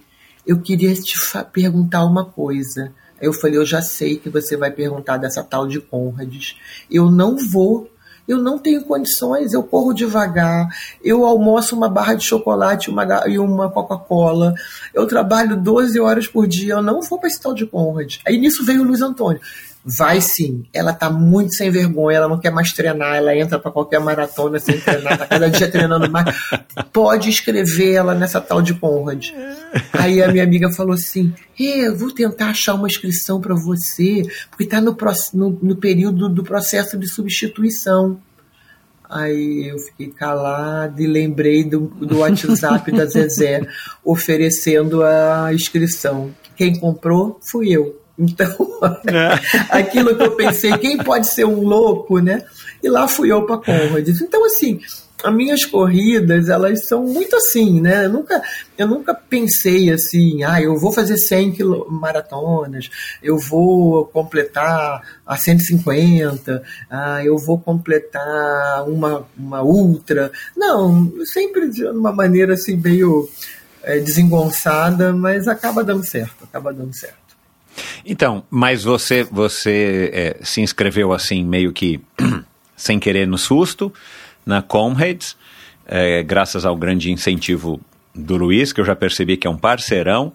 [0.47, 1.17] eu queria te
[1.53, 2.93] perguntar uma coisa.
[3.21, 6.57] Eu falei, eu já sei que você vai perguntar dessa tal de Conrads.
[6.91, 7.89] Eu não vou,
[8.27, 10.69] eu não tenho condições, eu corro devagar,
[11.03, 14.55] eu almoço uma barra de chocolate uma, e uma Coca-Cola,
[14.93, 18.17] eu trabalho 12 horas por dia, eu não vou para esse tal de Conrad.
[18.27, 19.41] Aí nisso veio o Luiz Antônio.
[19.85, 23.71] Vai sim, ela tá muito sem vergonha, ela não quer mais treinar, ela entra para
[23.73, 26.37] qualquer maratona sem treinar, tá cada dia treinando mais.
[26.93, 29.31] Pode escrever ela nessa tal de Conrad.
[29.93, 34.67] Aí a minha amiga falou assim: eu vou tentar achar uma inscrição para você, porque
[34.67, 34.97] tá no,
[35.35, 38.21] no, no período do processo de substituição.
[39.11, 43.67] Aí eu fiquei calado e lembrei do, do WhatsApp da Zezé
[44.05, 46.33] oferecendo a inscrição.
[46.57, 48.02] Quem comprou fui eu.
[48.19, 48.55] Então,
[49.07, 49.41] é.
[49.79, 52.45] aquilo que eu pensei, quem pode ser um louco, né?
[52.83, 54.09] E lá fui eu para Conrad.
[54.09, 54.81] Então, assim,
[55.23, 58.07] as minhas corridas, elas são muito assim, né?
[58.07, 58.43] Eu nunca,
[58.77, 61.59] eu nunca pensei assim, ah, eu vou fazer 100
[61.89, 62.91] maratonas,
[63.23, 70.33] eu vou completar a 150, ah, eu vou completar uma, uma ultra.
[70.57, 73.29] Não, sempre de uma maneira assim meio
[73.83, 77.22] é, desengonçada, mas acaba dando certo, acaba dando certo.
[78.05, 82.01] Então, mas você, você é, se inscreveu assim, meio que
[82.77, 83.93] sem querer no susto,
[84.45, 85.37] na Comrades,
[85.87, 87.81] é, graças ao grande incentivo
[88.15, 90.33] do Luiz, que eu já percebi que é um parceirão,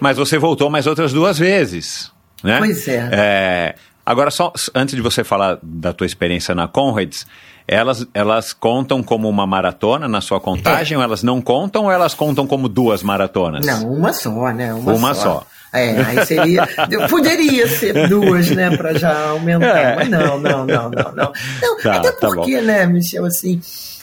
[0.00, 2.10] mas você voltou mais outras duas vezes,
[2.42, 2.58] né?
[2.58, 3.08] Pois é.
[3.12, 3.74] é
[4.04, 7.26] agora, só antes de você falar da tua experiência na Comrades,
[7.66, 10.98] elas, elas contam como uma maratona na sua contagem, é.
[10.98, 13.66] ou elas não contam, ou elas contam como duas maratonas?
[13.66, 14.72] Não, uma só, né?
[14.72, 15.22] Uma, uma só.
[15.22, 15.46] só.
[15.72, 16.66] É, aí seria.
[17.08, 19.96] poderia ser duas, né, para já aumentar, é.
[19.96, 21.32] mas não, não, não, não, não.
[21.62, 23.60] não tá, até tá porque, tá né, Michel, assim.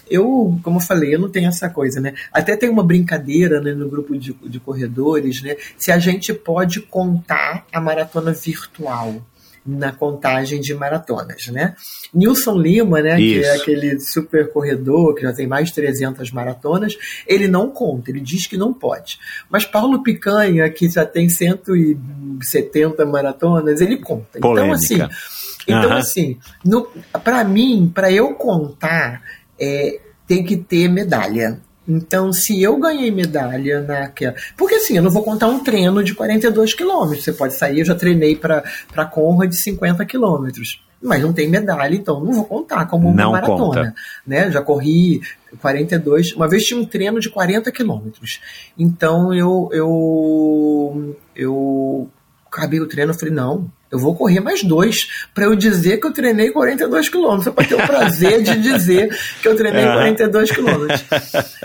[0.08, 2.14] Eu, como eu falei, eu não tenho essa coisa, né?
[2.32, 5.56] Até tem uma brincadeira né, no grupo de, de corredores, né?
[5.80, 9.20] Se a gente pode contar a maratona virtual
[9.66, 11.76] na contagem de maratonas, né?
[12.14, 13.40] Nilson Lima, né, Isso.
[13.40, 18.12] que é aquele super corredor que já tem mais de 300 maratonas, ele não conta,
[18.12, 19.18] ele diz que não pode.
[19.50, 24.38] Mas Paulo Picanha, que já tem 170 maratonas, ele conta.
[24.38, 24.76] Então, Polêmica.
[24.76, 25.18] Então assim,
[25.68, 25.98] então uhum.
[25.98, 26.38] assim,
[27.24, 29.24] para mim, para eu contar,
[29.60, 31.60] é, tem que ter medalha.
[31.88, 34.36] Então, se eu ganhei medalha naquela.
[34.58, 37.24] Porque assim, eu não vou contar um treino de 42 quilômetros.
[37.24, 40.84] Você pode sair, eu já treinei para Conra de 50 quilômetros.
[41.02, 43.58] Mas não tem medalha, então não vou contar como uma não maratona.
[43.58, 43.96] Conta.
[44.26, 44.50] Né?
[44.50, 45.22] Já corri
[45.62, 46.34] 42.
[46.34, 48.40] Uma vez tinha um treino de 40 quilômetros.
[48.78, 52.10] Então eu, eu, eu
[52.48, 56.08] acabei o treino, eu falei, não, eu vou correr mais dois para eu dizer que
[56.08, 61.06] eu treinei 42 quilômetros, para ter o prazer de dizer que eu treinei 42 quilômetros.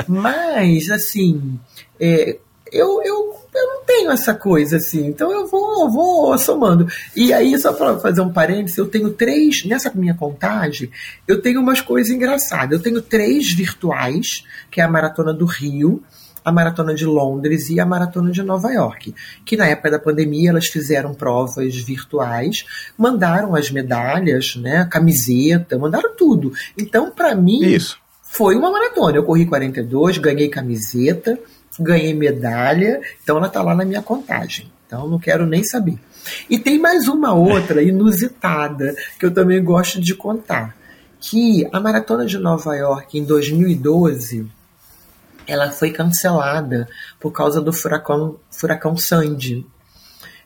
[0.07, 1.59] Mas, assim,
[1.99, 2.37] é,
[2.73, 6.87] eu, eu, eu não tenho essa coisa assim, então eu vou, eu vou somando.
[7.17, 10.91] E aí, só para fazer um parênteses, eu tenho três, nessa minha contagem,
[11.27, 12.73] eu tenho umas coisas engraçadas.
[12.73, 16.03] Eu tenho três virtuais, que é a Maratona do Rio,
[16.45, 19.15] a Maratona de Londres e a Maratona de Nova York,
[19.45, 22.65] que na época da pandemia elas fizeram provas virtuais,
[22.97, 26.53] mandaram as medalhas, né, a camiseta, mandaram tudo.
[26.79, 27.99] Então, para mim, Isso.
[28.23, 29.17] foi uma maratona.
[29.17, 31.39] Eu corri 42, ganhei camiseta,
[31.79, 34.71] ganhei medalha, então ela está lá na minha contagem.
[34.87, 35.99] Então não quero nem saber.
[36.49, 40.77] E tem mais uma outra inusitada que eu também gosto de contar,
[41.21, 44.49] que a maratona de Nova York em 2012
[45.51, 49.67] ela foi cancelada por causa do furacão, furacão Sandy.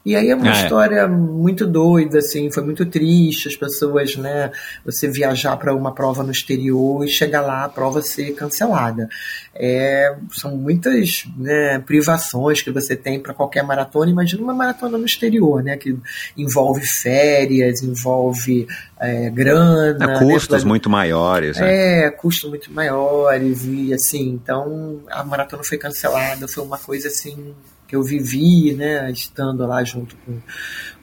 [0.04, 0.62] E aí é uma Ah, é.
[0.64, 4.50] história muito doida, assim, foi muito triste as pessoas, né?
[4.84, 9.08] Você viajar para uma prova no exterior e chegar lá a prova ser cancelada.
[9.54, 14.10] É, são muitas né, privações que você tem para qualquer maratona.
[14.10, 15.76] Imagina uma maratona no exterior, né?
[15.78, 15.96] Que
[16.36, 18.66] envolve férias, envolve
[19.00, 20.16] é, grana.
[20.16, 21.56] É, custos né, muito maiores.
[21.58, 22.04] né?
[22.06, 27.54] é, custos muito maiores e assim, então a maratona foi cancelada, foi uma coisa assim
[27.94, 30.40] que eu vivi, né, estando lá junto com,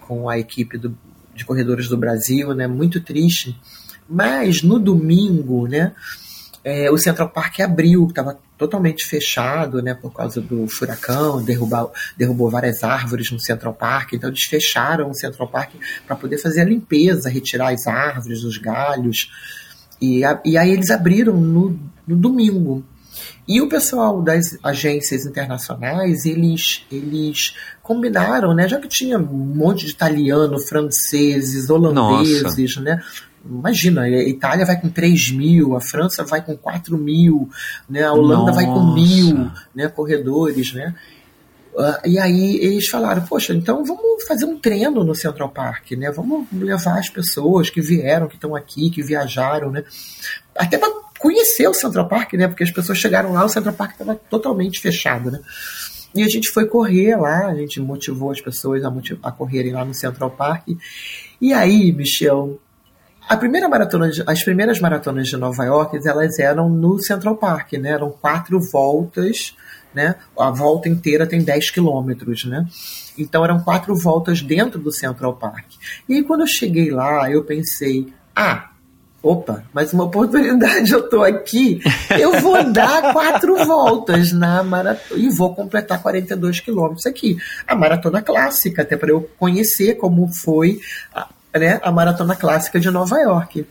[0.01, 0.93] com a equipe do,
[1.33, 3.57] de corredores do Brasil, né, muito triste.
[4.09, 5.93] Mas no domingo, né,
[6.65, 11.87] é, o Central Park abriu, estava totalmente fechado, né, por causa do furacão, derrubar,
[12.17, 15.71] derrubou várias árvores no Central Park, então eles fecharam o Central Park
[16.05, 19.31] para poder fazer a limpeza, retirar as árvores, os galhos,
[20.01, 22.83] e, a- e aí eles abriram no, no domingo.
[23.51, 27.53] E o pessoal das agências internacionais, eles, eles
[27.83, 28.65] combinaram, né?
[28.65, 33.03] Já que tinha um monte de italiano, franceses, holandeses, né?
[33.43, 37.49] Imagina, a Itália vai com 3 mil, a França vai com 4 mil,
[37.89, 38.05] né?
[38.05, 38.93] a Holanda vai com Nossa.
[38.93, 39.89] mil né?
[39.89, 40.95] corredores, né?
[41.77, 46.11] Ah, e aí eles falaram, poxa, então vamos fazer um treino no Central Park, né?
[46.11, 49.83] Vamos levar as pessoas que vieram, que estão aqui, que viajaram, né?
[50.55, 52.47] Até para conhecer o Central Park, né?
[52.47, 55.39] Porque as pessoas chegaram lá, o Central Park estava totalmente fechado, né?
[56.13, 58.91] E a gente foi correr lá, a gente motivou as pessoas a,
[59.23, 60.67] a correrem lá no Central Park.
[61.39, 62.59] E aí, Michel,
[63.29, 67.91] a primeira maratona as primeiras maratonas de Nova York, elas eram no Central Park, né?
[67.91, 69.55] Eram quatro voltas,
[69.93, 70.15] né?
[70.37, 72.65] A volta inteira tem 10 quilômetros, né?
[73.17, 75.65] Então eram quatro voltas dentro do Central Park.
[76.07, 78.71] E aí quando eu cheguei lá, eu pensei, ah,
[79.21, 81.81] opa, mais uma oportunidade, eu tô aqui,
[82.19, 87.37] eu vou dar quatro voltas na maratona e vou completar 42 quilômetros aqui.
[87.67, 90.79] A maratona clássica, até para eu conhecer como foi
[91.13, 91.27] a,
[91.57, 93.65] né, a maratona clássica de Nova York.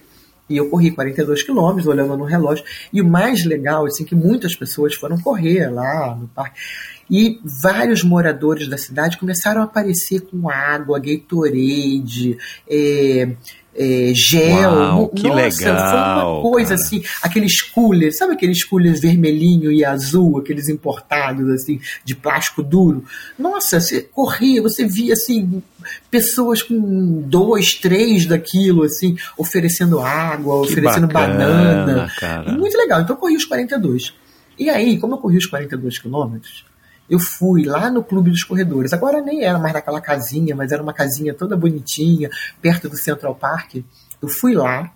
[0.51, 2.65] E eu corri 42 quilômetros, olhando no relógio.
[2.93, 6.61] E o mais legal, assim, que muitas pessoas foram correr lá no parque.
[7.09, 12.37] E vários moradores da cidade começaram a aparecer com água, Gatorade,
[12.69, 13.31] é,
[13.83, 14.71] é, gel.
[14.73, 16.81] Uau, Nossa, legal, foi uma coisa cara.
[16.83, 23.03] assim, aqueles coolers, sabe aqueles coolers vermelhinho e azul, aqueles importados assim, de plástico duro?
[23.39, 25.63] Nossa, você corria, você via assim,
[26.11, 32.13] pessoas com dois, três daquilo, assim, oferecendo água, Que oferecendo bacana, banana.
[32.21, 32.53] cara.
[32.53, 33.01] Muito legal.
[33.01, 34.13] Então eu corri os 42.
[34.59, 36.67] E aí, como eu corri os 42 quilômetros,
[37.11, 38.93] eu fui lá no Clube dos Corredores.
[38.93, 42.31] Agora nem era mais naquela casinha, mas era uma casinha toda bonitinha,
[42.63, 43.77] perto do Central Park.
[44.23, 44.93] Eu fui lá,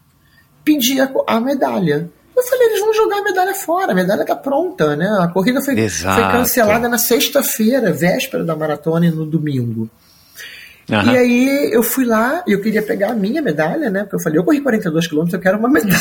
[0.64, 2.08] pedi a, a medalha.
[2.36, 5.08] Eu falei, eles vão jogar a medalha fora, a medalha tá pronta, né?
[5.20, 6.20] A corrida foi, Exato.
[6.20, 9.90] foi cancelada na sexta-feira, véspera da maratona e no domingo.
[10.90, 11.12] Aham.
[11.12, 14.00] E aí eu fui lá e eu queria pegar a minha medalha, né?
[14.02, 15.96] Porque eu falei, eu corri 42 quilômetros, eu quero uma medalha.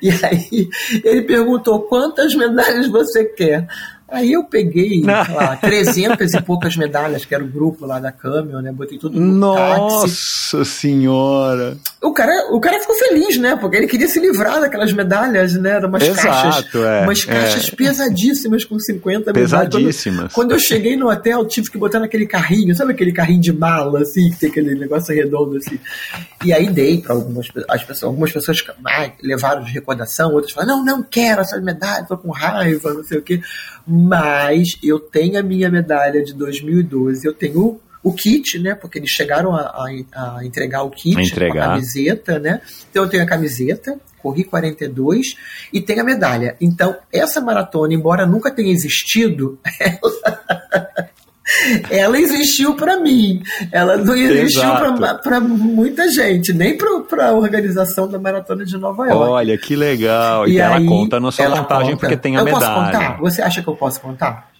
[0.00, 0.68] e aí
[1.04, 3.68] ele perguntou, quantas medalhas você quer?
[4.10, 8.60] Aí eu peguei, lá, 300 e poucas medalhas, que era o grupo lá da Camel,
[8.60, 8.72] né?
[8.72, 9.80] Botei tudo no táxi.
[9.80, 11.76] Nossa senhora!
[12.02, 13.56] O cara, o cara ficou feliz, né?
[13.56, 15.70] Porque ele queria se livrar daquelas medalhas, né?
[15.70, 17.76] Eram umas Exato, caixas, é, umas caixas é.
[17.76, 19.50] pesadíssimas com 50 medalhas.
[19.50, 20.32] Pesadíssimas.
[20.32, 23.52] Quando, quando eu cheguei no hotel, tive que botar naquele carrinho, sabe aquele carrinho de
[23.52, 25.78] mala, assim, que tem aquele negócio redondo, assim.
[26.44, 30.78] E aí dei para algumas as pessoas, algumas pessoas ai, levaram de recordação, outras falaram,
[30.78, 33.40] não, não quero essa medalha, tô com raiva, não sei o quê.
[33.86, 38.74] Mas eu tenho a minha medalha de 2012, eu tenho o kit, né?
[38.74, 41.64] Porque eles chegaram a, a- a entregar o kit A entregar.
[41.64, 42.60] a camiseta, né?
[42.90, 45.34] Então eu tenho a camiseta, corri 42
[45.72, 46.56] e tenho a medalha.
[46.60, 51.10] Então, essa maratona, embora nunca tenha existido, ela,
[51.90, 53.42] ela existiu para mim.
[53.72, 54.70] Ela não existiu
[55.22, 59.30] para muita gente, nem para a organização da maratona de Nova York.
[59.30, 60.46] Olha, que legal.
[60.46, 62.66] E E ela aí, conta na sua ela vantagem porque tem a eu medalha.
[62.66, 63.18] Posso contar?
[63.20, 64.50] Você acha que eu posso contar?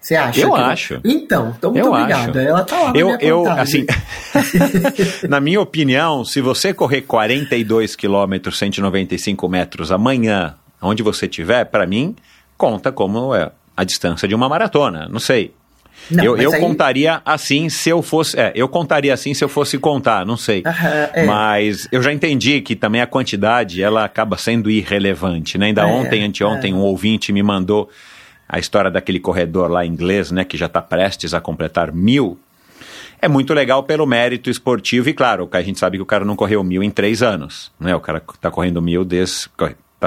[0.00, 0.40] Você acha?
[0.40, 1.00] Eu que acho.
[1.02, 2.30] Então, então muito Eu obrigada.
[2.30, 2.38] acho.
[2.38, 3.86] Ela tá lá na Eu, minha eu assim,
[5.28, 11.86] na minha opinião, se você correr 42 quilômetros, 195 metros amanhã, onde você estiver, para
[11.86, 12.14] mim,
[12.56, 15.08] conta como é a distância de uma maratona.
[15.10, 15.54] Não sei.
[16.10, 18.38] Não, eu eu aí- contaria assim se eu fosse.
[18.38, 20.62] É, eu contaria assim se eu fosse contar, não sei.
[20.66, 21.24] Aham, é.
[21.24, 25.56] Mas eu já entendi que também a quantidade ela acaba sendo irrelevante.
[25.58, 25.66] Né?
[25.66, 27.88] Ainda É, ontem, anteontem, um ouvinte me mandou
[28.48, 32.38] a história daquele corredor lá inglês, né, que já está prestes a completar mil,
[33.20, 36.36] é muito legal pelo mérito esportivo e, claro, a gente sabe que o cara não
[36.36, 37.96] correu mil em três anos, né?
[37.96, 39.48] O cara está correndo mil desde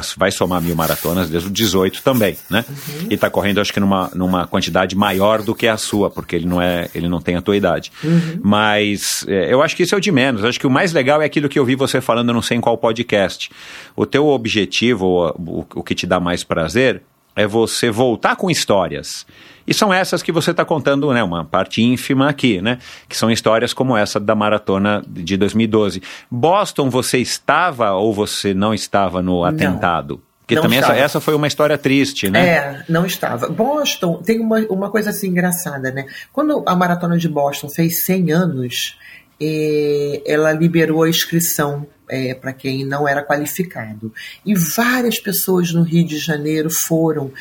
[0.01, 2.63] tá, vai somar mil maratonas desde o 18 também, né?
[2.67, 3.07] Uhum.
[3.09, 6.45] E está correndo, acho que numa, numa quantidade maior do que a sua, porque ele
[6.45, 7.91] não é, ele não tem a tua idade.
[8.03, 8.39] Uhum.
[8.43, 10.43] Mas é, eu acho que isso é o de menos.
[10.43, 12.61] acho que o mais legal é aquilo que eu vi você falando, não sei em
[12.61, 13.49] qual podcast.
[13.95, 17.01] O teu objetivo, o, o, o que te dá mais prazer,
[17.37, 19.25] é você voltar com histórias.
[19.67, 23.29] E são essas que você está contando, né, uma parte ínfima aqui, né, que são
[23.29, 26.01] histórias como essa da maratona de 2012.
[26.31, 30.21] Boston, você estava ou você não estava no atentado?
[30.39, 32.47] Porque não também essa, essa, foi uma história triste, né?
[32.47, 33.49] É, não estava.
[33.49, 36.05] Boston tem uma, uma coisa assim engraçada, né?
[36.31, 38.97] Quando a maratona de Boston fez 100 anos,
[39.41, 44.13] eh, ela liberou a inscrição é, para quem não era qualificado.
[44.45, 47.31] E várias pessoas no Rio de Janeiro foram.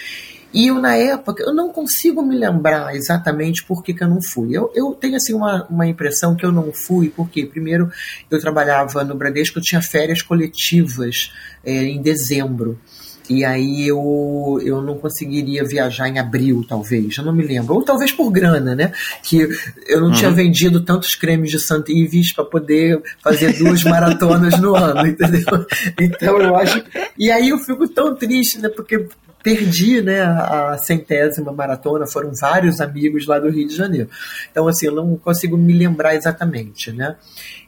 [0.53, 4.23] E eu, na época, eu não consigo me lembrar exatamente por que, que eu não
[4.23, 4.57] fui.
[4.57, 7.91] Eu, eu tenho, assim, uma, uma impressão que eu não fui, porque, primeiro,
[8.31, 11.31] eu trabalhava no Bradesco, eu tinha férias coletivas
[11.65, 12.79] é, em dezembro.
[13.29, 17.75] E aí eu, eu não conseguiria viajar em abril, talvez, eu não me lembro.
[17.75, 18.93] Ou talvez por grana, né?
[19.23, 19.49] Que
[19.87, 20.15] eu não uhum.
[20.15, 25.67] tinha vendido tantos cremes de Santa Ives para poder fazer duas maratonas no ano, entendeu?
[26.01, 26.83] Então eu acho.
[27.19, 28.69] E aí eu fico tão triste, né?
[28.69, 29.07] Porque
[29.47, 34.11] perdi né, a centésima maratona, foram vários amigos lá do Rio de Janeiro.
[34.51, 37.15] Então, assim, eu não consigo me lembrar exatamente, né?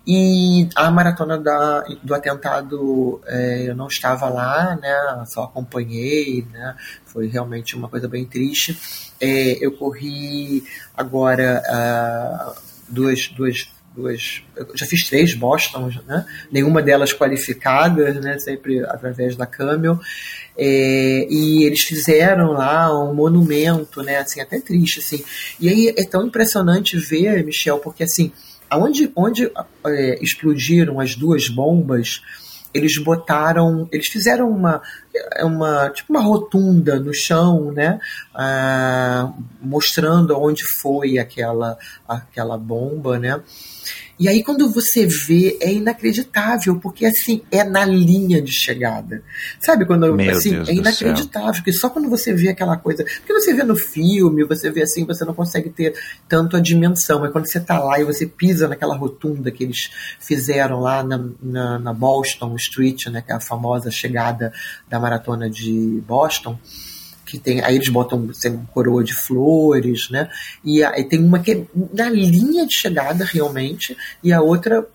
[0.04, 5.24] E a maratona da, do atentado, é, eu não estava lá, né?
[5.26, 6.74] Só acompanhei, né?
[7.04, 8.76] Foi realmente uma coisa bem triste.
[9.20, 10.64] É, eu corri
[10.96, 13.68] agora uh, duas, duas
[13.98, 14.42] duas,
[14.76, 16.24] já fiz três Boston, né?
[16.52, 18.38] nenhuma delas qualificadas, né?
[18.38, 19.98] sempre através da Camel.
[20.56, 24.18] É, e eles fizeram lá um monumento, né?
[24.18, 25.22] Assim, até triste, assim.
[25.60, 28.32] E aí é tão impressionante ver, Michel, porque assim,
[28.68, 29.50] aonde, onde
[29.86, 32.22] é, explodiram as duas bombas,
[32.74, 34.82] eles botaram, eles fizeram uma,
[35.42, 38.00] uma tipo uma rotunda no chão, né,
[38.34, 43.40] ah, mostrando onde foi aquela, aquela bomba, né,
[44.18, 49.22] e aí quando você vê, é inacreditável, porque assim, é na linha de chegada.
[49.60, 49.86] Sabe?
[49.86, 53.04] Quando Meu assim, Deus é inacreditável, porque só quando você vê aquela coisa.
[53.04, 55.94] Porque você vê no filme, você vê assim, você não consegue ter
[56.28, 57.20] tanto a dimensão.
[57.20, 61.24] Mas quando você tá lá e você pisa naquela rotunda que eles fizeram lá na,
[61.40, 63.22] na, na Boston Street, né?
[63.22, 64.52] Que é a famosa chegada
[64.88, 66.58] da maratona de Boston
[67.24, 70.30] que tem, aí eles botam assim, coroa de flores, né?
[70.64, 71.62] E aí tem uma que é
[71.92, 73.94] na linha de chegada realmente,
[74.24, 74.86] e a outra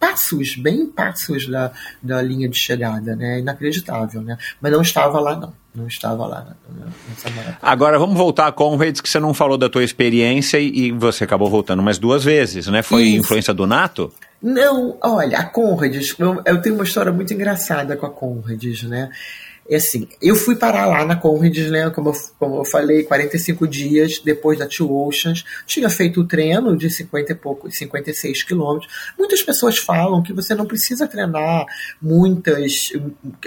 [0.00, 1.70] passos, bem passos da,
[2.02, 3.38] da linha de chegada, né?
[3.38, 4.36] Inacreditável, né?
[4.60, 5.52] Mas não estava lá, não.
[5.74, 6.86] Não estava lá né?
[7.08, 7.58] nessa maratona.
[7.62, 11.24] Agora vamos voltar a Conrads, que você não falou da tua experiência e, e você
[11.24, 12.82] acabou voltando mais duas vezes, né?
[12.82, 13.20] Foi Isso.
[13.20, 14.12] influência do Nato?
[14.42, 19.08] Não, olha, a Conrads, eu, eu tenho uma história muito engraçada com a Conrads, né?
[19.72, 23.66] É assim, eu fui parar lá na Conrads, né, como eu, como eu falei, 45
[23.66, 28.92] dias depois da Two Oceans, tinha feito o treino de 50 e pouco, 56 quilômetros.
[29.18, 31.64] Muitas pessoas falam que você não precisa treinar
[32.02, 32.92] muitas,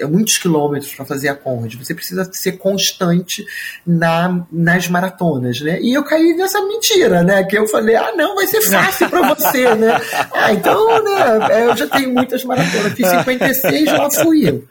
[0.10, 3.46] muitos quilômetros para fazer a Conrads, você precisa ser constante
[3.86, 5.80] na, nas maratonas, né?
[5.80, 9.36] E eu caí nessa mentira, né, que eu falei, ah, não, vai ser fácil para
[9.36, 10.02] você, né?
[10.34, 14.68] Ah, então, né, eu já tenho muitas maratonas, fiz 56, lá fui eu.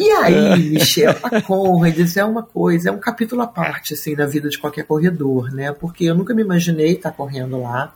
[0.00, 0.56] E aí, é.
[0.56, 4.58] Michel, a Conrads é uma coisa, é um capítulo à parte, assim, na vida de
[4.58, 5.72] qualquer corredor, né?
[5.72, 7.92] Porque eu nunca me imaginei estar correndo lá.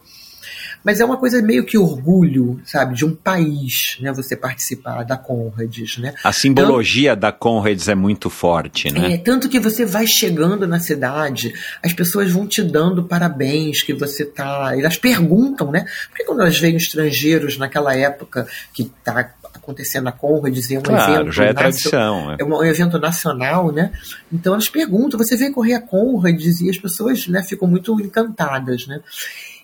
[0.85, 4.13] Mas é uma coisa meio que orgulho, sabe, de um país, né?
[4.13, 6.13] Você participar da Conrads, né?
[6.23, 9.15] A simbologia tanto, da Conrads é muito forte, né?
[9.15, 13.95] É, tanto que você vai chegando na cidade, as pessoas vão te dando parabéns que
[13.95, 14.73] você tá.
[14.79, 15.87] Elas perguntam, né?
[16.11, 19.33] Porque quando elas veem estrangeiros naquela época que tá
[19.65, 21.33] acontecendo na Conrads, é um claro, evento.
[21.33, 22.33] já é tradição.
[22.33, 22.37] É.
[22.39, 23.93] é um evento nacional, né?
[24.33, 28.87] Então elas perguntam, você vem correr a Conrads e as pessoas né, ficam muito encantadas,
[28.87, 29.01] né?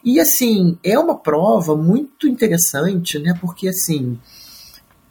[0.02, 3.36] E assim, é uma prova muito interessante, né?
[3.40, 4.18] Porque assim,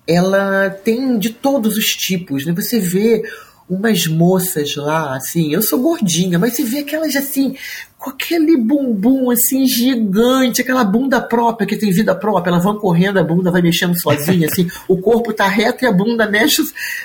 [0.07, 2.51] ela tem de todos os tipos, né?
[2.53, 3.23] Você vê
[3.69, 7.55] umas moças lá, assim, eu sou gordinha, mas você vê aquelas assim,
[7.99, 13.19] com aquele bumbum assim gigante, aquela bunda própria que tem vida própria, elas vão correndo,
[13.19, 16.63] a bunda vai mexendo sozinha, assim, o corpo tá reto e a bunda mexe,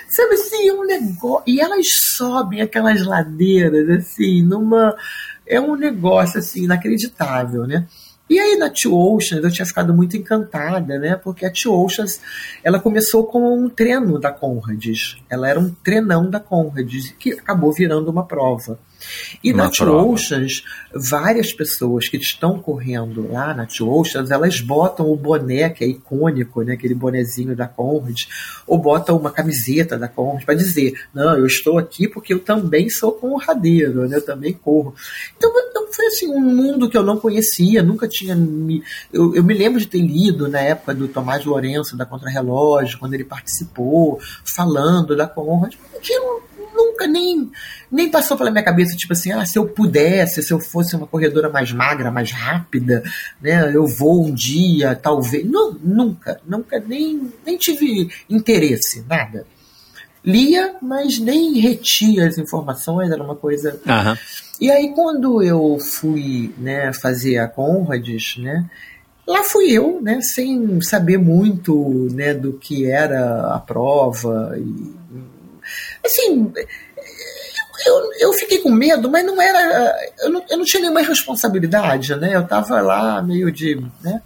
[0.09, 1.43] sabe assim, é um negócio.
[1.47, 4.95] E elas sobem aquelas ladeiras, assim, numa.
[5.47, 7.87] É um negócio assim, inacreditável, né?
[8.29, 11.15] E aí na Two Oceans eu tinha ficado muito encantada, né?
[11.17, 12.21] Porque a Two Oceans
[12.63, 15.17] ela começou com um treino da Conrads.
[15.29, 18.79] Ela era um treinão da Conrads que acabou virando uma prova.
[19.43, 20.13] E Uma na Two.
[20.13, 25.85] Oceans, várias pessoas que estão correndo lá na Two Oceans, elas botam o boné, que
[25.85, 28.17] é icônico, né, aquele bonezinho da Conrad,
[28.67, 32.89] ou botam uma camiseta da Conrad para dizer, não, eu estou aqui porque eu também
[32.91, 34.95] sou conradeiro, né, eu também corro.
[35.37, 38.83] Então eu- foi assim, um mundo que eu não conhecia, nunca tinha me...
[39.13, 43.15] Eu, eu me lembro de ter lido na época do Tomás Lourenço, da Contrarrelógio, quando
[43.15, 46.43] ele participou, falando da Conrad, aquilo
[46.75, 47.51] nunca nem,
[47.91, 51.07] nem passou pela minha cabeça, tipo assim, ah, se eu pudesse, se eu fosse uma
[51.07, 53.03] corredora mais magra, mais rápida,
[53.41, 55.49] né, eu vou um dia, talvez.
[55.49, 59.47] Não, nunca, nunca nem, nem tive interesse, nada.
[60.25, 63.79] Lia, mas nem retia as informações, era uma coisa.
[63.87, 64.17] Aham.
[64.61, 68.65] E aí, quando eu fui né, fazer a Conrads, né,
[69.27, 74.55] lá fui eu, né, sem saber muito né, do que era a prova.
[74.57, 75.04] E,
[76.05, 76.53] assim,
[77.87, 79.97] eu, eu fiquei com medo, mas não era.
[80.21, 82.35] Eu não, eu não tinha nenhuma responsabilidade, né?
[82.35, 83.83] Eu tava lá meio de.
[84.03, 84.23] Né?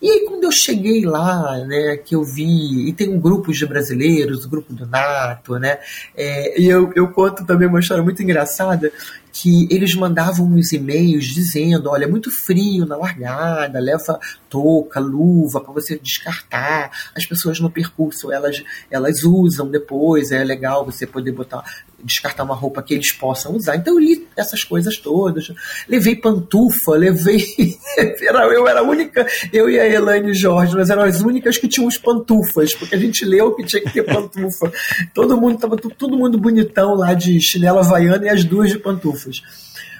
[0.00, 3.66] E aí, quando eu cheguei lá, né, que eu vi, e tem um grupo de
[3.66, 5.78] brasileiros, o grupo do NATO, né,
[6.16, 8.92] é, e eu, eu conto também uma história muito engraçada,
[9.40, 15.60] que eles mandavam uns e-mails dizendo, olha, é muito frio na largada, leva touca, luva
[15.60, 16.90] para você descartar.
[17.14, 21.62] As pessoas no percurso elas, elas usam depois, é legal você poder botar
[22.02, 23.76] descartar uma roupa que eles possam usar.
[23.76, 25.52] Então eu li essas coisas todas.
[25.88, 27.44] Levei pantufa, levei.
[28.20, 31.68] era, eu era a única, eu e a Elaine Jorge, nós éramos as únicas que
[31.68, 34.72] tínhamos pantufas, porque a gente leu que tinha que ter pantufa.
[35.12, 39.42] Todo mundo tava todo mundo bonitão lá de chinela havaiana e as duas de pantufas.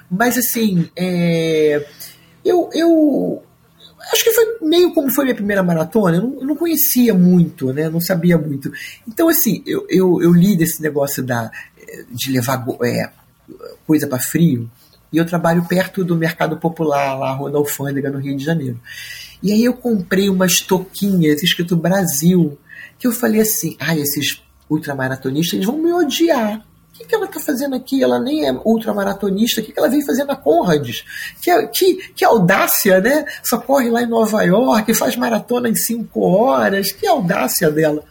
[0.09, 1.85] Mas assim, é,
[2.43, 3.43] eu, eu
[4.11, 7.71] acho que foi meio como foi minha primeira maratona, eu não, eu não conhecia muito,
[7.73, 7.89] né?
[7.89, 8.71] Não sabia muito.
[9.07, 11.51] Então, assim, eu, eu, eu li desse negócio da,
[12.09, 13.09] de levar é,
[13.85, 14.69] coisa para frio,
[15.11, 18.79] e eu trabalho perto do Mercado Popular, lá, Rua da Alfândega, no Rio de Janeiro.
[19.41, 22.57] E aí eu comprei umas toquinhas escrito Brasil,
[22.99, 26.63] que eu falei assim, ah, esses ultramaratonistas, eles vão me odiar.
[26.93, 28.03] O que, que ela está fazendo aqui?
[28.03, 29.61] Ela nem é ultramaratonista.
[29.61, 31.05] O que, que ela vem fazer na Conrads?
[31.41, 33.25] Que, que, que audácia, né?
[33.41, 36.91] Só corre lá em Nova York, faz maratona em cinco horas.
[36.91, 38.03] Que audácia dela.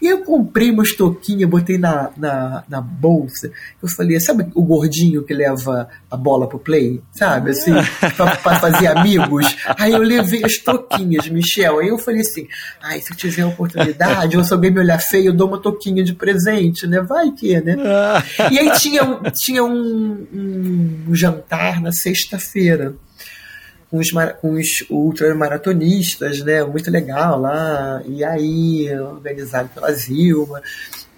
[0.00, 3.50] E eu comprei uma estoquinha, botei na, na, na bolsa.
[3.82, 7.00] Eu falei, sabe o gordinho que leva a bola pro play?
[7.12, 7.72] Sabe, assim,
[8.16, 9.56] pra, pra fazer amigos?
[9.78, 11.80] Aí eu levei as toquinhas, Michel.
[11.80, 12.46] Aí eu falei assim,
[12.82, 15.58] ai, se eu tiver a oportunidade, ou se alguém me olhar feio, eu dou uma
[15.58, 17.00] toquinha de presente, né?
[17.00, 17.76] Vai que, né?
[18.50, 20.26] E aí tinha, tinha um,
[21.08, 22.94] um jantar na sexta-feira
[23.90, 24.10] com os,
[24.40, 26.62] com os ultramaratonistas, né?
[26.64, 28.02] Muito legal lá.
[28.06, 30.62] E aí, organizado pela Zilma.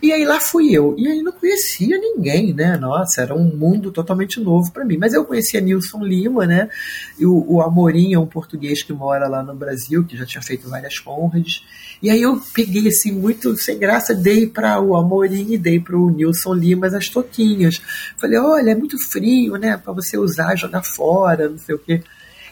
[0.02, 0.94] E aí lá fui eu.
[0.96, 2.78] E aí não conhecia ninguém, né?
[2.78, 4.96] Nossa, era um mundo totalmente novo para mim.
[4.96, 6.70] Mas eu conhecia Nilson Lima, né?
[7.18, 10.40] E o, o Amorim é um português que mora lá no Brasil, que já tinha
[10.40, 11.62] feito várias Conrads.
[12.02, 15.96] E aí eu peguei assim, muito sem graça, dei para o Amorim e dei para
[15.96, 17.82] o Nilson Lima as toquinhas.
[18.16, 19.76] Falei, olha, é muito frio, né?
[19.76, 22.02] Para você usar, jogar fora, não sei o quê.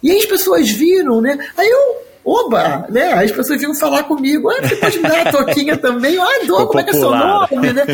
[0.02, 1.38] E aí as pessoas viram, né?
[1.56, 3.12] Aí eu, oba, né?
[3.14, 6.18] Aí as pessoas vinham falar comigo, ah, você pode me dar a toquinha também?
[6.18, 7.84] Ah, dou, Ficou como é que é seu nome, né?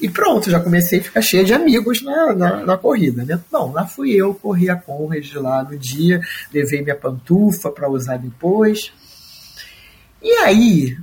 [0.00, 3.38] E pronto, já comecei a ficar cheia de amigos na, na, na corrida, né?
[3.50, 6.20] Bom, lá fui eu, corri a Conrad lá no dia,
[6.52, 8.92] levei minha pantufa para usar depois.
[10.20, 10.96] E aí,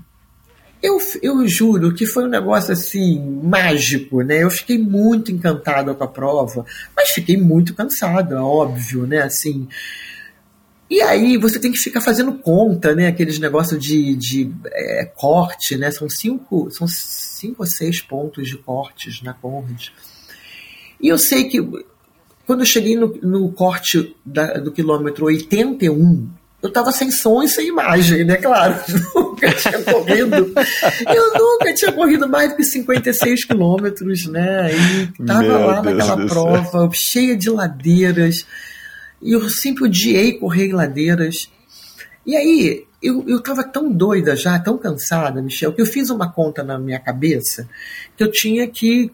[0.82, 4.44] eu, eu juro que foi um negócio assim, mágico, né?
[4.44, 6.66] Eu fiquei muito encantado com a prova,
[6.96, 9.22] mas fiquei muito cansado, é óbvio, né?
[9.22, 9.68] Assim,
[10.92, 13.08] e aí você tem que ficar fazendo conta, né?
[13.08, 15.90] Aqueles negócios de, de é, corte, né?
[15.90, 19.88] São cinco, são cinco ou seis pontos de cortes na Conrad.
[21.02, 21.62] E eu sei que
[22.46, 26.30] quando eu cheguei no, no corte da- do quilômetro 81,
[26.62, 28.36] eu tava sem som e sem imagem, né?
[28.36, 28.76] Claro,
[29.16, 30.54] nunca tinha corrido.
[31.16, 34.72] Eu nunca tinha corrido mais do que 56 quilômetros, né?
[34.74, 38.46] E tava Meu lá Deus naquela do prova, cheia de ladeiras.
[39.22, 41.52] E eu sempre odiei correr em ladeiras.
[42.26, 46.32] E aí, eu, eu tava tão doida já, tão cansada, Michel, que eu fiz uma
[46.32, 47.68] conta na minha cabeça
[48.16, 49.12] que eu tinha que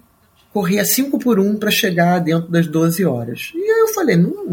[0.52, 3.52] correr a 5 por 1 para chegar dentro das 12 horas.
[3.54, 4.46] E aí eu falei, não,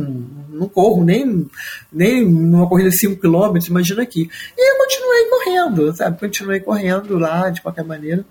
[0.50, 1.48] não corro nem,
[1.92, 4.28] nem numa corrida de 5 km, imagina aqui.
[4.56, 6.20] E eu continuei correndo, sabe?
[6.20, 8.24] Continuei correndo lá, de qualquer maneira.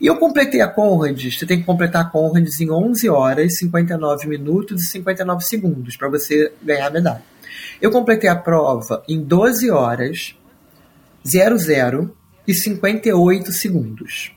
[0.00, 4.26] E eu completei a Conrads, você tem que completar a Conrads em 11 horas, 59
[4.26, 7.22] minutos e 59 segundos para você ganhar a medalha.
[7.80, 10.34] Eu completei a prova em 12 horas,
[11.24, 12.14] 00
[12.46, 14.32] e 58 segundos.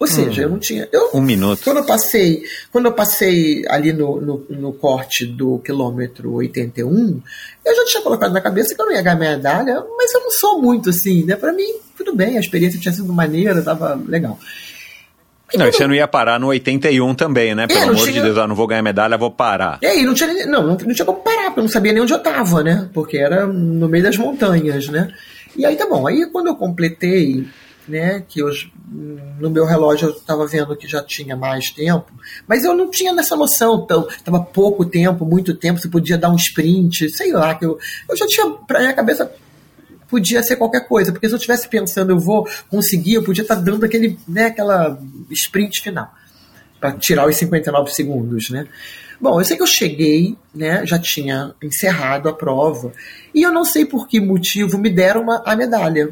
[0.00, 0.88] Ou seja, eu não tinha.
[0.90, 1.62] Eu, Um minuto.
[1.62, 2.42] Quando eu passei,
[2.72, 7.20] quando eu passei ali no, no, no corte do quilômetro 81,
[7.66, 10.30] eu já tinha colocado na cabeça que eu não ia ganhar medalha, mas eu não
[10.30, 11.36] sou muito assim, né?
[11.36, 14.38] Pra mim, tudo bem, a experiência tinha sido maneira, tava legal.
[15.54, 17.66] Não, e você não ia parar no 81 também, né?
[17.66, 19.78] Pelo É, amor de tinha- Deus, ah, não vou ganhar medalha, vou parar.
[19.82, 22.02] E aí, não tinha, não, não, não tinha como parar, porque eu não sabia nem
[22.02, 22.88] onde eu tava, né?
[22.92, 25.12] Porque era no meio das montanhas, né?
[25.56, 26.06] E aí tá bom.
[26.06, 27.46] Aí quando eu completei,
[27.88, 28.48] né, que eu,
[29.40, 32.06] no meu relógio eu tava vendo que já tinha mais tempo,
[32.46, 36.30] mas eu não tinha nessa noção, tão, tava pouco tempo, muito tempo, se podia dar
[36.30, 37.76] um sprint, sei lá, que eu,
[38.08, 39.32] eu já tinha, pra minha cabeça,
[40.10, 43.54] podia ser qualquer coisa, porque se eu estivesse pensando, eu vou conseguir, eu podia estar
[43.54, 44.98] dando aquele, né, aquela
[45.30, 46.12] sprint final
[46.80, 48.66] para tirar os 59 segundos, né?
[49.20, 50.84] Bom, eu sei que eu cheguei, né?
[50.86, 52.90] Já tinha encerrado a prova
[53.34, 56.08] e eu não sei por que motivo me deram uma, a medalha,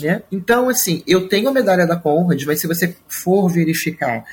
[0.00, 0.22] né?
[0.30, 4.24] Então, assim, eu tenho a medalha da Conrad, mas se você for verificar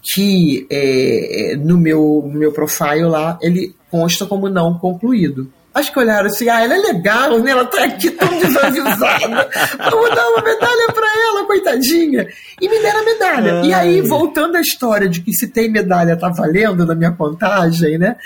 [0.00, 5.50] que é, no meu no meu profile lá ele consta como não concluído.
[5.74, 7.50] Acho que olharam assim, ah, ela é legal, né?
[7.50, 9.50] Ela tá aqui tão desavisada.
[9.90, 12.28] Vamos dar uma medalha pra ela, coitadinha.
[12.60, 13.66] E me deram a medalha.
[13.66, 17.98] E aí, voltando à história de que se tem medalha, tá valendo na minha contagem,
[17.98, 18.16] né?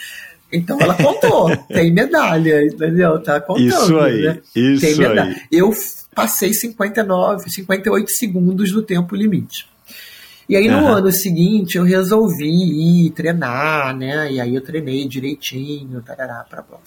[0.53, 3.19] Então ela contou, tem medalha, entendeu?
[3.23, 3.67] Tá contando.
[3.67, 4.39] Isso aí, né?
[4.55, 5.23] isso tem medalha.
[5.23, 5.37] aí.
[5.51, 5.73] Eu
[6.15, 9.67] passei 59, 58 segundos do tempo limite.
[10.49, 10.99] E aí no Aham.
[10.99, 14.33] ano seguinte eu resolvi ir treinar, né?
[14.33, 16.83] E aí eu treinei direitinho, tarará, pra prova.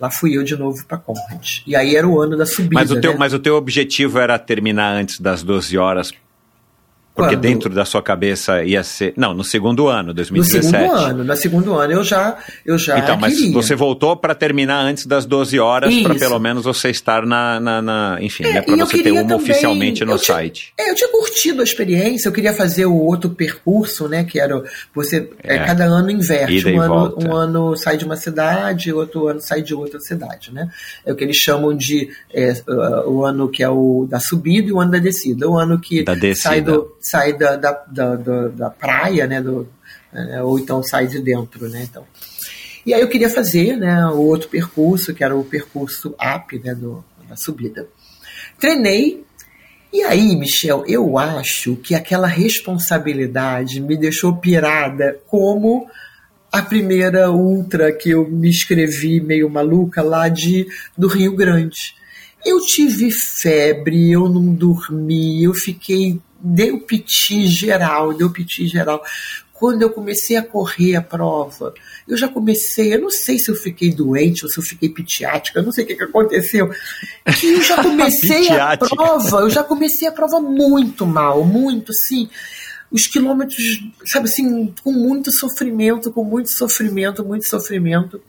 [0.00, 1.62] Lá fui eu de novo pra Conrad.
[1.66, 3.16] E aí era o ano da subida, Mas o, teu, né?
[3.18, 6.12] mas o teu objetivo era terminar antes das 12 horas,
[7.16, 7.40] porque Quando?
[7.40, 9.14] dentro da sua cabeça ia ser...
[9.16, 10.66] Não, no segundo ano, No 2017.
[10.66, 13.52] segundo ano, no segundo ano eu já eu já Então, mas queria.
[13.54, 17.58] você voltou para terminar antes das 12 horas, para pelo menos você estar na.
[17.58, 20.72] na, na- enfim, É, né, para você ter uma também- oficialmente no tinha- site.
[20.78, 24.22] É, eu tinha curtido a experiência, eu queria fazer o outro percurso, né?
[24.24, 24.62] Que era
[24.94, 25.58] você é, É.
[25.64, 26.68] cada ano inverte.
[26.68, 30.68] Um ano, um ano sai de uma cidade, outro ano sai de outra cidade, né?
[31.04, 32.52] É o que eles chamam de é,
[33.06, 35.48] o ano que é o da subida e o ano da descida.
[35.48, 36.48] O ano que Da descida.
[36.48, 39.40] sai, do, sai da, da, da, da- da praia, né?
[39.40, 39.68] Do,
[40.12, 41.86] é, ou então sai de dentro, né?
[41.88, 42.04] Então.
[42.84, 46.74] E aí eu queria fazer né, o outro percurso, que era o percurso up né,
[46.74, 47.88] do, da subida.
[48.58, 49.24] Treinei,
[49.92, 55.88] e aí, Michel, eu acho que aquela responsabilidade me deixou pirada como
[56.52, 60.66] a primeira ultra que eu me inscrevi meio maluca lá de,
[60.96, 61.94] do Rio Grande.
[62.44, 66.20] Eu tive febre, eu não dormi, eu fiquei.
[66.48, 69.02] Deu piti geral, deu piti geral.
[69.52, 71.72] Quando eu comecei a correr a prova,
[72.06, 75.58] eu já comecei, eu não sei se eu fiquei doente ou se eu fiquei pitiática,
[75.58, 76.70] eu não sei o que, que aconteceu.
[77.40, 82.28] Que eu já comecei a prova, eu já comecei a prova muito mal, muito assim
[82.90, 88.22] os quilômetros, sabe assim, com muito sofrimento, com muito sofrimento, muito sofrimento.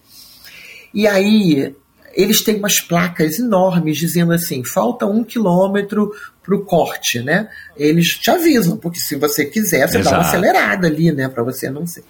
[0.93, 1.75] E aí
[2.17, 6.11] eles têm umas placas enormes dizendo assim, falta um quilômetro
[6.43, 7.47] para o corte, né?
[7.75, 10.27] Eles te avisam, porque se você quiser, você dá uma Exato.
[10.27, 11.29] acelerada ali, né?
[11.29, 12.03] Para você não ser.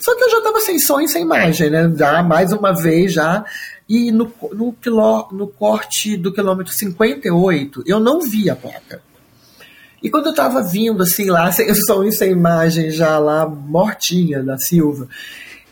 [0.00, 1.92] Só que eu já estava sem som e sem imagem, né?
[1.96, 3.44] Já mais uma vez já.
[3.88, 9.00] E no, no, quiló, no corte do quilômetro 58, eu não vi a placa.
[10.02, 14.42] E quando eu tava vindo assim lá, sem som e sem imagem, já lá, mortinha
[14.42, 15.06] da Silva,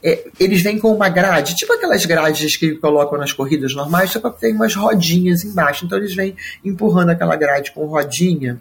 [0.03, 4.21] é, eles vêm com uma grade, tipo aquelas grades que colocam nas corridas normais, só
[4.21, 5.85] que tem umas rodinhas embaixo.
[5.85, 8.61] Então eles vêm empurrando aquela grade com rodinha.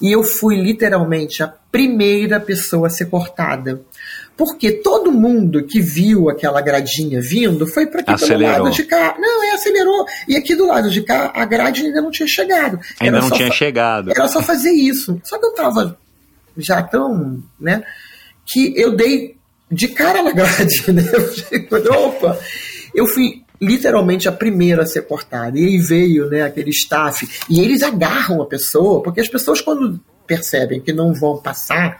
[0.00, 3.80] E eu fui literalmente a primeira pessoa a ser cortada.
[4.36, 8.52] Porque todo mundo que viu aquela gradinha vindo foi para aqui Acelerou.
[8.54, 9.14] pelo lado de cá.
[9.18, 10.04] Não, é, acelerou.
[10.26, 12.80] E aqui do lado de cá, a grade ainda não tinha chegado.
[12.98, 14.10] Ainda Era não tinha chegado.
[14.10, 15.20] era só fazer isso.
[15.22, 15.96] Só que eu tava
[16.56, 17.84] já tão, né,
[18.44, 19.36] que eu dei
[19.72, 21.02] de cara na grade, né?
[21.90, 22.38] Opa!
[22.94, 25.58] Eu fui literalmente a primeira a ser cortada.
[25.58, 29.98] E aí veio, né, aquele staff, e eles agarram a pessoa, porque as pessoas quando
[30.26, 31.98] percebem que não vão passar,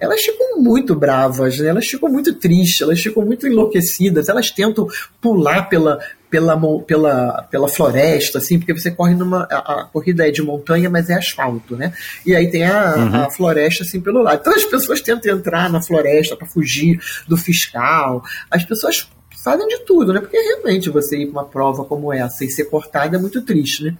[0.00, 1.68] elas ficam muito bravas, né?
[1.68, 4.88] elas ficam muito tristes, elas ficam muito enlouquecidas, elas tentam
[5.20, 6.00] pular pela,
[6.32, 9.46] pela, pela, pela floresta, assim, porque você corre numa.
[9.50, 11.92] A, a corrida é de montanha, mas é asfalto, né?
[12.24, 14.40] E aí tem a, a floresta assim pelo lado.
[14.40, 16.98] Então as pessoas tentam entrar na floresta para fugir
[17.28, 18.24] do fiscal.
[18.50, 19.06] As pessoas
[19.44, 20.20] fazem de tudo, né?
[20.20, 23.84] Porque realmente você ir para uma prova como essa e ser cortada é muito triste,
[23.84, 23.94] né?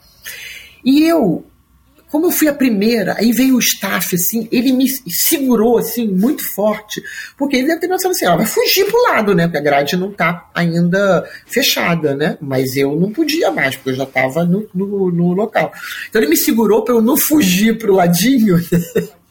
[0.82, 1.44] E eu,
[2.12, 6.46] como eu fui a primeira, aí veio o staff, assim, ele me segurou, assim, muito
[6.54, 7.02] forte,
[7.38, 9.96] porque ele deve ter pensado assim, ó, vai fugir pro lado, né, porque a grade
[9.96, 14.68] não tá ainda fechada, né, mas eu não podia mais, porque eu já tava no,
[14.74, 15.72] no, no local.
[16.10, 18.58] Então ele me segurou para eu não fugir pro ladinho,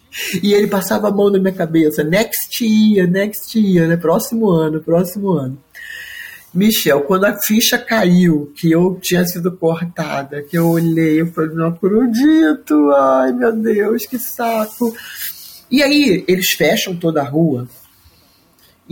[0.44, 3.95] E ele passava a mão na minha cabeça, next year, next year, né?
[3.95, 5.58] Próximo ano, próximo ano.
[6.53, 11.56] Michel, quando a ficha caiu, que eu tinha sido cortada, que eu olhei, eu falei,
[11.56, 14.94] não acredito, ai meu Deus, que saco.
[15.69, 17.68] E aí, eles fecham toda a rua,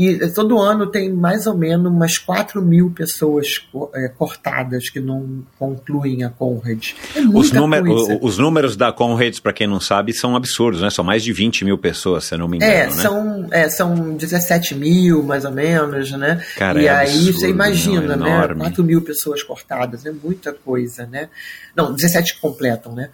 [0.07, 5.43] e todo ano tem mais ou menos umas 4 mil pessoas é, cortadas que não
[5.57, 6.91] concluem a Conrad.
[7.13, 10.89] É os, número, os, números da Conrad, para quem não sabe, são absurdos, né?
[10.89, 12.71] São mais de 20 mil pessoas, se eu não me engano.
[12.71, 12.91] É, né?
[12.91, 16.41] são, é, são 17 mil, mais ou menos, né?
[16.55, 18.31] Cara, e é aí absurdo, você imagina, não, né?
[18.31, 18.61] enorme.
[18.61, 21.27] 4 mil pessoas cortadas, é muita coisa, né?
[21.76, 23.09] Não, 17 que completam, né?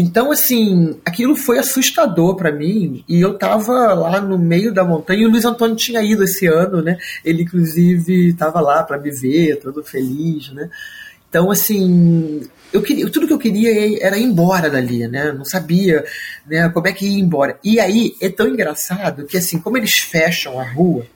[0.00, 3.04] Então, assim, aquilo foi assustador para mim.
[3.08, 6.46] E eu tava lá no meio da montanha e o Luiz Antônio tinha ido esse
[6.46, 6.96] ano, né?
[7.24, 10.70] Ele, inclusive, tava lá para me ver, todo feliz, né?
[11.28, 15.32] Então, assim, eu queria, tudo que eu queria era ir embora dali, né?
[15.32, 16.04] Não sabia
[16.46, 17.58] né, como é que ia embora.
[17.64, 21.06] E aí é tão engraçado que, assim, como eles fecham a rua,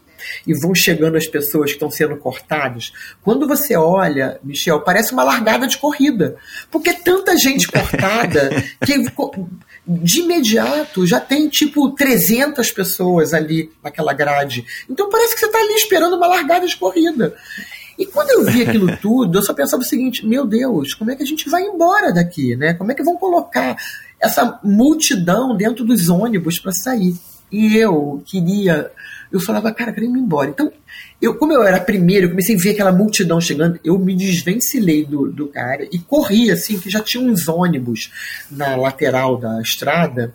[0.47, 2.93] e vão chegando as pessoas que estão sendo cortadas.
[3.23, 6.37] Quando você olha, Michel, parece uma largada de corrida.
[6.71, 8.51] Porque é tanta gente cortada
[8.85, 8.95] que
[9.87, 14.65] de imediato já tem tipo 300 pessoas ali naquela grade.
[14.89, 17.35] Então parece que você está ali esperando uma largada de corrida.
[17.99, 21.17] E quando eu vi aquilo tudo, eu só pensava o seguinte: meu Deus, como é
[21.17, 22.75] que a gente vai embora daqui, né?
[22.75, 23.77] Como é que vão colocar
[24.21, 27.17] essa multidão dentro dos ônibus para sair?
[27.51, 28.91] E eu queria
[29.33, 30.51] eu falava, cara, queria ir embora.
[30.51, 30.71] Então,
[31.21, 35.05] eu, como eu era primeiro, eu comecei a ver aquela multidão chegando, eu me desvencilhei
[35.05, 38.13] do, do cara e corri, assim, que já tinha uns ônibus
[38.51, 40.35] na lateral da estrada,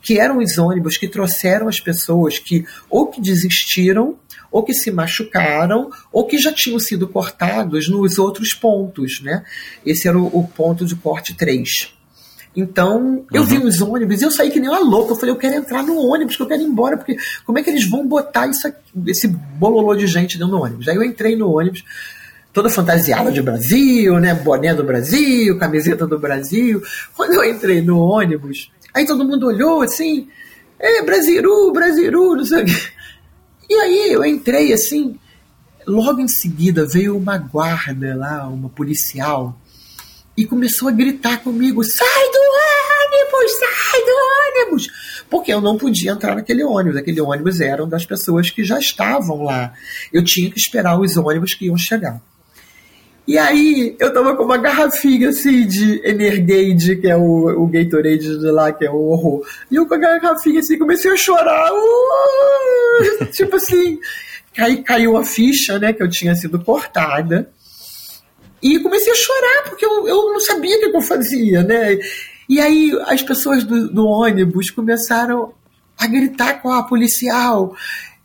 [0.00, 4.16] que eram os ônibus que trouxeram as pessoas que ou que desistiram,
[4.50, 9.44] ou que se machucaram, ou que já tinham sido cortados nos outros pontos, né?
[9.84, 11.97] Esse era o, o ponto de corte 3.
[12.60, 13.46] Então, eu uhum.
[13.46, 15.12] vi os ônibus e eu saí que nem uma louca.
[15.12, 17.16] Eu falei, eu quero entrar no ônibus, que eu quero ir embora, porque
[17.46, 20.88] como é que eles vão botar isso aqui, esse bololô de gente dentro do ônibus?
[20.88, 21.84] Aí eu entrei no ônibus,
[22.52, 24.34] toda fantasiada de Brasil, né?
[24.34, 26.82] Boné do Brasil, camiseta do Brasil.
[27.16, 30.26] Quando eu entrei no ônibus, aí todo mundo olhou assim,
[30.80, 32.72] é, Brasiru, Brasiru, não sei o quê.
[33.70, 35.16] E aí eu entrei assim,
[35.86, 39.56] logo em seguida veio uma guarda lá, uma policial,
[40.38, 42.38] e começou a gritar comigo: sai do
[43.18, 44.88] ônibus, sai do ônibus!
[45.28, 46.96] Porque eu não podia entrar naquele ônibus.
[46.96, 49.72] Aquele ônibus eram das pessoas que já estavam lá.
[50.12, 52.22] Eu tinha que esperar os ônibus que iam chegar.
[53.26, 58.38] E aí, eu tava com uma garrafinha assim de Energade, que é o, o Gatorade
[58.38, 59.46] de lá, que é o horror.
[59.70, 61.70] E eu com a garrafinha assim, comecei a chorar.
[61.70, 63.26] Uh!
[63.30, 63.98] tipo assim,
[64.56, 67.50] aí caiu a ficha, né, que eu tinha sido cortada.
[68.62, 71.98] E comecei a chorar, porque eu, eu não sabia o que eu fazia, né?
[72.48, 75.52] E aí as pessoas do, do ônibus começaram
[75.96, 77.74] a gritar com a policial.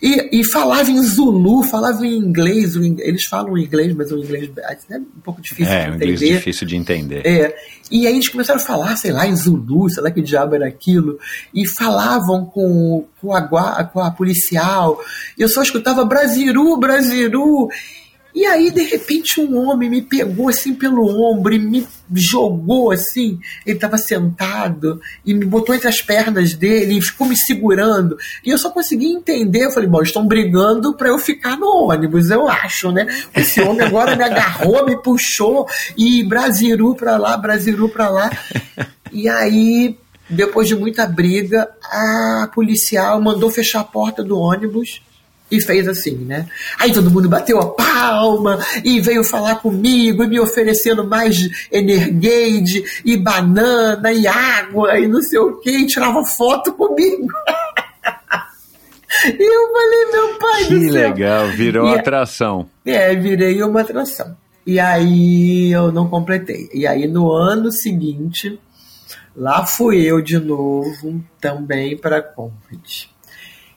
[0.02, 4.52] E, e falava em Zulu, falava em inglês, eles falam inglês, mas o inglês
[4.90, 6.04] é um pouco difícil é, de entender.
[6.04, 7.26] É, inglês difícil de entender.
[7.26, 7.56] É,
[7.90, 10.68] e aí eles começaram a falar, sei lá, em Zulu, sei lá que diabo era
[10.68, 11.18] aquilo,
[11.54, 15.00] e falavam com, com, a, com a policial,
[15.38, 17.70] eu só escutava Brasiru, Brasiru,
[18.36, 21.86] e aí, de repente, um homem me pegou assim pelo ombro e me
[22.16, 23.40] jogou assim.
[23.66, 28.18] Ele estava sentado e me botou entre as pernas dele e ficou me segurando.
[28.44, 29.66] E eu só consegui entender.
[29.66, 33.06] Eu falei, bom, estão brigando para eu ficar no ônibus, eu acho, né?
[33.36, 38.32] Esse homem agora me agarrou, me puxou e Brasiru para lá, Brasiru para lá.
[39.12, 39.96] E aí,
[40.28, 45.02] depois de muita briga, a policial mandou fechar a porta do ônibus
[45.54, 46.48] e fez assim, né?
[46.80, 52.84] Aí todo mundo bateu a palma e veio falar comigo e me oferecendo mais Energade
[53.06, 57.28] e banana e água e não sei o que, e tirava foto comigo.
[59.26, 60.92] e eu falei, meu pai que do céu.
[60.92, 62.68] legal, virou e, atração.
[62.84, 64.36] É, virei uma atração.
[64.66, 66.70] E aí eu não completei.
[66.74, 68.60] E aí no ano seguinte,
[69.36, 73.13] lá fui eu de novo também para Convent.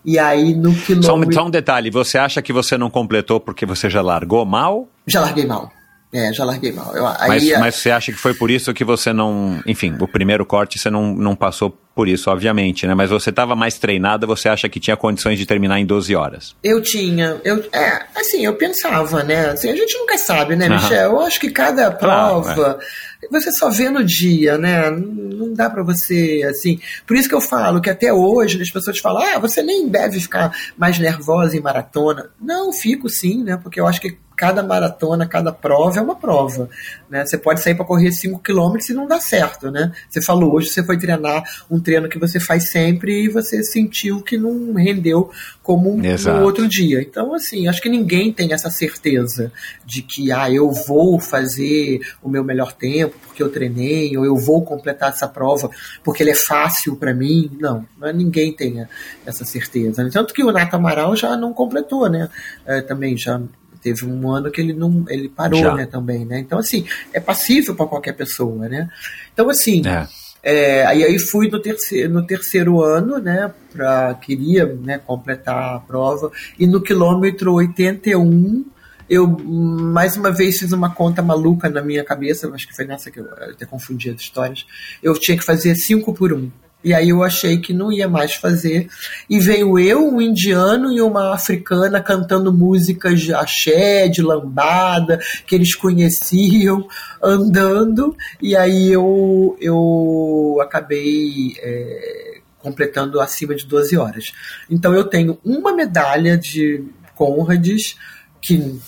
[0.07, 1.03] E aí no quilômetro.
[1.03, 4.47] Só um, só um detalhe: você acha que você não completou porque você já largou
[4.47, 4.89] mal?
[5.05, 5.73] Já larguei mal.
[6.13, 6.97] É, já larguei mal.
[6.97, 9.61] Eu, aí, mas, mas você acha que foi por isso que você não.
[9.67, 12.95] Enfim, o primeiro corte você não, não passou por isso, obviamente, né?
[12.95, 16.55] Mas você estava mais treinada, você acha que tinha condições de terminar em 12 horas?
[16.63, 17.41] Eu tinha.
[17.43, 19.47] Eu, é, assim, eu pensava, né?
[19.47, 21.13] Assim, a gente nunca sabe, né, Michel?
[21.13, 22.53] Eu acho que cada prova.
[22.53, 22.79] Claro,
[23.23, 24.91] é você só vê no dia, né?
[24.91, 26.79] Não dá para você, assim.
[27.07, 30.21] Por isso que eu falo que até hoje as pessoas falam, ah, você nem deve
[30.21, 32.29] ficar mais nervosa em maratona.
[32.39, 33.57] Não, fico sim, né?
[33.57, 36.69] Porque eu acho que cada maratona, cada prova é uma prova.
[37.09, 37.25] Né?
[37.25, 39.71] Você pode sair para correr 5 km e não dá certo.
[39.71, 39.93] Né?
[40.09, 44.21] Você falou, hoje você foi treinar um treino que você faz sempre e você sentiu
[44.21, 45.31] que não rendeu
[45.63, 47.01] como no outro dia.
[47.01, 49.51] Então, assim, acho que ninguém tem essa certeza
[49.85, 54.37] de que ah, eu vou fazer o meu melhor tempo porque eu treinei, ou eu
[54.37, 55.69] vou completar essa prova
[56.05, 57.51] porque ele é fácil para mim.
[57.59, 58.87] Não, não, é ninguém tem
[59.25, 60.09] essa certeza.
[60.11, 62.29] Tanto que o Nato Amaral já não completou, né?
[62.65, 63.41] É, também já
[63.87, 65.75] teve um ano que ele não ele parou Já.
[65.77, 68.91] né também né então assim é passível para qualquer pessoa né
[69.33, 70.09] então assim é.
[70.49, 75.81] É, aí, aí fui no terceiro, no terceiro ano, né, pra, queria né, completar a
[75.81, 78.65] prova, e no quilômetro 81
[79.11, 83.11] eu mais uma vez fiz uma conta maluca na minha cabeça, acho que foi nessa
[83.11, 84.65] que eu até confundi as histórias,
[85.03, 86.37] eu tinha que fazer 5 por 1.
[86.37, 86.53] Um.
[86.87, 88.89] E aí eu achei que não ia mais fazer.
[89.29, 95.57] E veio eu, um indiano e uma africana cantando músicas de axé, de lambada, que
[95.57, 96.87] eles conheciam,
[97.21, 98.17] andando.
[98.41, 104.33] E aí eu, eu acabei é, completando acima de 12 horas.
[104.71, 106.85] Então eu tenho uma medalha de
[107.17, 107.97] Conrads
[108.41, 108.79] que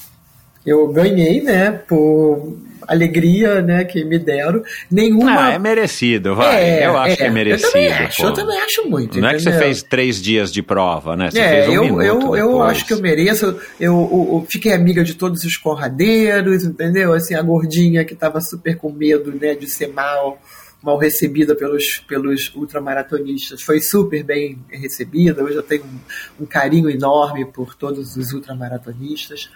[0.64, 2.56] eu ganhei, né, por
[2.86, 4.62] alegria né, que me deram.
[4.90, 5.48] Nenhuma.
[5.48, 6.62] Ah, é merecido, vai.
[6.62, 7.66] É, eu acho é, que é merecido.
[7.66, 9.20] Eu também acho, eu também acho muito.
[9.20, 9.30] Não entendeu?
[9.30, 11.30] é que você fez três dias de prova, né?
[11.30, 13.46] Você é, fez um eu, minuto eu, eu acho que eu mereço.
[13.46, 17.12] Eu, eu, eu, fiquei amiga de todos os corradeiros, entendeu?
[17.12, 20.38] Assim, a gordinha que estava super com medo né, de ser mal
[20.82, 23.62] mal recebida pelos, pelos ultramaratonistas.
[23.62, 25.42] Foi super bem recebida.
[25.42, 29.50] Hoje eu tenho um, um, carinho enorme por todos os ultramaratonistas.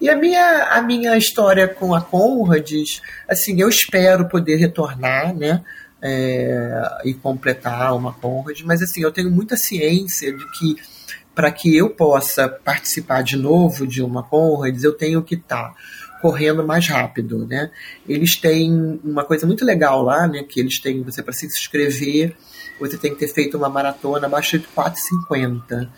[0.00, 5.62] E a minha, a minha história com a Conrads, assim, eu espero poder retornar, né?
[6.04, 10.76] É, e completar uma Conrad, mas assim, eu tenho muita ciência de que
[11.32, 15.74] para que eu possa participar de novo de uma Conrads, eu tenho que estar tá
[16.22, 17.70] correndo mais rápido, né?
[18.08, 20.44] Eles têm uma coisa muito legal lá, né?
[20.44, 22.36] Que eles têm, você para se inscrever,
[22.78, 25.88] você tem que ter feito uma maratona abaixo de 4,50.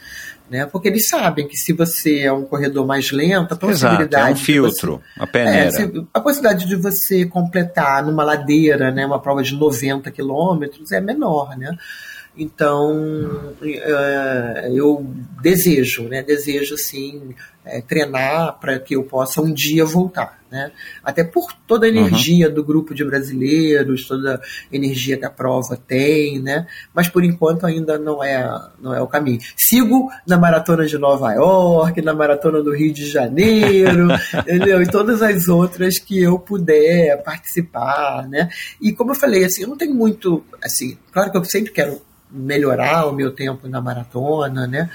[0.48, 0.66] Né?
[0.66, 4.14] Porque eles sabem que se você é um corredor mais lento, a possibilidade.
[4.14, 5.82] Exato, é um filtro, você, a peneira.
[5.82, 11.00] É, a possibilidade de você completar numa ladeira, né, uma prova de 90 quilômetros é
[11.00, 11.76] menor, né?
[12.36, 12.92] Então,
[13.62, 15.06] uh, eu
[15.40, 16.22] desejo, né?
[16.22, 17.34] Desejo, assim,
[17.64, 20.70] é, treinar para que eu possa um dia voltar, né?
[21.02, 22.54] Até por toda a energia uhum.
[22.54, 24.40] do grupo de brasileiros, toda a
[24.76, 26.66] energia que a prova tem, né?
[26.92, 28.46] Mas por enquanto ainda não é,
[28.78, 29.40] não é o caminho.
[29.56, 34.82] Sigo na maratona de Nova York, na maratona do Rio de Janeiro, entendeu?
[34.82, 38.50] E todas as outras que eu puder participar, né?
[38.80, 42.00] E como eu falei, assim, eu não tenho muito, assim, claro que eu sempre quero
[42.30, 44.90] melhorar o meu tempo na maratona, né?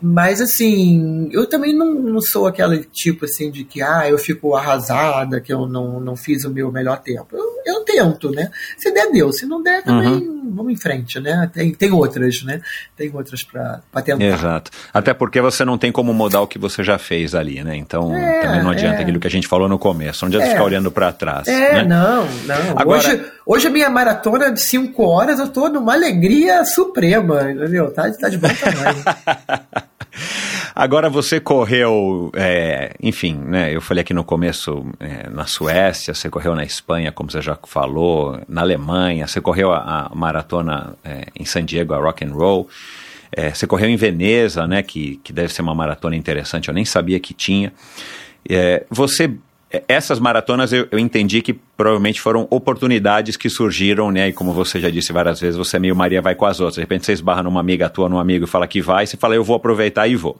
[0.00, 4.54] Mas assim, eu também não, não sou aquele tipo assim de que ah, eu fico
[4.54, 7.26] arrasada, que eu não, não fiz o meu melhor tempo.
[7.32, 8.48] Eu, eu tento, né?
[8.76, 9.32] Se der, deu.
[9.32, 10.52] Se não der, também uhum.
[10.54, 11.50] vamos em frente, né?
[11.52, 12.60] Tem, tem outras, né?
[12.96, 14.24] Tem outras para tentar.
[14.24, 14.70] Exato.
[14.94, 17.76] Até porque você não tem como mudar o que você já fez ali, né?
[17.76, 19.02] Então é, também não adianta é.
[19.02, 20.24] aquilo que a gente falou no começo.
[20.24, 20.50] Não adianta é.
[20.50, 21.48] ficar olhando para trás.
[21.48, 21.84] É, né?
[21.84, 22.78] não, não.
[22.78, 22.98] Agora...
[22.98, 27.90] Hoje, hoje a minha maratona de 5 horas, eu tô numa alegria suprema, entendeu?
[27.92, 29.02] Tá, tá de bom tamanho.
[30.78, 33.74] Agora você correu, é, enfim, né?
[33.74, 37.58] Eu falei aqui no começo é, na Suécia, você correu na Espanha, como você já
[37.66, 42.30] falou, na Alemanha, você correu a, a maratona é, em San Diego, a Rock and
[42.30, 42.68] Roll.
[43.32, 44.80] É, você correu em Veneza, né?
[44.84, 46.68] Que, que deve ser uma maratona interessante.
[46.68, 47.72] Eu nem sabia que tinha.
[48.48, 49.34] É, você
[49.86, 54.28] essas maratonas eu, eu, entendi que provavelmente foram oportunidades que surgiram, né?
[54.28, 56.76] E como você já disse várias vezes, você é meio Maria vai com as outras.
[56.76, 59.34] De repente você esbarra numa amiga tua, num amigo e fala que vai, você fala,
[59.34, 60.38] eu vou aproveitar e vou.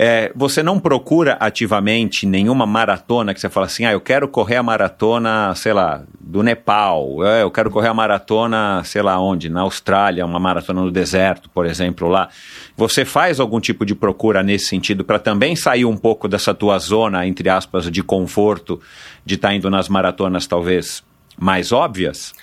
[0.00, 4.54] É, você não procura ativamente nenhuma maratona que você fala assim, ah, eu quero correr
[4.54, 9.48] a maratona, sei lá, do Nepal, é, eu quero correr a maratona, sei lá onde,
[9.48, 12.28] na Austrália, uma maratona no deserto, por exemplo, lá.
[12.76, 16.78] Você faz algum tipo de procura nesse sentido para também sair um pouco dessa tua
[16.78, 18.80] zona, entre aspas, de conforto,
[19.26, 21.02] de estar tá indo nas maratonas talvez
[21.36, 22.34] mais óbvias?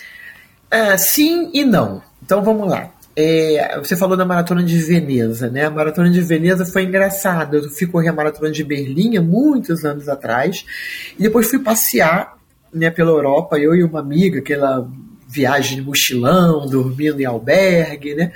[0.69, 2.01] É, sim e não.
[2.21, 2.89] Então vamos lá.
[3.17, 5.65] É, você falou da maratona de Veneza, né?
[5.65, 7.57] A maratona de Veneza foi engraçada.
[7.57, 10.65] Eu fui correr a maratona de Berlim há muitos anos atrás
[11.17, 12.35] e depois fui passear
[12.73, 14.85] né, pela Europa, eu e uma amiga, aquela
[15.27, 18.31] viagem de mochilão, dormindo em albergue, né?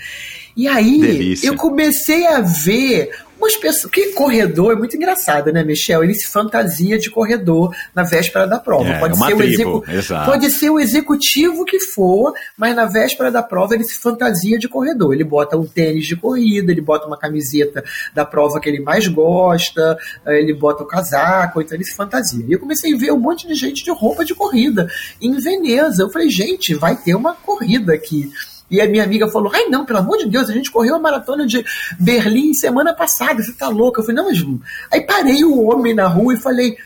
[0.56, 1.48] E aí Delícia.
[1.48, 3.92] eu comecei a ver umas pessoas.
[3.92, 6.04] Que corredor é muito engraçado, né, Michel?
[6.04, 8.90] Ele se fantasia de corredor na véspera da prova.
[8.90, 12.86] É, pode, uma ser o tribo, execu- pode ser o executivo que for, mas na
[12.86, 15.14] véspera da prova ele se fantasia de corredor.
[15.14, 17.84] Ele bota um tênis de corrida, ele bota uma camiseta
[18.14, 22.44] da prova que ele mais gosta, eh, ele bota o casaco, então ele se fantasia.
[22.48, 24.88] E eu comecei a ver um monte de gente de roupa de corrida
[25.22, 26.04] em Veneza.
[26.04, 28.30] Eu falei, gente, vai ter uma corrida aqui.
[28.70, 31.00] E a minha amiga falou: Ai, não, pelo amor de Deus, a gente correu a
[31.00, 31.66] maratona de
[32.00, 34.02] Berlim semana passada, você tá louca?
[34.02, 34.44] Eu falei: Não, mas.
[34.92, 36.78] Aí parei o homem na rua e falei: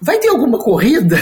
[0.00, 1.16] Vai ter alguma corrida?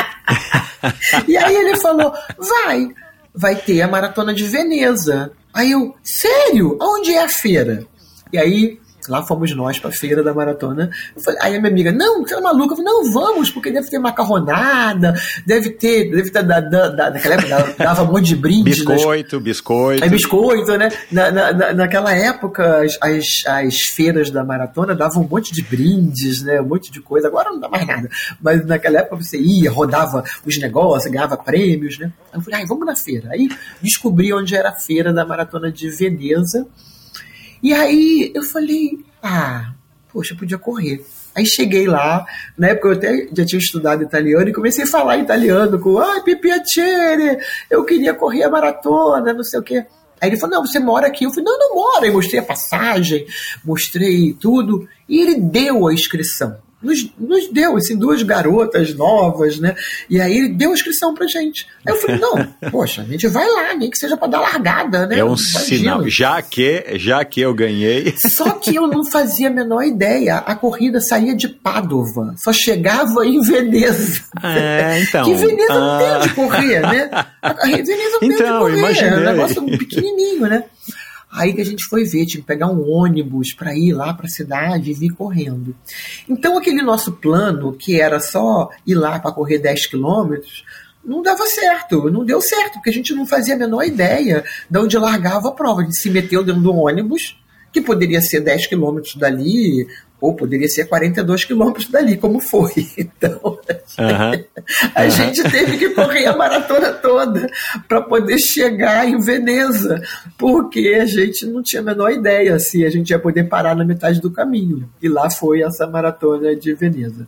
[1.26, 2.88] e aí ele falou: Vai,
[3.34, 5.32] vai ter a maratona de Veneza.
[5.52, 6.76] Aí eu: Sério?
[6.80, 7.86] Aonde é a feira?
[8.32, 8.83] E aí.
[9.08, 10.90] Lá fomos nós pra feira da maratona.
[11.16, 12.72] Eu falei- aí a minha amiga, não, você é maluca.
[12.72, 15.14] Eu falei, não, vamos, porque deve ter macarronada,
[15.46, 18.70] deve ter, deve ter, da, da, da, naquela época dava- dava um monte de brinde
[18.84, 20.04] nas Biscoito, biscoito.
[20.04, 20.88] é biscoito, né?
[21.10, 26.42] Na, na- naquela época, as, as, as feiras da maratona davam um monte de brindes,
[26.42, 26.60] né?
[26.60, 27.28] Um monte de coisa.
[27.28, 28.08] Agora não dá mais nada.
[28.40, 32.12] Mas naquela época você ia, rodava os negócios, ganhava prêmios, né?
[32.32, 33.28] Aí eu falei, ai, vamos na feira.
[33.32, 33.48] Aí
[33.82, 36.66] descobri onde era a feira da maratona de Veneza.
[37.64, 39.72] E aí eu falei, ah,
[40.12, 41.02] poxa, podia correr.
[41.34, 42.26] Aí cheguei lá,
[42.58, 46.20] na época eu até já tinha estudado italiano e comecei a falar italiano com, ai,
[46.22, 47.38] piacere,
[47.70, 49.86] eu queria correr a maratona, não sei o quê.
[50.20, 51.24] Aí ele falou, não, você mora aqui.
[51.24, 52.04] Eu falei, não, não moro.
[52.04, 53.26] Aí mostrei a passagem,
[53.64, 54.86] mostrei tudo.
[55.08, 56.58] E ele deu a inscrição.
[56.84, 59.74] Nos, nos deu, assim, duas garotas novas, né?
[60.08, 61.66] E aí ele deu a inscrição pra gente.
[61.86, 65.06] Aí eu falei, não, poxa, a gente vai lá, nem que seja pra dar largada,
[65.06, 65.18] né?
[65.18, 65.60] É um Imagina.
[65.60, 66.08] sinal.
[66.08, 68.14] Já que, já que eu ganhei.
[68.18, 70.36] Só que eu não fazia a menor ideia.
[70.36, 72.04] A corrida saía de Pádua,
[72.36, 74.20] só chegava em Veneza.
[74.42, 75.24] É, então.
[75.26, 75.98] que Veneza não Ah.
[75.98, 77.10] tem onde correr, né?
[77.42, 78.74] A Veneza não tem onde Então, correr.
[78.74, 79.12] É imaginei.
[79.18, 80.64] um negócio pequenininho, né?
[81.34, 84.26] Aí que a gente foi ver, tinha que pegar um ônibus para ir lá para
[84.26, 85.74] a cidade e vir correndo.
[86.28, 90.64] Então, aquele nosso plano, que era só ir lá para correr 10 quilômetros,
[91.04, 94.78] não dava certo, não deu certo, porque a gente não fazia a menor ideia de
[94.78, 95.80] onde largava a prova.
[95.80, 97.36] A gente se meteu dentro do ônibus,
[97.72, 99.88] que poderia ser 10 quilômetros dali,
[100.20, 102.72] ou poderia ser 42 quilômetros dali, como foi.
[102.96, 103.58] Então,
[103.98, 104.32] Aham.
[104.94, 107.48] a gente teve que correr a maratona toda
[107.88, 110.02] para poder chegar em Veneza,
[110.38, 113.84] porque a gente não tinha a menor ideia se a gente ia poder parar na
[113.84, 114.88] metade do caminho.
[115.02, 117.26] E lá foi essa maratona de Veneza.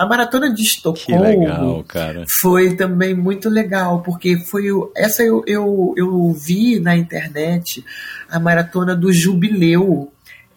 [0.00, 1.84] A maratona de Estocolmo legal,
[2.40, 7.84] foi também muito legal, porque foi essa eu, eu, eu vi na internet
[8.30, 10.10] a maratona do Jubileu.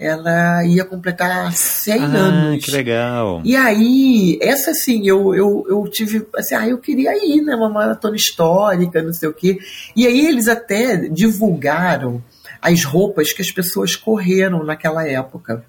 [0.04, 2.66] Ela ia completar 100 Ah, anos.
[2.66, 3.42] que legal.
[3.46, 7.70] E aí, essa assim, eu, eu, eu tive, assim, ah, eu queria ir, né, uma
[7.70, 9.58] maratona histórica, não sei o quê.
[9.96, 12.22] E aí eles até divulgaram
[12.62, 15.66] as roupas que as pessoas correram naquela época.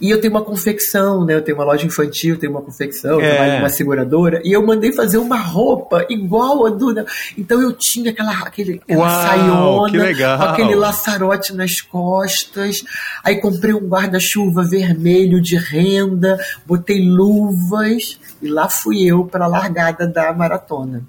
[0.00, 1.34] E eu tenho uma confecção, né?
[1.34, 3.28] Eu tenho uma loja infantil, tenho uma confecção, É.
[3.28, 6.90] trabalho numa seguradora, e eu mandei fazer uma roupa igual a do.
[7.36, 9.90] Então eu tinha aquela, aquele, aquela Uau, saiona,
[10.38, 12.82] com aquele laçarote nas costas.
[13.22, 19.48] Aí comprei um guarda-chuva vermelho de renda, botei luvas e lá fui eu para a
[19.48, 21.02] largada da maratona.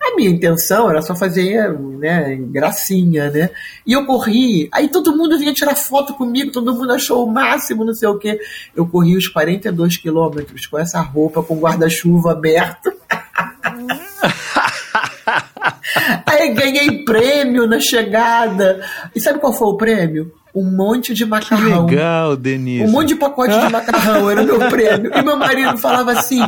[0.00, 3.50] A minha intenção era só fazer, né, gracinha, né?
[3.86, 7.84] E eu corri, aí todo mundo vinha tirar foto comigo, todo mundo achou o máximo,
[7.84, 8.40] não sei o quê.
[8.74, 12.92] Eu corri os 42 quilômetros com essa roupa, com guarda-chuva aberto.
[16.26, 18.84] Aí ganhei prêmio na chegada.
[19.14, 20.32] E sabe qual foi o prêmio?
[20.54, 21.86] Um monte de Que macarrão.
[21.86, 22.84] legal, Denise.
[22.84, 25.10] Um monte de pacote de macarrão era meu prêmio.
[25.12, 26.40] E meu marido falava assim: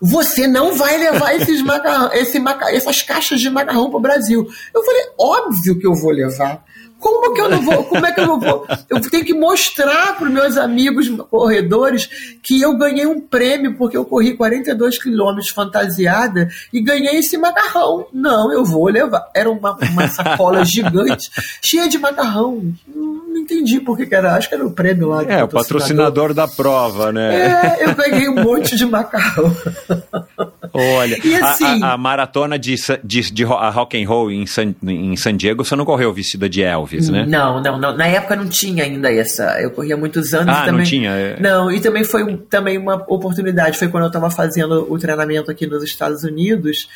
[0.00, 4.46] você não vai levar esses macarrão, esse maca, essas caixas de macarrão pro Brasil.
[4.72, 6.62] Eu falei, óbvio que eu vou levar.
[6.98, 7.84] Como que eu não vou?
[7.84, 8.66] Como é que eu não vou?
[8.88, 12.08] Eu tenho que mostrar para meus amigos corredores
[12.42, 18.06] que eu ganhei um prêmio porque eu corri 42 quilômetros fantasiada e ganhei esse macarrão.
[18.12, 19.30] Não, eu vou levar.
[19.34, 21.30] Era uma, uma sacola gigante,
[21.62, 22.72] cheia de macarrão.
[22.94, 24.34] Não entendi por que era.
[24.34, 25.22] Acho que era o prêmio lá.
[25.22, 27.76] É, o patrocinador da prova, né?
[27.78, 29.54] É, eu ganhei um monte de macarrão.
[30.72, 32.74] Olha, E a- assim- a, a maratona de,
[33.04, 36.12] de, de ro- a rock and roll em San, em San Diego, você não correu
[36.12, 37.24] vestida de Elvis, né?
[37.28, 37.96] Não, não, não.
[37.96, 39.60] Na época não tinha ainda essa.
[39.60, 40.84] Eu corria muitos anos Ah, e não também.
[40.86, 41.40] tinha, é.
[41.40, 43.78] Não, e também foi também uma oportunidade.
[43.78, 46.88] Foi quando eu estava fazendo o treinamento aqui nos Estados Unidos.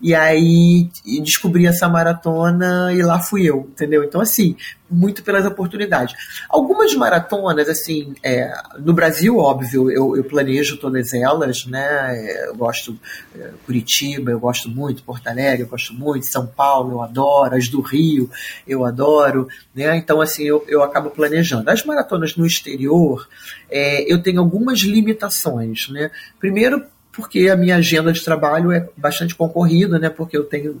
[0.00, 0.88] E aí
[1.24, 4.04] descobri essa maratona e lá fui eu, entendeu?
[4.04, 4.54] Então, assim,
[4.90, 6.14] muito pelas oportunidades.
[6.48, 12.46] Algumas maratonas, assim, é, no Brasil, óbvio, eu, eu, planejo todas elas, né?
[12.46, 12.98] Eu gosto
[13.36, 17.68] é, Curitiba, eu gosto muito, Porto Alegre, eu gosto muito, São Paulo, eu adoro, as
[17.68, 18.30] do Rio,
[18.66, 19.96] eu adoro, né?
[19.96, 21.70] Então, assim, eu, eu acabo planejando.
[21.70, 23.28] As maratonas no exterior,
[23.70, 26.10] é, eu tenho algumas limitações, né?
[26.38, 30.08] Primeiro, porque a minha agenda de trabalho é bastante concorrida, né?
[30.08, 30.80] Porque eu tenho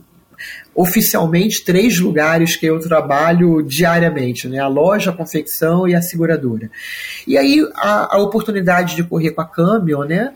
[0.78, 4.60] oficialmente três lugares que eu trabalho diariamente, né?
[4.60, 6.70] A loja, a confecção e a seguradora.
[7.26, 10.32] E aí a, a oportunidade de correr com a Cameo, né?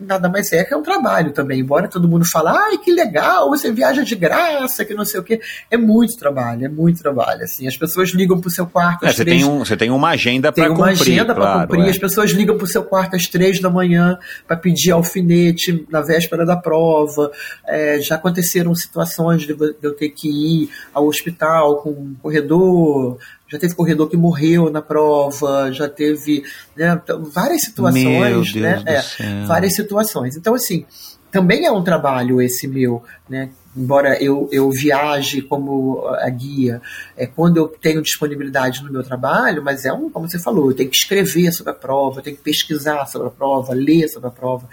[0.00, 1.60] Nada mais é que é um trabalho também.
[1.60, 5.22] Embora todo mundo fale, ai, que legal, você viaja de graça, que não sei o
[5.22, 5.40] quê.
[5.70, 7.42] É muito trabalho, é muito trabalho.
[7.42, 9.42] Assim, as pessoas ligam pro seu quarto é, às você três...
[9.42, 10.76] Tem um, você tem uma agenda para cumprir.
[10.76, 11.86] Tem uma agenda para claro, cumprir.
[11.86, 11.90] É.
[11.90, 16.44] As pessoas ligam pro seu quarto às três da manhã para pedir alfinete na véspera
[16.44, 17.30] da prova.
[17.66, 23.18] É, já aconteceram situações de eu ter que ir ao hospital com um corredor
[23.48, 26.42] já teve corredor que morreu na prova, já teve
[26.76, 27.00] né,
[27.32, 28.82] várias situações, né?
[28.86, 30.36] É, várias situações.
[30.36, 30.84] Então, assim,
[31.30, 33.50] também é um trabalho esse meu, né?
[33.76, 36.80] Embora eu, eu viaje como a guia,
[37.16, 40.76] é quando eu tenho disponibilidade no meu trabalho, mas é um, como você falou, eu
[40.76, 44.28] tenho que escrever sobre a prova, eu tenho que pesquisar sobre a prova, ler sobre
[44.28, 44.68] a prova.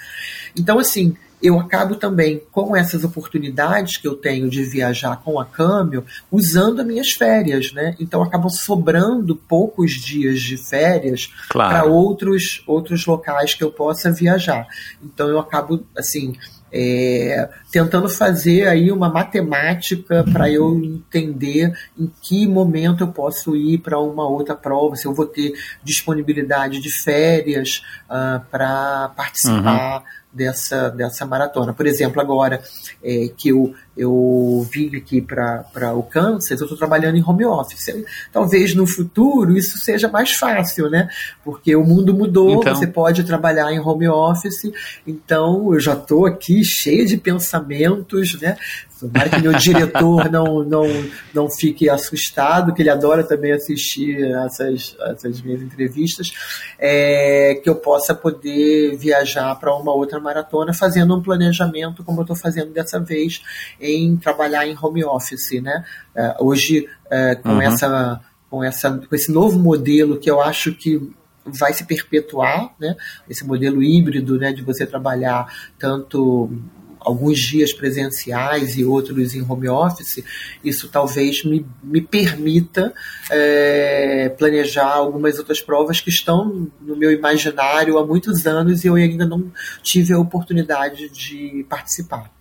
[0.56, 5.46] Então, assim, eu acabo também com essas oportunidades que eu tenho de viajar com a
[5.46, 7.96] Câmbio usando as minhas férias, né?
[8.00, 11.72] Então acabam sobrando poucos dias de férias claro.
[11.72, 14.68] para outros outros locais que eu possa viajar.
[15.04, 16.36] Então eu acabo assim
[16.72, 23.80] é, tentando fazer aí uma matemática para eu entender em que momento eu posso ir
[23.80, 25.54] para uma outra prova, se eu vou ter
[25.84, 29.98] disponibilidade de férias uh, para participar.
[29.98, 31.74] Uhum dessa, dessa maratona.
[31.74, 32.64] Por exemplo, agora
[33.04, 38.04] é, que eu, eu vim aqui para o Kansas, eu estou trabalhando em home office.
[38.32, 41.10] Talvez no futuro isso seja mais fácil, né?
[41.44, 42.76] Porque o mundo mudou, então...
[42.76, 44.72] você pode trabalhar em home office,
[45.06, 48.58] então eu já estou aqui cheio de pensamentos, né?
[49.02, 50.86] Tomara que meu diretor não, não,
[51.34, 56.32] não fique assustado, que ele adora também assistir essas, essas minhas entrevistas,
[56.78, 62.22] é, que eu possa poder viajar para uma outra maratona fazendo um planejamento, como eu
[62.22, 63.42] estou fazendo dessa vez,
[63.82, 65.62] em trabalhar em home office.
[65.62, 65.84] Né?
[66.16, 67.62] É, hoje, é, com, uhum.
[67.62, 71.12] essa, com, essa, com esse novo modelo que eu acho que
[71.46, 72.96] vai se perpetuar, né?
[73.28, 76.52] Esse modelo híbrido, né, de você trabalhar tanto
[77.00, 80.24] alguns dias presenciais e outros em home office,
[80.64, 82.94] isso talvez me, me permita
[83.30, 88.96] é, planejar algumas outras provas que estão no meu imaginário há muitos anos e eu
[88.96, 89.52] ainda não
[89.82, 92.32] tive a oportunidade de participar.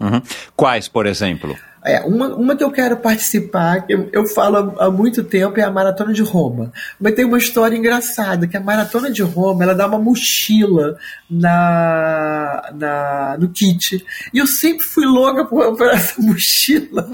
[0.00, 0.20] Uhum.
[0.56, 1.56] Quais, por exemplo?
[1.86, 5.60] É, uma, uma que eu quero participar, que eu, eu falo há, há, muito tempo,
[5.60, 6.72] é a Maratona de Roma.
[6.98, 10.96] Mas tem uma história engraçada, que a Maratona de Roma, ela dá uma mochila
[11.28, 14.02] na, na, no kit.
[14.32, 17.06] E eu sempre fui louca por, por essa mochila.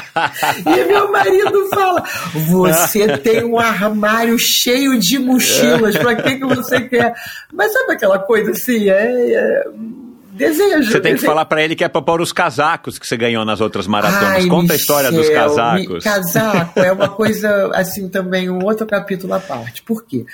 [0.64, 2.02] e meu marido fala,
[2.46, 7.12] você tem um armário cheio de mochilas, pra que, que você quer?
[7.52, 9.64] Mas sabe aquela coisa assim, é, é
[10.38, 10.92] Desejo.
[10.92, 13.44] Você tem que falar para ele que é para pôr os casacos que você ganhou
[13.44, 14.44] nas outras maratonas.
[14.44, 16.04] Ai, Conta Michel, a história dos casacos.
[16.04, 19.82] Casaco é uma coisa, assim, também um outro capítulo à parte.
[19.82, 20.24] Por quê?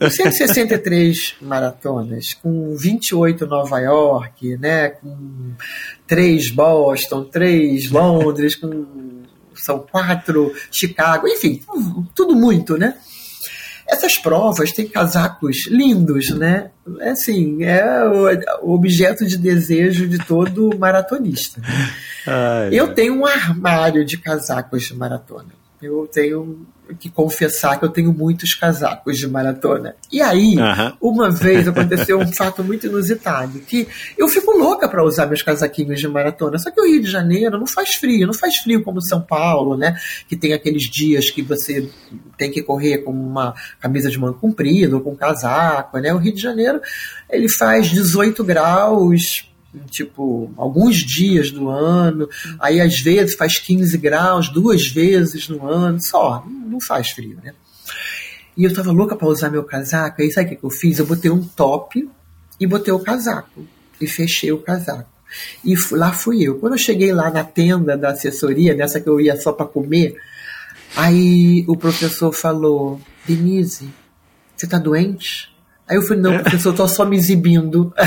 [0.00, 5.52] 163 maratonas, com 28 Nova York, né, com
[6.06, 9.22] 3 Boston, 3 Londres, com
[9.54, 11.60] são quatro Chicago, enfim,
[12.14, 12.96] tudo muito, né?
[13.92, 16.70] Essas provas têm casacos lindos, né?
[17.00, 17.84] É assim, é
[18.62, 21.60] o objeto de desejo de todo maratonista.
[22.26, 25.61] Ai, eu tenho um armário de casacos de maratona.
[25.82, 26.66] Eu tenho
[26.98, 29.94] que confessar que eu tenho muitos casacos de maratona.
[30.10, 31.10] E aí, uhum.
[31.12, 36.00] uma vez aconteceu um fato muito inusitado, que eu fico louca para usar meus casaquinhos
[36.00, 39.00] de maratona, só que o Rio de Janeiro não faz frio, não faz frio como
[39.00, 39.96] São Paulo, né?
[40.28, 41.88] Que tem aqueles dias que você
[42.36, 46.12] tem que correr com uma camisa de manga comprida ou com um casaco, né?
[46.12, 46.80] O Rio de Janeiro,
[47.30, 49.51] ele faz 18 graus
[49.90, 52.28] tipo, alguns dias do ano,
[52.58, 57.54] aí às vezes faz 15 graus, duas vezes no ano, só, não faz frio, né?
[58.56, 60.98] E eu tava louca para usar meu casaco, aí sabe o que eu fiz?
[60.98, 62.08] Eu botei um top
[62.60, 63.66] e botei o casaco,
[64.00, 65.10] e fechei o casaco.
[65.64, 66.58] E lá fui eu.
[66.58, 70.14] Quando eu cheguei lá na tenda da assessoria, nessa que eu ia só para comer,
[70.94, 73.88] aí o professor falou: Denise,
[74.54, 75.51] você tá doente?
[75.88, 77.92] Aí eu falei: não, professor, eu tô só me exibindo.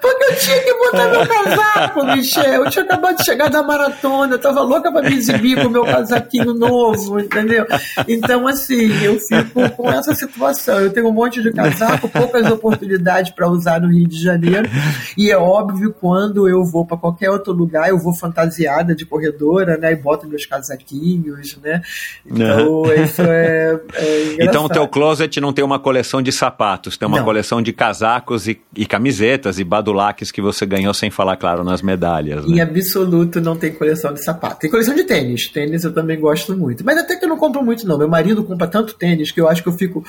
[0.00, 2.64] Porque eu tinha que botar meu casaco, Michel.
[2.64, 5.70] Eu tinha acabado de chegar da maratona, eu tava louca pra me exibir com o
[5.70, 7.66] meu casaquinho novo, entendeu?
[8.08, 10.80] Então, assim, eu fico com essa situação.
[10.80, 14.68] Eu tenho um monte de casaco, poucas oportunidades para usar no Rio de Janeiro.
[15.16, 19.76] E é óbvio, quando eu vou para qualquer outro lugar, eu vou fantasiada de corredora,
[19.76, 19.92] né?
[19.92, 21.82] E boto meus casaquinhos, né?
[22.24, 27.06] Então, isso é, é Então, o teu closet não tem uma coleção de sapatos, tem
[27.06, 27.24] uma Não.
[27.24, 31.82] coleção de casacos e, e camisetas e badulaques que você ganhou sem falar, claro, nas
[31.82, 32.44] medalhas.
[32.46, 32.62] Em Né?
[32.62, 34.60] absoluto não tem coleção de sapato.
[34.60, 35.48] Tem coleção de tênis.
[35.48, 36.84] Tênis eu também gosto muito.
[36.84, 37.98] Mas até que eu não compro muito, não.
[37.98, 40.04] Meu marido compra tanto tênis que eu acho que eu fico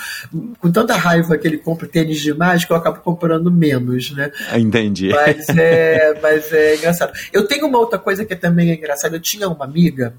[0.60, 4.32] com tanta raiva que ele compra tênis demais que eu acabo comprando menos, né?
[4.56, 5.10] Entendi.
[5.10, 7.14] Mas é, mas é engraçado.
[7.32, 9.16] Eu tenho uma outra coisa que também é engraçada.
[9.16, 10.14] Eu tinha uma amiga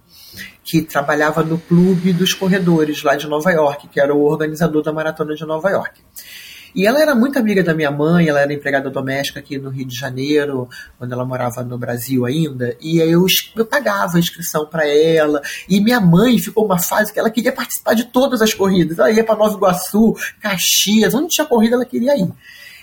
[0.65, 4.93] que trabalhava no clube dos corredores lá de Nova York, que era o organizador da
[4.93, 6.01] maratona de Nova York.
[6.74, 9.86] E ela era muito amiga da minha mãe, ela era empregada doméstica aqui no Rio
[9.86, 10.68] de Janeiro,
[10.98, 13.24] quando ela morava no Brasil ainda, e eu,
[13.55, 15.40] eu pagava a inscrição para ela.
[15.68, 18.98] E minha mãe ficou uma fase que ela queria participar de todas as corridas.
[18.98, 22.32] Ela ia para Nova Iguaçu, Caxias, onde tinha corrida ela queria ir.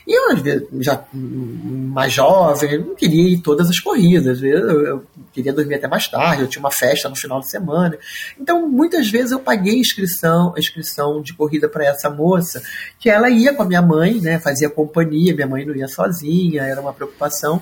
[0.07, 4.41] E eu, já mais jovem, não queria ir todas as corridas.
[4.41, 7.97] Eu, eu queria dormir até mais tarde, eu tinha uma festa no final de semana.
[8.39, 12.61] Então, muitas vezes eu paguei inscrição, a inscrição de corrida para essa moça,
[12.99, 16.63] que ela ia com a minha mãe, né, fazia companhia, minha mãe não ia sozinha,
[16.63, 17.61] era uma preocupação.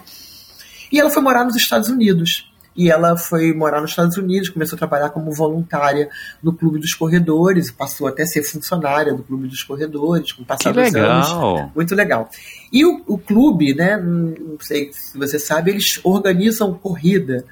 [0.92, 2.49] E ela foi morar nos Estados Unidos.
[2.82, 6.10] E ela foi morar nos Estados Unidos, começou a trabalhar como voluntária
[6.42, 10.46] no Clube dos Corredores, passou até a ser funcionária do Clube dos Corredores, com o
[10.46, 11.28] passar Que dos anos.
[11.76, 12.30] Muito legal.
[12.72, 17.44] E o, o clube, né, não sei se você sabe, eles organizam corrida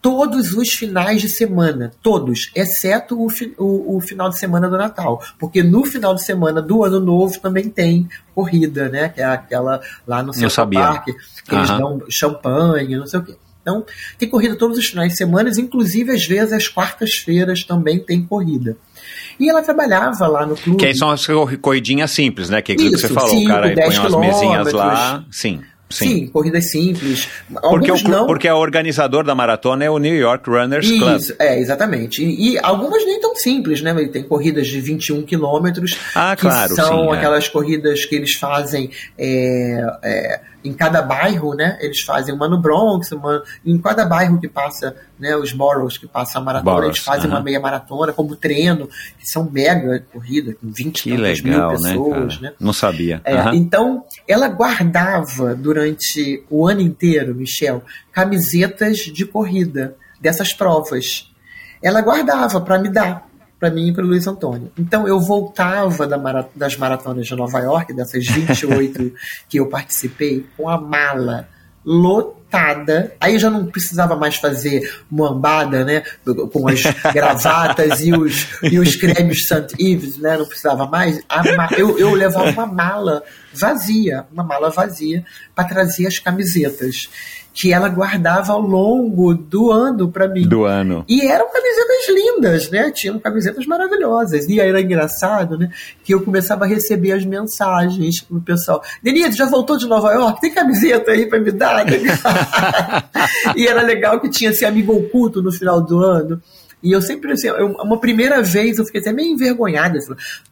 [0.00, 4.78] todos os finais de semana, todos, exceto o, fi- o, o final de semana do
[4.78, 9.24] Natal, porque no final de semana do Ano Novo também tem corrida, né, que é
[9.26, 10.48] aquela lá no Central.
[10.80, 11.78] Park, que eles Aham.
[11.78, 13.36] dão champanhe, não sei o quê.
[13.70, 13.84] Então,
[14.18, 18.76] tem corrida todos os finais de semana, inclusive às vezes às quartas-feiras também tem corrida.
[19.38, 20.78] E ela trabalhava lá no clube.
[20.78, 22.60] Que aí são as corri- corridinhas simples, né?
[22.60, 25.24] Que é aquilo que Isso, você falou, cinco, o cara põe 10 umas mesinhas lá.
[25.30, 26.06] Sim, sim.
[26.06, 27.26] Sim, corridas simples.
[27.62, 28.26] Porque, o, não.
[28.26, 31.16] porque o organizador da maratona é o New York Runners Club.
[31.16, 32.22] Isso, é, exatamente.
[32.22, 33.92] E, e algumas nem tão simples, né?
[34.12, 37.16] Tem corridas de 21 quilômetros, Ah, que claro, são sim, é.
[37.16, 41.78] aquelas corridas que eles fazem é, é, em cada bairro, né?
[41.80, 45.34] Eles fazem uma no Bronx, uma em cada bairro que passa, né?
[45.36, 47.36] Os boroughs que passam a maratona, Boroughs, eles fazem aham.
[47.38, 48.86] uma meia maratona, como treino,
[49.18, 52.50] que são mega corridas, com 20 Que e tantas legal, mil né, pessoas, cara?
[52.50, 52.56] né?
[52.60, 53.20] Não sabia.
[53.24, 53.54] É, Aham.
[53.54, 57.82] Então, ela guardava durante o ano inteiro, Michel,
[58.12, 61.30] camisetas de corrida dessas provas.
[61.82, 63.26] Ela guardava para me dar,
[63.60, 64.72] para mim e para o Luiz Antônio.
[64.78, 69.12] Então, eu voltava da mara- das maratonas de Nova York, dessas 28
[69.48, 71.46] que eu participei, com a mala
[71.84, 73.14] lotada.
[73.20, 76.02] Aí já não precisava mais fazer moambada, né?
[76.52, 76.82] Com as
[77.12, 79.74] gravatas e os, e os cremes St.
[79.78, 80.36] Ives, né?
[80.36, 81.20] Não precisava mais.
[81.76, 83.22] Eu, eu levava uma mala
[83.52, 85.24] vazia, uma mala vazia,
[85.54, 87.08] para trazer as camisetas
[87.52, 90.46] que ela guardava ao longo do ano para mim.
[90.46, 91.04] Do ano.
[91.08, 92.90] E eram camisetas lindas, né?
[92.90, 94.48] Tinham camisetas maravilhosas.
[94.48, 95.70] E aí era engraçado, né?
[96.04, 98.82] Que eu começava a receber as mensagens do pessoal.
[99.02, 100.40] Denise, já voltou de Nova York?
[100.40, 101.84] Tem camiseta aí pra me dar?
[103.56, 106.40] e era legal que tinha esse amigo oculto no final do ano.
[106.82, 109.98] E eu sempre, assim, eu- uma primeira vez eu fiquei até meio envergonhada.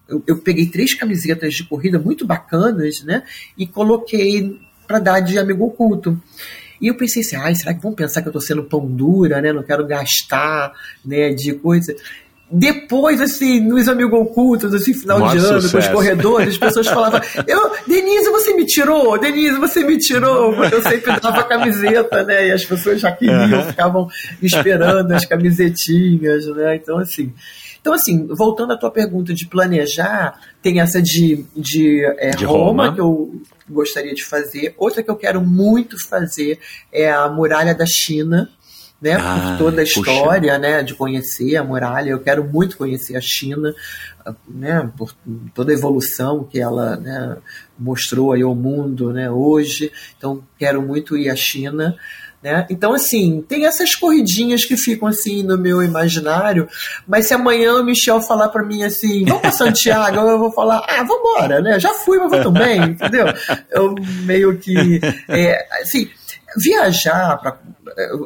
[0.08, 3.22] Eu, eu peguei três camisetas de corrida muito bacanas, né?
[3.56, 6.20] E coloquei para dar de amigo oculto.
[6.80, 9.40] E eu pensei assim, ai, será que vão pensar que eu tô sendo pão dura,
[9.40, 9.52] né?
[9.52, 10.72] Não quero gastar,
[11.04, 11.94] né, de coisa.
[12.50, 15.92] Depois, assim, nos amigos ocultos, assim, final de ano, com os sucesso.
[15.92, 20.82] corredores, as pessoas falavam, eu, Denise, você me tirou, Denise, você me tirou, porque eu
[20.82, 22.48] sempre dava camiseta, né?
[22.48, 24.08] E as pessoas já queriam, ficavam
[24.40, 26.76] esperando as camisetinhas, né?
[26.76, 27.32] Então, assim.
[27.88, 32.84] Então, assim, voltando à tua pergunta de planejar, tem essa de, de, é, De Roma,
[32.84, 32.94] Roma.
[32.94, 34.74] que eu gostaria de fazer.
[34.76, 36.58] Outra que eu quero muito fazer
[36.92, 38.50] é a Muralha da China,
[39.00, 39.14] né?
[39.14, 40.00] Ah, por toda a puxa.
[40.00, 40.82] história, né?
[40.82, 42.10] De conhecer a muralha.
[42.10, 43.74] Eu quero muito conhecer a China,
[44.46, 44.92] né?
[44.94, 45.14] Por
[45.54, 47.38] toda a evolução que ela né,
[47.78, 49.30] mostrou aí ao mundo, né?
[49.30, 49.90] Hoje.
[50.18, 51.96] Então, quero muito ir à China.
[52.42, 52.66] Né?
[52.70, 56.68] Então, assim, tem essas corridinhas que ficam assim no meu imaginário,
[57.06, 60.84] mas se amanhã o Michel falar para mim assim, vamos para Santiago, eu vou falar,
[60.88, 61.80] ah, vambora, né?
[61.80, 63.26] Já fui, mas vou também, entendeu?
[63.70, 63.92] Eu
[64.24, 66.08] meio que, é, assim,
[66.56, 67.58] viajar para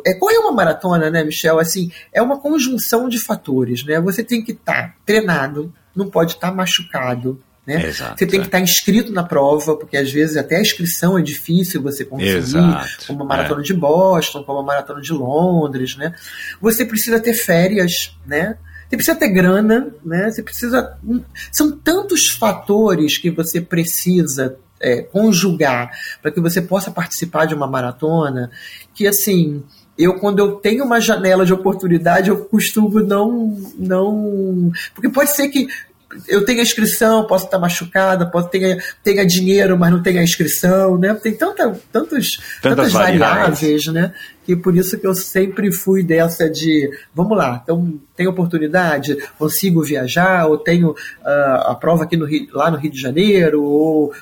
[0.07, 1.59] é, correr uma maratona, né, Michel?
[1.59, 3.99] Assim, é uma conjunção de fatores, né?
[4.01, 7.87] Você tem que estar treinado, não pode estar machucado, Né?
[7.87, 8.43] Exato, você tem é.
[8.43, 12.39] que estar inscrito na prova, porque às vezes até a inscrição é difícil você conseguir,
[12.39, 16.13] Exato, como a maratona de Boston, como a maratona de Londres, né?
[16.61, 18.59] Você precisa ter férias, né?
[18.89, 20.29] Você precisa ter grana, né?
[20.29, 20.99] Você precisa.
[21.53, 25.91] São tantos fatores que você precisa é, conjugar
[26.21, 28.51] para que você possa participar de uma maratona
[28.93, 29.63] que assim
[29.97, 35.49] eu quando eu tenho uma janela de oportunidade eu costumo não não porque pode ser
[35.49, 35.69] que
[36.29, 41.15] eu tenha inscrição, posso estar machucada, posso ter tenha dinheiro, mas não tenha inscrição, né?
[41.15, 43.87] Tem tanta, tantos, Tantas tantas, variáveis.
[43.89, 44.13] né?
[44.45, 49.83] Que por isso que eu sempre fui dessa de, vamos lá, então tem oportunidade, consigo
[49.83, 50.95] viajar, ou tenho
[51.25, 54.13] ah, a prova aqui no Rio, lá no Rio de Janeiro, ou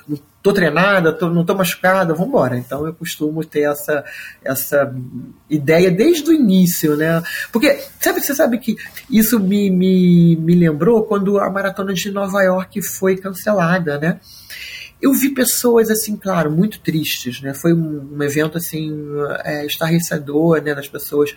[0.42, 2.56] tô treinada, tô, não tô machucada, vamos embora.
[2.56, 4.04] Então eu costumo ter essa,
[4.42, 4.94] essa
[5.48, 7.22] ideia desde o início, né?
[7.52, 8.76] Porque sabe, você sabe que
[9.10, 14.20] isso me, me, me lembrou quando a maratona de Nova York foi cancelada, né?
[15.00, 17.54] Eu vi pessoas assim, claro, muito tristes, né?
[17.54, 18.92] Foi um, um evento assim
[19.44, 21.34] é, estarrecedor, né, das pessoas.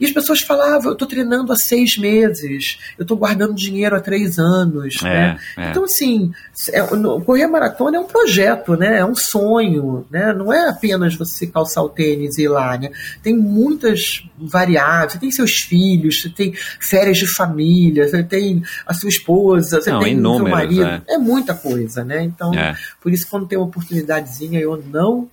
[0.00, 4.00] E as pessoas falavam: eu tô treinando há seis meses, eu tô guardando dinheiro há
[4.00, 5.38] três anos, É, né?
[5.56, 5.70] é.
[5.70, 6.30] Então assim,
[6.72, 8.98] é, no- correr a maratona é um projeto, né?
[8.98, 10.32] É um sonho, né?
[10.32, 12.90] Não é apenas você calçar o tênis e ir lá, né?
[13.22, 15.12] Tem muitas variáveis.
[15.12, 19.90] Você tem seus filhos, você tem férias de família, você tem a sua esposa, você
[19.90, 20.84] Não, tem o seu marido.
[20.84, 21.02] é.
[21.08, 22.22] É muita coisa, né?
[22.22, 22.74] Então, É.
[23.06, 25.28] por isso quando tem uma oportunidadezinha eu não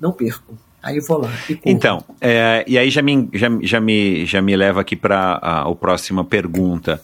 [0.00, 0.56] não perco.
[0.82, 1.30] Aí vou lá.
[1.62, 5.68] Então, é, e aí já me, já, já me, já me leva aqui para a,
[5.68, 7.02] a próxima pergunta.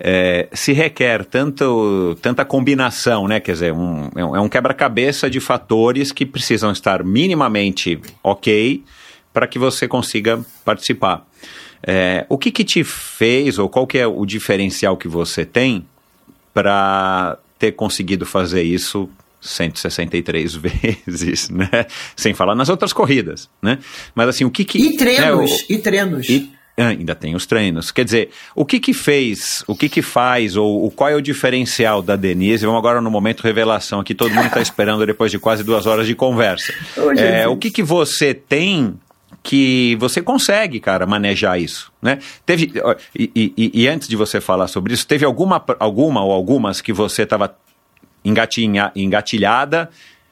[0.00, 3.38] É, se requer tanto, tanta combinação, né?
[3.38, 8.82] Quer dizer, um, é um, é quebra-cabeça de fatores que precisam estar minimamente ok
[9.30, 11.26] para que você consiga participar.
[11.82, 15.84] É, o que, que te fez, ou qual que é o diferencial que você tem
[16.54, 19.08] para ter conseguido fazer isso
[19.40, 20.54] 163
[21.06, 21.68] vezes, né?
[22.16, 23.78] Sem falar nas outras corridas, né?
[24.14, 24.78] Mas assim, o que que...
[24.78, 26.28] E treinos, né, o- e treinos.
[26.28, 27.90] e ah, ainda tem os treinos.
[27.90, 31.20] Quer dizer, o que que fez, o que que faz, ou, o qual é o
[31.20, 32.64] diferencial da Denise?
[32.64, 36.06] Vamos agora no momento revelação aqui, todo mundo está esperando depois de quase duas horas
[36.06, 36.72] de conversa.
[36.96, 38.94] Ô, É, o que que você tem
[39.48, 42.18] que você consegue, cara, manejar isso, né?
[42.44, 42.70] Teve,
[43.18, 46.92] e, e- e antes de você falar sobre isso, teve alguma, alguma ou algumas que
[46.92, 47.56] você estava
[48.94, 49.88] engatilhada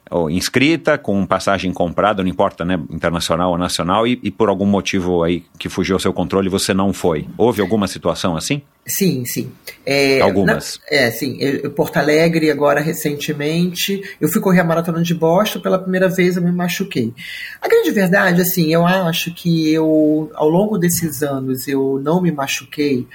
[0.09, 4.65] ou inscrita, com passagem comprada, não importa, né, internacional ou nacional, e, e por algum
[4.65, 7.27] motivo aí que fugiu ao seu controle você não foi.
[7.37, 8.61] Houve alguma situação assim?
[8.85, 9.51] Sim, sim.
[9.85, 10.79] É, Algumas.
[10.89, 11.37] na- é, sim.
[11.41, 16.37] Eu- Porto Alegre, agora recentemente, eu fui correr a maratona de Boston, pela primeira vez
[16.37, 17.13] eu me machuquei.
[17.61, 22.31] A grande verdade, assim, eu acho que eu, ao longo desses anos, eu não me
[22.31, 23.05] machuquei,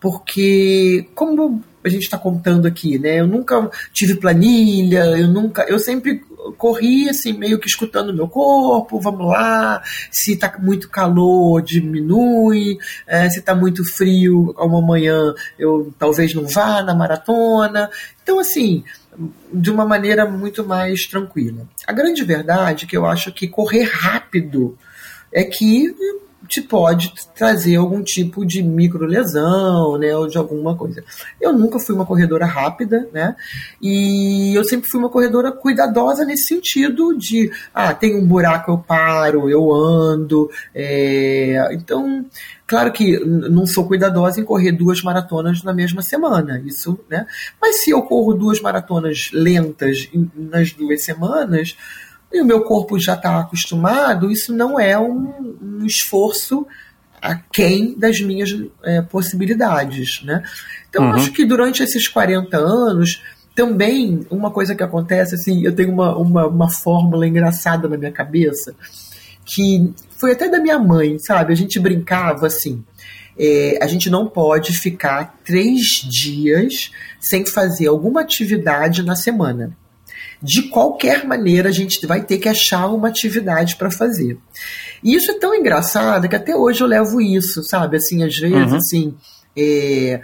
[0.00, 5.78] porque, como a gente está contando aqui, né, eu nunca tive planilha, eu nunca, eu
[5.78, 6.22] sempre
[6.52, 12.78] corri assim, meio que escutando o meu corpo, vamos lá, se tá muito calor, diminui,
[13.06, 17.90] é, se tá muito frio, uma manhã eu talvez não vá na maratona.
[18.22, 18.84] Então, assim,
[19.52, 21.66] de uma maneira muito mais tranquila.
[21.86, 24.78] A grande verdade é que eu acho que correr rápido
[25.32, 25.94] é que
[26.48, 31.04] te pode trazer algum tipo de microlesão, né, ou de alguma coisa.
[31.40, 33.36] Eu nunca fui uma corredora rápida, né,
[33.80, 38.78] e eu sempre fui uma corredora cuidadosa nesse sentido de, ah, tem um buraco, eu
[38.78, 42.24] paro, eu ando, é, então,
[42.66, 47.26] claro que não sou cuidadosa em correr duas maratonas na mesma semana, isso, né,
[47.60, 51.76] mas se eu corro duas maratonas lentas nas duas semanas,
[52.32, 56.66] e o meu corpo já está acostumado, isso não é um, um esforço
[57.20, 60.42] aquém das minhas é, possibilidades, né?
[60.88, 61.12] Então, Uhum.
[61.12, 63.22] acho que durante esses 40 anos,
[63.54, 68.12] também, uma coisa que acontece, assim, eu tenho uma, uma, uma fórmula engraçada na minha
[68.12, 68.74] cabeça,
[69.44, 71.52] que foi até da minha mãe, sabe?
[71.52, 72.84] A gente brincava assim,
[73.36, 79.76] é, a gente não pode ficar três dias sem fazer alguma atividade na semana
[80.42, 84.38] de qualquer maneira a gente vai ter que achar uma atividade para fazer.
[85.02, 87.96] E isso é tão engraçado que até hoje eu levo isso, sabe?
[87.96, 88.76] Assim, às vezes, Uhum.
[88.76, 89.14] assim,
[89.56, 90.20] é,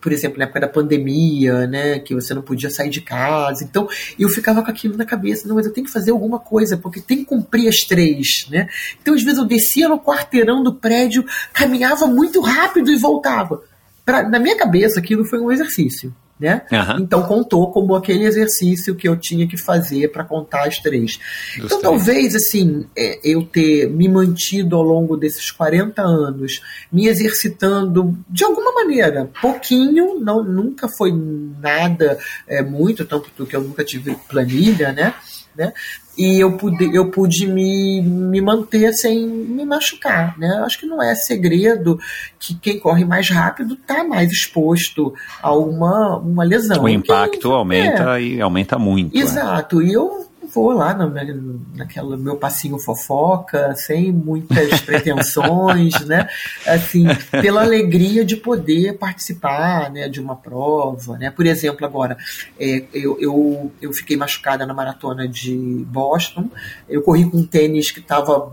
[0.00, 3.86] por exemplo, na época da pandemia, né, que você não podia sair de casa, então
[4.18, 7.00] eu ficava com aquilo na cabeça, não, mas eu tenho que fazer alguma coisa, porque
[7.00, 8.68] tem que cumprir as três, né?
[9.00, 13.62] Então, às vezes, eu descia no quarteirão do prédio, caminhava muito rápido e voltava.
[14.04, 16.14] Pra, na minha cabeça, aquilo foi um exercício.
[16.40, 16.62] Né?
[16.72, 16.98] Aham.
[17.00, 21.18] Então contou como aquele exercício que eu tinha que fazer para contar as três.
[21.56, 21.82] Dos então três.
[21.82, 28.42] talvez assim é, eu ter me mantido ao longo desses 40 anos, me exercitando de
[28.44, 34.92] alguma maneira, pouquinho, não nunca foi nada é, muito, tanto que eu nunca tive planilha,
[34.92, 35.14] né?
[35.60, 35.72] Né?
[36.18, 40.60] E eu pude, eu pude me, me manter sem me machucar, né?
[40.64, 41.98] Acho que não é segredo
[42.38, 46.82] que quem corre mais rápido está mais exposto a uma, uma lesão.
[46.82, 49.14] O impacto Quem- aumenta é, e aumenta muito.
[49.16, 49.22] né?
[49.22, 51.06] Exato, e eu vou lá na,
[51.76, 56.28] naquela meu passinho fofoca, sem muitas pretensões, né?
[56.66, 61.30] Assim, pela alegria de poder participar, né, de uma prova, né?
[61.30, 62.16] Por exemplo, agora,
[62.58, 66.48] é, eu, eu, eu fiquei machucada na maratona de Boston,
[66.88, 68.52] eu corri com um tênis que estava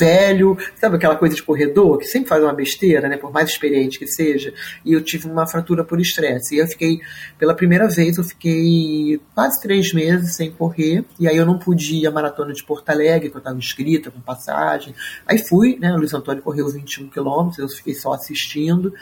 [0.00, 3.98] velho, sabe aquela coisa de corredor que sempre faz uma besteira, né, por mais experiente
[3.98, 4.54] que seja,
[4.84, 6.54] e eu tive uma fratura por estresse.
[6.54, 7.00] E eu fiquei,
[7.38, 11.96] pela primeira vez, eu fiquei quase três meses sem correr, e aí eu não pude
[11.96, 14.94] ir à maratona de Porto Alegre, que eu estava inscrita, com passagem.
[15.26, 18.94] Aí fui, né, o Luiz Antônio correu 21 quilômetros, eu fiquei só assistindo,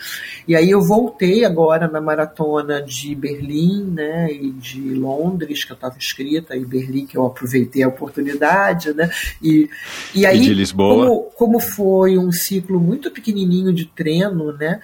[0.47, 5.77] e aí eu voltei agora na maratona de Berlim, né, e de Londres, que eu
[5.77, 9.11] estava inscrita, e Berlim, que eu aproveitei a oportunidade, né,
[9.43, 9.69] e,
[10.15, 10.88] e aí E de Lisboa.
[10.89, 14.81] Como, como foi um ciclo muito pequenininho de treino, né?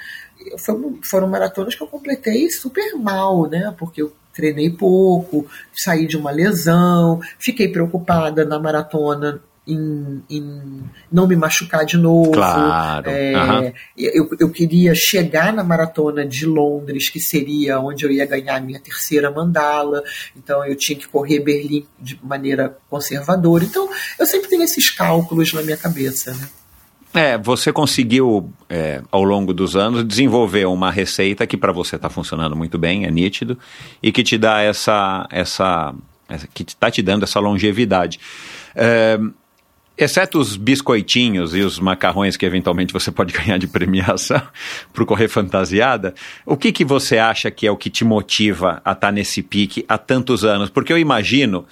[0.59, 3.75] Foram, foram maratonas que eu completei super mal, né?
[3.79, 11.27] Porque eu treinei pouco, saí de uma lesão, fiquei preocupada na maratona em, em não
[11.27, 12.33] me machucar de novo.
[12.33, 13.09] Claro.
[13.09, 13.73] É, Aham.
[13.97, 18.61] eu, eu queria chegar na maratona de Londres, que seria onde eu ia ganhar a
[18.61, 20.03] minha terceira mandala.
[20.37, 23.65] Então eu tinha que correr Berlim de maneira conservadora.
[23.65, 23.89] Então
[24.19, 26.49] eu sempre tenho esses cálculos na minha cabeça, né?
[27.15, 32.11] É, você conseguiu, é, ao longo dos anos, desenvolver uma receita que para você está
[32.11, 33.57] funcionando muito bem, é nítido,
[34.03, 35.25] e que te dá essa.
[35.31, 35.95] essa,
[36.29, 38.19] essa que está te dando essa longevidade.
[38.75, 39.21] É,
[39.97, 44.43] exceto os biscoitinhos e os macarrões que eventualmente você pode ganhar de premiação
[44.93, 46.15] para correr fantasiada,
[46.45, 49.85] o que, que você acha que é o que te motiva a estar nesse pique
[49.89, 50.71] há tantos anos?
[50.71, 51.65] Porque eu imagino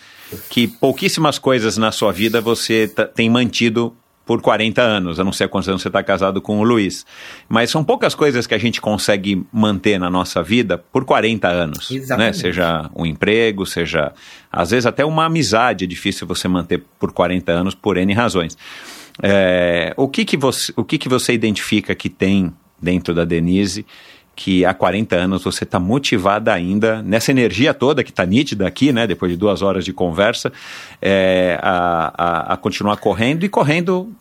[0.49, 3.95] que pouquíssimas coisas na sua vida você tá- tem mantido
[4.25, 5.19] por 40 anos.
[5.19, 7.05] Eu não sei há quantos anos você está casado com o Luiz.
[7.49, 11.91] Mas são poucas coisas que a gente consegue manter na nossa vida por 40 anos.
[11.91, 11.97] Né?
[11.97, 12.39] Exatamente.
[12.39, 14.13] Seja um emprego, seja
[14.51, 18.57] às vezes até uma amizade é difícil você manter por 40 anos por N razões.
[19.23, 23.87] É, o que, que, você, o que, que você identifica que tem dentro da Denise
[24.35, 28.93] que há 40 anos você está motivada ainda, nessa energia toda que está nítida aqui,
[28.93, 30.53] né, depois de duas horas de conversa,
[31.01, 34.13] é, a, a, a continuar correndo e correndo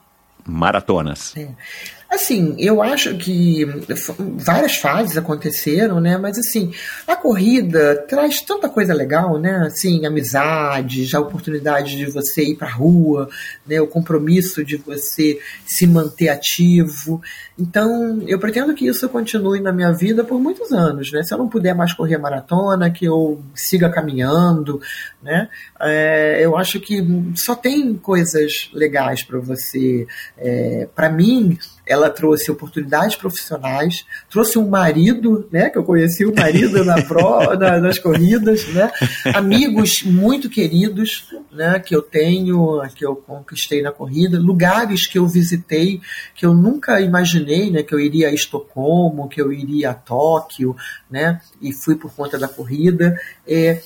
[0.46, 1.36] maratonas.
[1.38, 1.48] É.
[2.12, 3.66] Assim, eu acho que
[4.36, 6.18] várias fases aconteceram, né?
[6.18, 6.74] Mas assim,
[7.08, 9.64] a corrida traz tanta coisa legal, né?
[9.66, 13.30] Assim, amizades, a oportunidade de você ir pra rua,
[13.66, 13.80] né?
[13.80, 17.22] O compromisso de você se manter ativo.
[17.62, 21.22] Então, eu pretendo que isso continue na minha vida por muitos anos, né?
[21.22, 24.82] Se eu não puder mais correr maratona, que eu siga caminhando,
[25.22, 25.48] né?
[25.80, 27.06] É, eu acho que
[27.36, 30.08] só tem coisas legais para você.
[30.38, 31.56] É, para mim,
[31.86, 35.70] ela trouxe oportunidades profissionais, trouxe um marido, né?
[35.70, 38.92] Que eu conheci o marido na pro, na, nas corridas, né?
[39.36, 41.80] Amigos muito queridos, né?
[41.80, 46.02] Que eu tenho, que eu conquistei na corrida, lugares que eu visitei
[46.34, 47.84] que eu nunca imaginei, né?
[47.84, 50.76] Que eu iria a Estocolmo, que eu iria a Tóquio,
[51.10, 51.42] né?
[51.62, 53.20] E fui por conta da corrida.
[53.48, 53.82] É,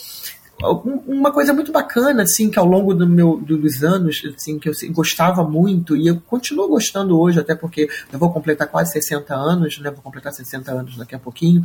[0.61, 4.73] uma coisa muito bacana assim que ao longo do meu dos anos assim que eu
[4.91, 9.79] gostava muito e eu continuo gostando hoje até porque eu vou completar quase 60 anos
[9.79, 11.61] né vou completar 60 anos daqui a pouquinho.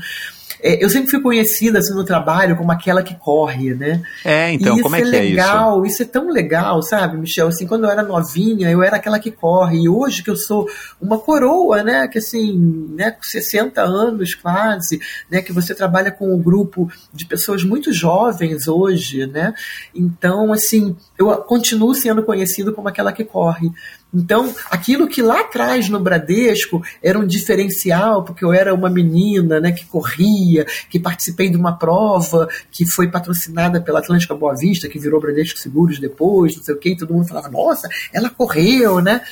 [0.63, 4.03] É, eu sempre fui conhecida assim no trabalho como aquela que corre né?
[4.25, 7.49] É, então, como isso é que é legal isso é tão legal sabe Michel?
[7.49, 10.69] Assim quando eu era novinha eu era aquela que corre e hoje que eu sou
[11.01, 12.59] uma coroa né que assim
[12.95, 15.01] né com 60 anos quase
[15.31, 18.80] né que você trabalha com um grupo de pessoas muito jovens hoje,
[19.27, 19.55] né?
[19.95, 23.71] Então, assim, eu continuo sendo conhecido como aquela que corre.
[24.13, 29.61] Então, aquilo que lá atrás no Bradesco era um diferencial, porque eu era uma menina
[29.61, 34.89] né, que corria, que participei de uma prova que foi patrocinada pela Atlântica Boa Vista,
[34.89, 38.29] que virou Bradesco Seguros depois, não sei o quê, e todo mundo falava, nossa, ela
[38.29, 39.23] correu, né?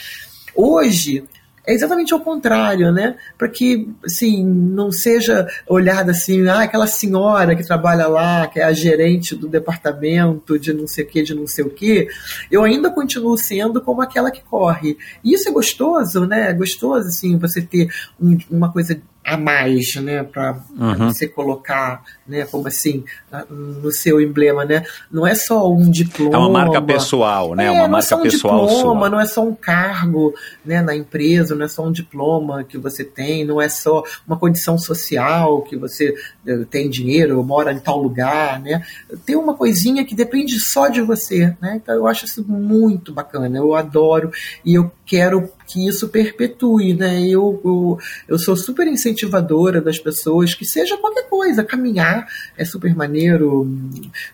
[0.54, 1.24] Hoje,
[1.68, 3.14] é exatamente ao contrário, né?
[3.36, 8.64] Para que, assim, não seja olhada assim, ah, aquela senhora que trabalha lá, que é
[8.64, 12.08] a gerente do departamento de não sei o que, de não sei o que,
[12.50, 14.96] eu ainda continuo sendo como aquela que corre.
[15.22, 16.48] E isso é gostoso, né?
[16.48, 18.98] É gostoso, assim, você ter um, uma coisa
[19.34, 21.08] a mais, né, para Uhum.
[21.12, 23.04] você colocar, né, como assim,
[23.50, 24.84] no seu emblema, né?
[25.10, 26.34] Não é só um diploma.
[26.34, 27.66] É uma marca pessoal, né?
[27.66, 29.10] É, uma não é marca só um pessoal diploma, sua.
[29.10, 30.34] não é só um cargo
[30.64, 34.36] né, na empresa, não é só um diploma que você tem, não é só uma
[34.38, 36.14] condição social que você
[36.46, 38.82] eh, tem dinheiro, mora em tal lugar, né?
[39.26, 41.80] Tem uma coisinha que depende só de você, né?
[41.82, 44.30] Então eu acho isso muito bacana, eu adoro
[44.64, 47.20] e eu quero que isso perpetue, né?
[47.28, 52.26] Eu, eu, eu sou super incentivadora das pessoas que seja qualquer coisa, caminhar
[52.56, 53.70] é super maneiro,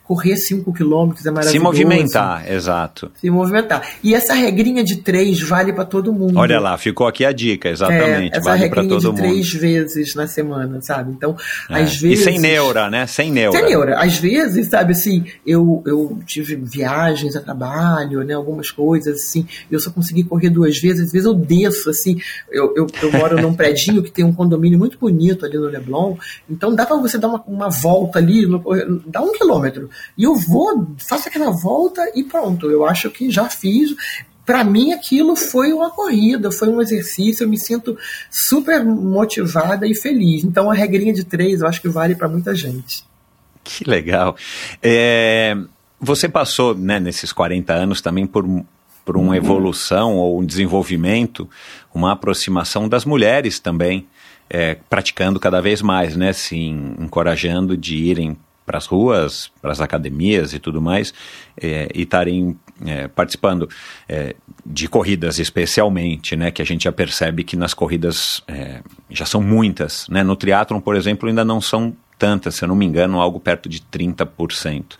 [0.05, 3.11] correr 5 quilômetros é Se maravilhoso movimentar, exato.
[3.20, 3.82] se movimentar.
[4.02, 6.39] E essa regrinha de três vale para todo mundo.
[6.39, 8.32] Olha lá, ficou aqui a dica, exatamente.
[8.35, 9.16] É, essa vale regrinha todo de mundo.
[9.16, 11.11] três vezes na semana, sabe?
[11.12, 11.36] Então,
[11.69, 11.82] É.
[11.82, 12.20] às vezes.
[12.20, 13.06] E sem neura, né?
[13.06, 13.59] Sem neura.
[13.59, 13.98] Sem neura.
[14.01, 18.35] Às vezes, sabe, assim, eu, eu tive viagens a trabalho, né?
[18.35, 22.20] Algumas coisas, assim, eu só consegui correr duas vezes, às vezes eu desço, assim,
[22.51, 26.16] eu, eu, eu moro num predinho que tem um condomínio muito bonito ali no Leblon,
[26.48, 28.62] então dá pra você dar uma, uma volta ali, no,
[29.06, 29.88] dá um quilômetro.
[30.16, 32.70] E eu vou, faço aquela volta e pronto.
[32.70, 33.94] Eu acho que já fiz.
[34.44, 37.44] Para mim, aquilo foi uma corrida, foi um exercício.
[37.44, 37.96] Eu me sinto
[38.30, 40.44] super motivada e feliz.
[40.44, 43.05] Então, a regrinha de três eu acho que vale para muita gente.
[43.62, 44.36] Que legal.
[44.82, 45.56] É,
[45.98, 48.44] você passou, né, nesses 40 anos também por,
[49.05, 51.48] por uma evolução ou um desenvolvimento,
[51.94, 54.06] uma aproximação das mulheres também,
[54.48, 59.81] é, praticando cada vez mais, né, se encorajando de irem para as ruas, para as
[59.81, 61.12] academias e tudo mais,
[61.60, 63.68] é, e estarem é, participando
[64.09, 69.26] é, de corridas especialmente, né, que a gente já percebe que nas corridas é, já
[69.26, 72.86] são muitas, né, no triatlon, por exemplo, ainda não são tantas, se eu não me
[72.86, 74.97] engano, algo perto de 30%.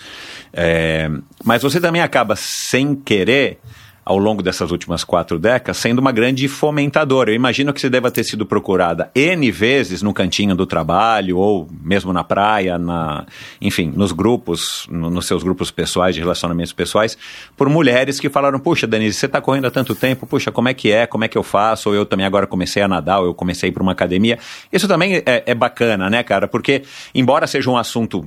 [0.52, 1.10] É,
[1.43, 3.59] mas você também acaba, sem querer,
[4.05, 7.31] ao longo dessas últimas quatro décadas, sendo uma grande fomentadora.
[7.31, 11.68] Eu imagino que você deva ter sido procurada N vezes no cantinho do trabalho, ou
[11.82, 13.24] mesmo na praia, na,
[13.60, 17.16] enfim, nos grupos, no- nos seus grupos pessoais, de relacionamentos pessoais,
[17.56, 20.74] por mulheres que falaram, puxa, Denise, você está correndo há tanto tempo, puxa, como é
[20.74, 21.89] que é, como é que eu faço?
[21.89, 24.39] Ou eu também agora comecei a nadar, ou eu comecei para uma academia.
[24.72, 26.47] Isso também é, é bacana, né, cara?
[26.47, 26.82] Porque,
[27.14, 28.24] embora seja um assunto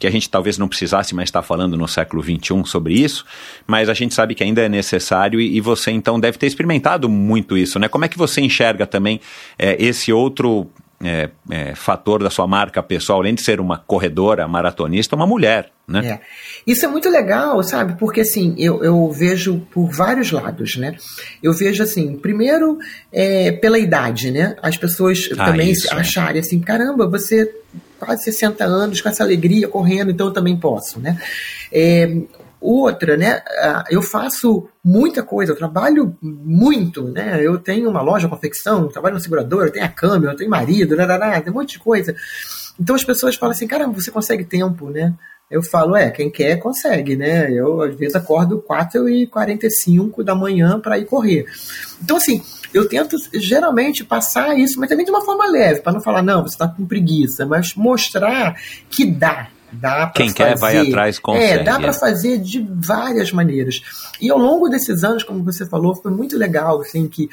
[0.00, 3.24] que a gente talvez não precisasse mais estar falando no século XXI sobre isso,
[3.66, 7.08] mas a gente sabe que ainda é necessário e, e você então deve ter experimentado
[7.08, 7.86] muito isso, né?
[7.86, 9.20] Como é que você enxerga também
[9.58, 10.70] é, esse outro
[11.02, 15.70] é, é, fator da sua marca pessoal, além de ser uma corredora, maratonista, uma mulher,
[15.86, 16.06] né?
[16.06, 16.20] É.
[16.66, 17.98] Isso é muito legal, sabe?
[17.98, 20.96] Porque assim, eu, eu vejo por vários lados, né?
[21.42, 22.78] Eu vejo assim, primeiro
[23.12, 24.56] é, pela idade, né?
[24.62, 27.50] As pessoas Ah, também isso, acharem assim, caramba, você
[28.06, 31.18] quase 60 anos com essa alegria correndo, então eu também posso, né?
[31.72, 32.16] É,
[32.60, 33.42] outra, né?
[33.60, 37.40] ah, Eu faço muita coisa, eu trabalho muito, né?
[37.42, 40.50] Eu tenho uma loja de confecção, trabalho na seguradora, eu tenho a câmera, eu tenho
[40.50, 42.14] marido, larará, tem um monte de coisa.
[42.78, 45.14] Então as pessoas falam assim, caramba, você consegue tempo, né?
[45.50, 47.50] Eu falo, é, quem quer consegue, né?
[47.50, 51.44] Eu às vezes acordo 4h45 da manhã para ir correr.
[52.00, 52.40] Então, assim,
[52.72, 56.42] eu tento geralmente passar isso, mas também de uma forma leve, para não falar, não,
[56.42, 58.54] você está com preguiça, mas mostrar
[58.88, 59.48] que dá.
[59.72, 60.88] Dá pra Quem quer vai fazer.
[60.88, 61.92] atrás, É, consegue, dá para é.
[61.92, 63.80] fazer de várias maneiras.
[64.20, 67.30] E ao longo desses anos, como você falou, foi muito legal, assim, que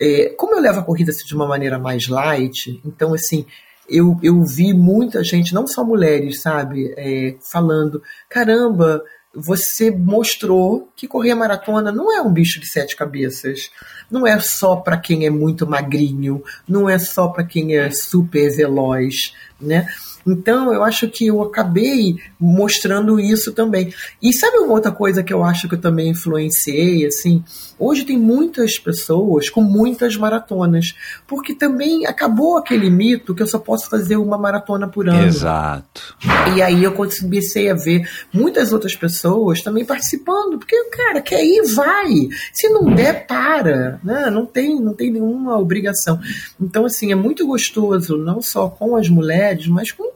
[0.00, 3.46] é, como eu levo a corrida assim, de uma maneira mais light, então assim,
[3.88, 9.02] eu, eu vi muita gente, não só mulheres, sabe, é, falando, caramba,
[9.34, 13.70] você mostrou que correr a maratona não é um bicho de sete cabeças.
[14.10, 18.50] Não é só para quem é muito magrinho, não é só para quem é super
[18.50, 19.86] veloz, né?
[20.26, 23.92] Então, eu acho que eu acabei mostrando isso também.
[24.22, 27.42] E sabe uma outra coisa que eu acho que eu também influenciei, assim?
[27.78, 30.94] Hoje tem muitas pessoas com muitas maratonas,
[31.26, 35.26] porque também acabou aquele mito que eu só posso fazer uma maratona por ano.
[35.26, 36.14] Exato.
[36.54, 41.62] E aí eu comecei a ver muitas outras pessoas também participando, porque cara, quer ir,
[41.74, 42.28] vai.
[42.52, 44.00] Se não der, para.
[44.02, 44.30] Né?
[44.30, 46.20] Não, tem, não tem nenhuma obrigação.
[46.60, 50.09] Então, assim, é muito gostoso, não só com as mulheres, mas com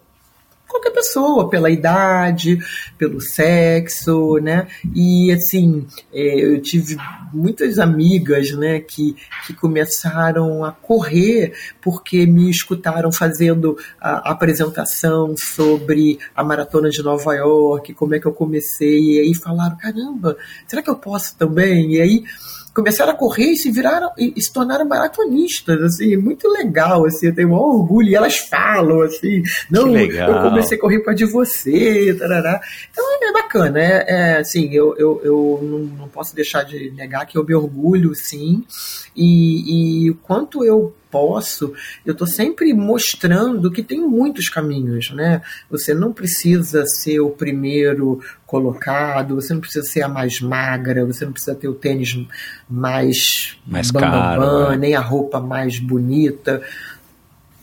[0.75, 2.59] qualquer pessoa, pela idade,
[2.99, 4.67] pelo sexo, né?
[4.93, 6.97] E assim, é, eu tive
[7.33, 16.19] muitas amigas, né, que, que começaram a correr porque me escutaram fazendo a apresentação sobre
[16.35, 20.37] a maratona de Nova York, como é que eu comecei, e aí falaram, caramba,
[20.67, 21.95] será que eu posso também?
[21.95, 22.25] E aí
[22.75, 27.27] começaram a correr e se viraram e, e se tornaram maratonistas, assim, muito legal, assim,
[27.27, 30.31] eu tenho um orgulho, e elas falam, assim, não, legal.
[30.31, 32.61] eu comecei a correr por causa de você, tarará.
[32.91, 37.27] Então é bacana, é, é assim, eu, eu, eu não, não posso deixar de negar
[37.27, 38.65] que eu me orgulho, sim,
[39.17, 41.73] e, e o quanto eu posso,
[42.05, 45.43] eu estou sempre mostrando que tem muitos caminhos, né?
[45.71, 51.25] Você não precisa ser o primeiro colocado, você não precisa ser a mais magra, você
[51.25, 52.19] não precisa ter o tênis
[52.69, 54.77] mais, mais caro, bam, bam, é.
[54.77, 56.61] nem a roupa mais bonita.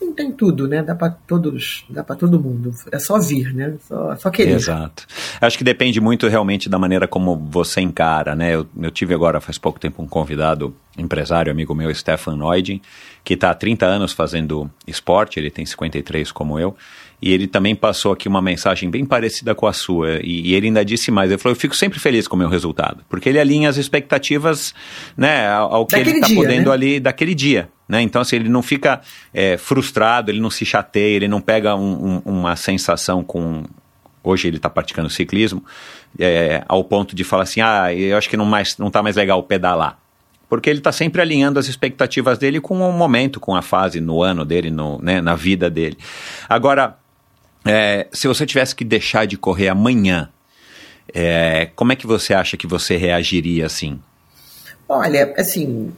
[0.02, 0.82] Não tem tudo, né?
[0.82, 2.72] Dá para todos, dá para todo mundo.
[2.90, 3.74] É só vir, né?
[3.86, 4.52] Só, só querer.
[4.52, 5.06] Exato.
[5.40, 8.54] Acho que depende muito realmente da maneira como você encara, né?
[8.54, 12.80] Eu, eu tive agora faz pouco tempo um convidado, empresário, amigo meu, Stefan Neudin,
[13.24, 16.76] que está há 30 anos fazendo esporte, ele tem 53 como eu,
[17.22, 20.66] e ele também passou aqui uma mensagem bem parecida com a sua, e, e ele
[20.66, 23.38] ainda disse mais, ele falou, eu fico sempre feliz com o meu resultado, porque ele
[23.38, 24.74] alinha as expectativas,
[25.16, 26.74] né, ao, ao que Daquele ele está podendo né?
[26.74, 28.02] ali daquele dia, né?
[28.02, 29.00] Então, assim, ele não fica
[29.32, 33.62] é, frustrado, ele não se chateia, ele não pega um- um- uma sensação com
[34.24, 35.64] hoje ele está praticando ciclismo,
[36.18, 39.16] é, ao ponto de falar assim, ah, eu acho que não mais não está mais
[39.16, 39.98] legal pedalar.
[40.48, 44.22] Porque ele está sempre alinhando as expectativas dele com o momento, com a fase, no
[44.22, 45.96] ano dele, no, né, na vida dele.
[46.48, 46.96] Agora,
[47.64, 50.28] é, se você tivesse que deixar de correr amanhã,
[51.12, 54.00] é, como é que você acha que você reagiria assim?
[54.88, 55.92] Olha, assim,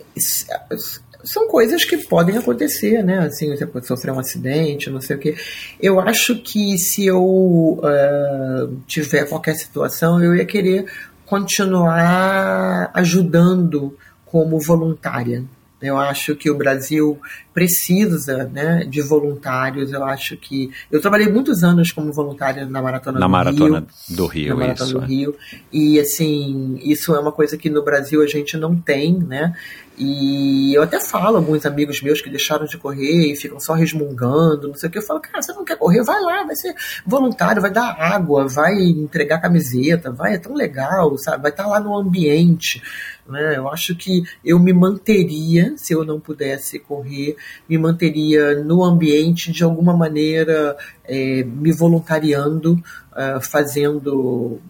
[1.25, 3.19] são coisas que podem acontecer, né?
[3.19, 5.35] Assim, você pode sofrer um acidente, não sei o quê.
[5.81, 10.87] Eu acho que se eu ah, tiver qualquer situação, eu ia querer
[11.25, 15.45] continuar ajudando como voluntária.
[15.89, 17.19] Eu acho que o Brasil
[17.53, 19.93] precisa né, de voluntários.
[19.93, 20.71] Eu acho que.
[20.91, 24.57] Eu trabalhei muitos anos como voluntária na Maratona Na do maratona Rio do Rio, na
[24.57, 24.99] Maratona isso.
[24.99, 25.07] do é.
[25.07, 25.37] Rio.
[25.73, 29.55] E assim, isso é uma coisa que no Brasil a gente não tem, né?
[29.97, 34.69] E eu até falo, alguns amigos meus que deixaram de correr e ficam só resmungando,
[34.69, 34.99] não sei o que.
[34.99, 36.03] Eu falo, cara, você não quer correr?
[36.03, 36.75] Vai lá, vai ser
[37.07, 41.43] voluntário, vai dar água, vai entregar camiseta, vai, é tão legal, sabe?
[41.43, 42.83] Vai estar lá no ambiente.
[43.27, 43.57] Né?
[43.57, 47.37] Eu acho que eu me manteria, se eu não pudesse correr,
[47.69, 52.83] me manteria no ambiente de alguma maneira, eh, me voluntariando,
[53.13, 54.61] ah, fazendo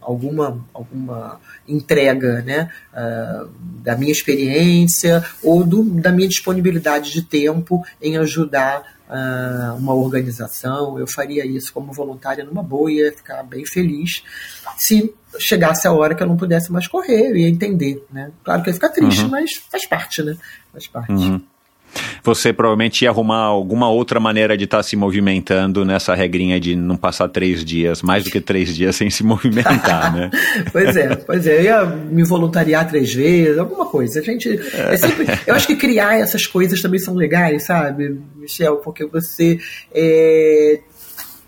[0.00, 3.46] alguma, alguma entrega né, ah,
[3.82, 10.98] da minha experiência ou do, da minha disponibilidade de tempo em ajudar ah, uma organização.
[10.98, 14.22] Eu faria isso como voluntária numa boa ia ficar bem feliz
[14.76, 18.04] se chegasse a hora que eu não pudesse mais correr, eu ia entender.
[18.10, 18.32] Né?
[18.42, 20.36] Claro que eu ia ficar triste, mas faz parte, né?
[20.72, 21.12] Faz parte.
[21.12, 21.42] Uhum.
[22.22, 26.96] Você provavelmente ia arrumar alguma outra maneira de estar se movimentando nessa regrinha de não
[26.96, 30.30] passar três dias, mais do que três dias sem se movimentar, né?
[30.72, 31.58] Pois é, pois é.
[31.58, 34.20] Eu ia me voluntariar três vezes, alguma coisa.
[34.20, 34.48] A gente.
[34.74, 38.76] É sempre, eu acho que criar essas coisas também são legais, sabe, Michel?
[38.76, 39.58] Porque você
[39.94, 40.80] é,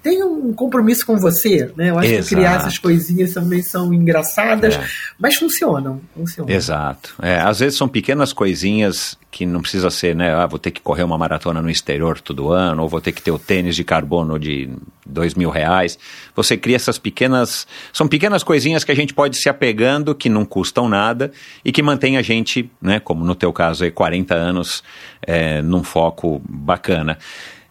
[0.02, 1.90] tem um compromisso com você, né?
[1.90, 2.28] Eu acho Exato.
[2.28, 4.84] que criar essas coisinhas também são engraçadas, É.
[5.18, 6.00] mas funcionam.
[6.14, 6.52] funcionam.
[6.52, 7.14] Exato.
[7.22, 10.34] É, às vezes são pequenas coisinhas que não precisa ser, né?
[10.34, 13.22] Ah, vou ter que correr uma maratona no exterior todo ano, ou vou ter que
[13.22, 14.68] ter o tênis de carbono de
[15.06, 15.98] dois mil reais.
[16.36, 17.66] Você cria essas pequenas.
[17.92, 21.32] São pequenas coisinhas que a gente pode se apegando, que não custam nada
[21.64, 23.00] e que mantém a gente, né?
[23.00, 24.82] Como no teu caso aí, 40 anos,
[25.26, 27.16] é, num foco bacana.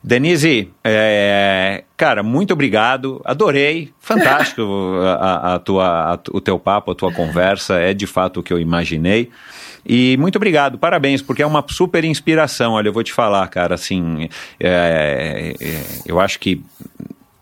[0.03, 4.63] Denise, é, cara, muito obrigado, adorei, fantástico
[5.19, 8.51] a, a tua, a o teu papo, a tua conversa, é de fato o que
[8.51, 9.29] eu imaginei.
[9.85, 12.73] E muito obrigado, parabéns, porque é uma super inspiração.
[12.73, 14.27] Olha, eu vou te falar, cara, assim,
[14.59, 16.63] é, é, eu acho que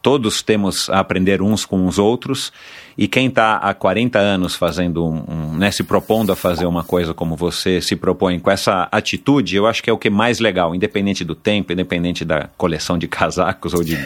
[0.02, 2.52] todos temos a aprender uns com os outros
[2.98, 6.84] e quem está há 40 anos fazendo um, um né, se propondo a fazer uma
[6.84, 10.12] coisa como você se propõe com essa atitude, eu acho que é o que é
[10.12, 13.98] mais legal, independente do tempo, independente da coleção de casacos ou de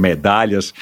[0.00, 0.72] medalhas,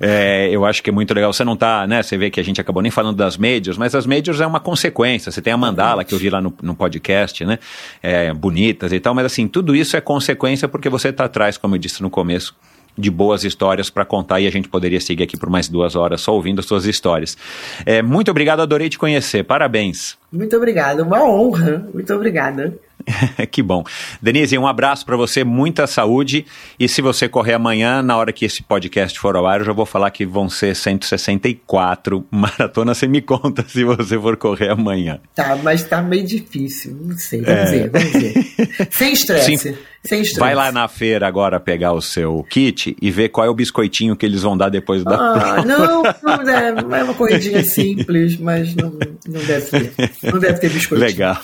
[0.00, 1.32] é, eu acho que é muito legal.
[1.32, 2.02] Você não tá, né?
[2.02, 4.60] Você vê que a gente acabou nem falando das majors, mas as majors é uma
[4.60, 5.30] consequência.
[5.30, 7.58] Você tem a mandala que eu vi lá no, no podcast, né?
[8.02, 11.74] É, bonitas e tal, mas assim, tudo isso é consequência porque você está atrás, como
[11.74, 12.54] eu disse no começo,
[12.96, 16.20] de boas histórias para contar e a gente poderia seguir aqui por mais duas horas
[16.20, 17.36] só ouvindo as suas histórias.
[17.84, 19.44] É, muito obrigado, adorei te conhecer.
[19.44, 20.16] Parabéns.
[20.32, 21.88] Muito obrigada, uma honra.
[21.92, 22.76] Muito obrigada.
[23.50, 23.84] que bom.
[24.20, 26.46] Denise, um abraço para você, muita saúde.
[26.78, 29.72] E se você correr amanhã, na hora que esse podcast for ao ar, eu já
[29.72, 32.98] vou falar que vão ser 164 maratonas.
[32.98, 35.20] Você me conta se você for correr amanhã.
[35.34, 36.96] Tá, mas tá meio difícil.
[37.00, 37.42] Não sei.
[37.42, 38.88] Vamos ver, vamos ver.
[38.90, 39.58] Sem estresse.
[39.58, 39.76] Sim.
[40.06, 40.38] Sem estresse.
[40.40, 44.14] Vai lá na feira agora pegar o seu kit e ver qual é o biscoitinho
[44.14, 45.64] que eles vão dar depois da Ah, prova.
[45.64, 46.68] não, não é,
[47.00, 48.90] é uma corridinha simples, mas não,
[49.26, 49.92] não deve ter.
[50.30, 51.08] Não deve ter biscoitinho.
[51.08, 51.38] Legal.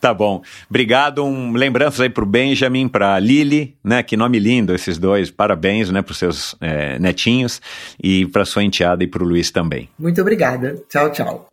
[0.00, 0.42] Tá bom.
[0.68, 1.24] Obrigado.
[1.24, 4.02] Um, lembranças aí pro Benjamin, pra Lili, né?
[4.02, 5.30] Que nome lindo esses dois.
[5.30, 7.60] Parabéns, né, pros seus é, netinhos
[8.02, 9.88] e pra sua enteada e pro Luiz também.
[9.98, 10.76] Muito obrigada.
[10.90, 11.48] Tchau, tchau.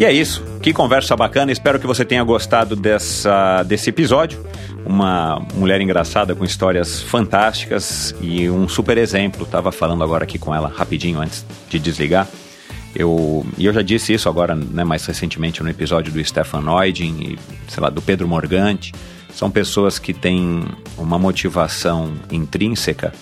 [0.00, 0.42] E é isso.
[0.62, 1.52] Que conversa bacana.
[1.52, 4.42] Espero que você tenha gostado dessa, desse episódio.
[4.86, 9.44] Uma mulher engraçada com histórias fantásticas e um super exemplo.
[9.44, 12.26] Tava falando agora aqui com ela rapidinho antes de desligar.
[12.96, 17.20] Eu, e eu já disse isso agora, né, mais recentemente, no episódio do Stefan Neudin
[17.20, 17.38] e,
[17.68, 18.94] sei lá, do Pedro Morgante.
[19.34, 20.64] São pessoas que têm
[20.96, 23.12] uma motivação intrínseca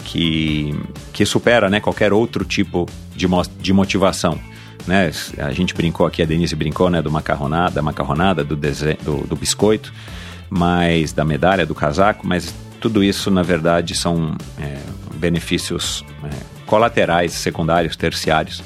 [0.00, 0.74] que,
[1.12, 3.28] que supera né, qualquer outro tipo de,
[3.60, 4.40] de motivação.
[4.86, 5.10] Né?
[5.38, 9.36] A gente brincou aqui, a Denise brincou né, do macarronada, da macarronada, do, do, do
[9.36, 9.92] biscoito,
[10.48, 14.78] mas da medalha, do casaco, mas tudo isso, na verdade, são é,
[15.16, 16.28] benefícios é,
[16.66, 18.62] colaterais, secundários, terciários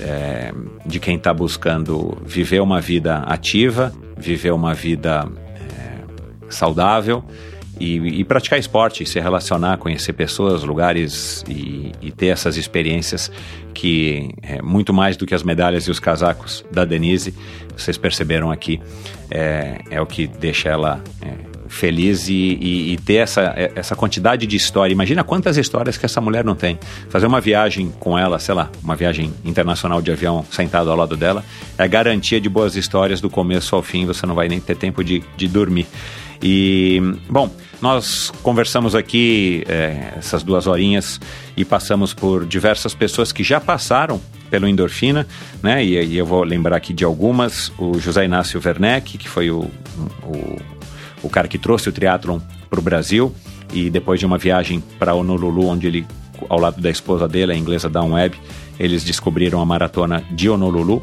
[0.00, 0.52] é,
[0.86, 5.98] de quem está buscando viver uma vida ativa, viver uma vida é,
[6.48, 7.24] saudável
[7.80, 13.32] e, e, praticar esporte, se relacionar, conhecer pessoas, lugares e, e ter essas experiências
[13.72, 17.34] que é muito mais do que as medalhas e os casacos da Denise,
[17.74, 18.80] vocês perceberam aqui,
[19.30, 24.46] é, é o que deixa ela é, feliz e, e, e, ter essa, essa quantidade
[24.46, 24.92] de história.
[24.92, 26.78] Imagina quantas histórias que essa mulher não tem.
[27.08, 31.16] Fazer uma viagem com ela, sei lá, uma viagem internacional de avião sentado ao lado
[31.16, 31.44] dela,
[31.78, 35.02] é garantia de boas histórias do começo ao fim, você não vai nem ter tempo
[35.02, 35.86] de, de dormir.
[36.42, 41.20] E, bom, nós conversamos aqui é, essas duas horinhas
[41.56, 45.26] e passamos por diversas pessoas que já passaram pelo Endorfina,
[45.62, 45.84] né?
[45.84, 47.72] E, e eu vou lembrar aqui de algumas.
[47.78, 49.70] O José Inácio Werneck, que foi o,
[50.24, 50.58] o
[51.22, 53.34] o cara que trouxe o triatlon para o Brasil
[53.72, 56.06] e depois de uma viagem para Honolulu, onde ele,
[56.48, 58.38] ao lado da esposa dele, a inglesa Dawn Webb,
[58.80, 61.02] eles descobriram a maratona de Honolulu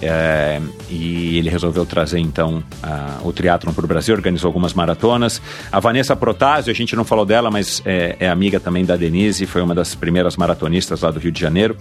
[0.00, 5.42] é, e ele resolveu trazer então a, o triatlon para o Brasil, organizou algumas maratonas.
[5.72, 9.44] A Vanessa Protásio, a gente não falou dela, mas é, é, amiga também da Denise,
[9.44, 11.76] foi uma das primeiras maratonistas lá do Rio de Janeiro.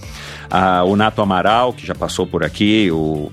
[0.50, 3.32] A, o Nato Amaral, que já passou por aqui, o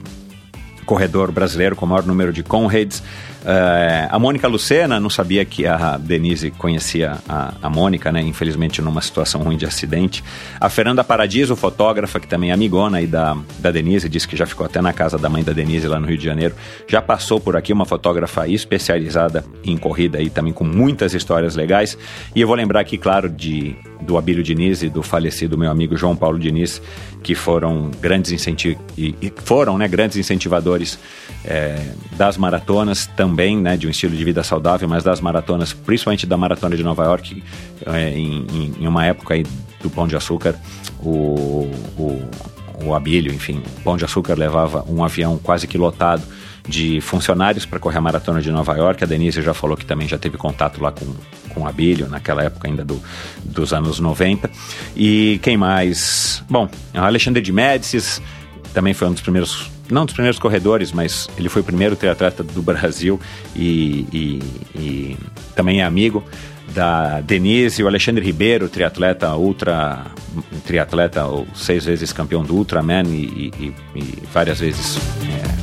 [0.85, 3.03] corredor brasileiro com o maior número de Conrads.
[3.43, 8.23] Uh, a Mônica Lucena, não sabia que a Denise conhecia a, a Mônica, né?
[8.23, 10.23] Infelizmente numa situação ruim de acidente.
[10.61, 14.47] A Fernanda Paradiso, fotógrafa, que também é amigona aí da, da Denise, disse que já
[14.47, 16.55] ficou até na casa da mãe da Denise lá no Rio de Janeiro.
[16.87, 21.99] Já passou por aqui uma fotógrafa especializada em corrida e também com muitas histórias legais.
[22.35, 25.97] E eu vou lembrar aqui, claro, de, do Abílio Diniz e do falecido meu amigo
[25.97, 26.83] João Paulo Diniz,
[27.23, 30.99] que foram grandes incentivos e, e foram né, grandes incentivadores
[31.45, 36.27] é, das maratonas também, né, de um estilo de vida saudável, mas das maratonas, principalmente
[36.27, 37.43] da maratona de Nova York,
[37.87, 39.45] é, em, em, uma época aí
[39.83, 40.55] do Pão de Açúcar,
[41.01, 42.29] o, o,
[42.85, 46.23] o Abílio, enfim, o Pão de Açúcar levava um avião quase que lotado
[46.67, 49.03] de funcionários para correr a maratona de Nova York.
[49.03, 51.07] A Denise já falou que também já teve contato lá com,
[51.51, 53.03] com o Abílio, naquela época ainda do,
[53.45, 54.51] dos anos 90.
[54.97, 56.43] E quem mais?
[56.49, 58.23] Bom, Alexandre de Médicis
[58.73, 62.43] também foi um dos primeiros não dos primeiros corredores, mas ele foi o primeiro triatleta
[62.43, 63.21] do Brasil
[63.55, 64.43] e, e,
[64.75, 65.17] e
[65.55, 66.25] também é amigo
[66.75, 70.07] da Denise, o Alexandre Ribeiro, triatleta ultra,
[70.67, 73.53] triatleta ou seis vezes campeão do Ultraman e,
[73.95, 75.62] e, várias vezes é,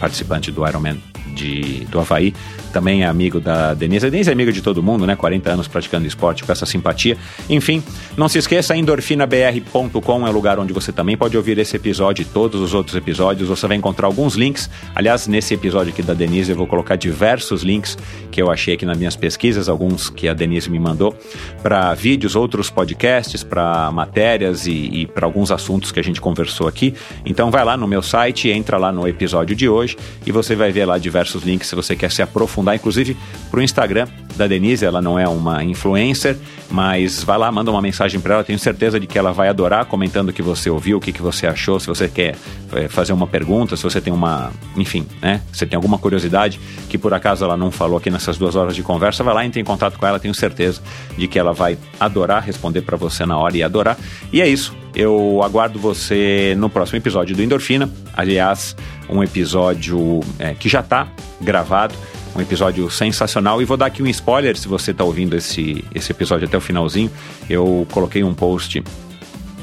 [0.00, 0.98] participante do Ironman
[1.36, 2.34] de, do Havaí
[2.70, 4.06] também é amigo da Denise.
[4.06, 5.16] A Denise é amiga de todo mundo, né?
[5.16, 7.16] 40 anos praticando esporte com essa simpatia.
[7.48, 7.82] Enfim,
[8.16, 12.24] não se esqueça, endorfinabr.com é o lugar onde você também pode ouvir esse episódio e
[12.24, 13.48] todos os outros episódios.
[13.48, 14.70] Você vai encontrar alguns links.
[14.94, 17.98] Aliás, nesse episódio aqui da Denise, eu vou colocar diversos links
[18.30, 21.14] que eu achei aqui nas minhas pesquisas, alguns que a Denise me mandou,
[21.62, 26.68] para vídeos, outros podcasts, para matérias e, e para alguns assuntos que a gente conversou
[26.68, 26.94] aqui.
[27.24, 30.70] Então vai lá no meu site, entra lá no episódio de hoje e você vai
[30.70, 33.16] ver lá diversos links se você quer se aprofundar aprofundar, inclusive
[33.50, 34.06] para o Instagram
[34.36, 34.84] da Denise.
[34.84, 36.36] Ela não é uma influencer,
[36.70, 38.44] mas vai lá, manda uma mensagem para ela.
[38.44, 41.22] Tenho certeza de que ela vai adorar, comentando o que você ouviu, o que, que
[41.22, 41.80] você achou.
[41.80, 42.36] Se você quer
[42.74, 45.40] é, fazer uma pergunta, se você tem uma, enfim, né?
[45.52, 48.82] Você tem alguma curiosidade que por acaso ela não falou aqui nessas duas horas de
[48.82, 50.20] conversa, vai lá, entre em contato com ela.
[50.20, 50.80] Tenho certeza
[51.16, 53.98] de que ela vai adorar responder para você na hora e adorar.
[54.32, 54.74] E é isso.
[54.94, 57.88] Eu aguardo você no próximo episódio do Endorfina.
[58.12, 58.74] Aliás,
[59.08, 61.08] um episódio é, que já está
[61.40, 61.94] gravado
[62.34, 63.60] um episódio sensacional.
[63.60, 66.60] E vou dar aqui um spoiler se você está ouvindo esse, esse episódio até o
[66.60, 67.10] finalzinho.
[67.48, 68.82] Eu coloquei um post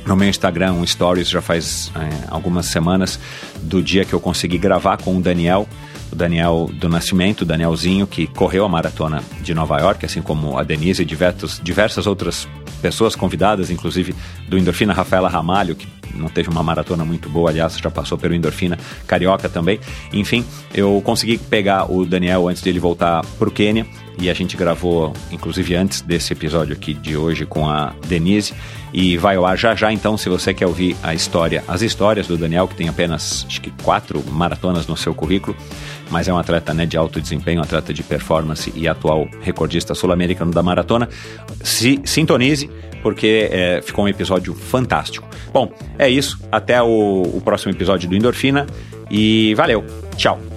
[0.05, 3.19] no meu Instagram, um stories já faz é, algumas semanas,
[3.61, 5.67] do dia que eu consegui gravar com o Daniel,
[6.11, 10.63] o Daniel do Nascimento, Danielzinho, que correu a maratona de Nova York, assim como a
[10.63, 12.47] Denise e diversos, diversas outras
[12.81, 14.15] pessoas convidadas, inclusive
[14.47, 18.33] do Endorfina Rafaela Ramalho, que não teve uma maratona muito boa, aliás, já passou pelo
[18.33, 19.79] Endorfina Carioca também.
[20.13, 23.85] Enfim, eu consegui pegar o Daniel antes dele voltar para o Quênia
[24.19, 28.53] e a gente gravou, inclusive antes desse episódio aqui de hoje, com a Denise.
[28.93, 32.25] E vai ao ar já já, então, se você quer ouvir a história, as histórias
[32.25, 35.55] do Daniel, que tem apenas, acho que quatro maratonas no seu currículo,
[36.09, 39.93] mas é um atleta né, de alto desempenho, um atleta de performance e atual recordista
[39.93, 41.09] sul-americano da maratona.
[41.63, 42.69] Se sintonize,
[43.01, 45.27] porque é, ficou um episódio fantástico.
[45.53, 46.39] Bom, é isso.
[46.51, 48.67] Até o, o próximo episódio do Endorfina.
[49.09, 49.85] E valeu.
[50.17, 50.56] Tchau.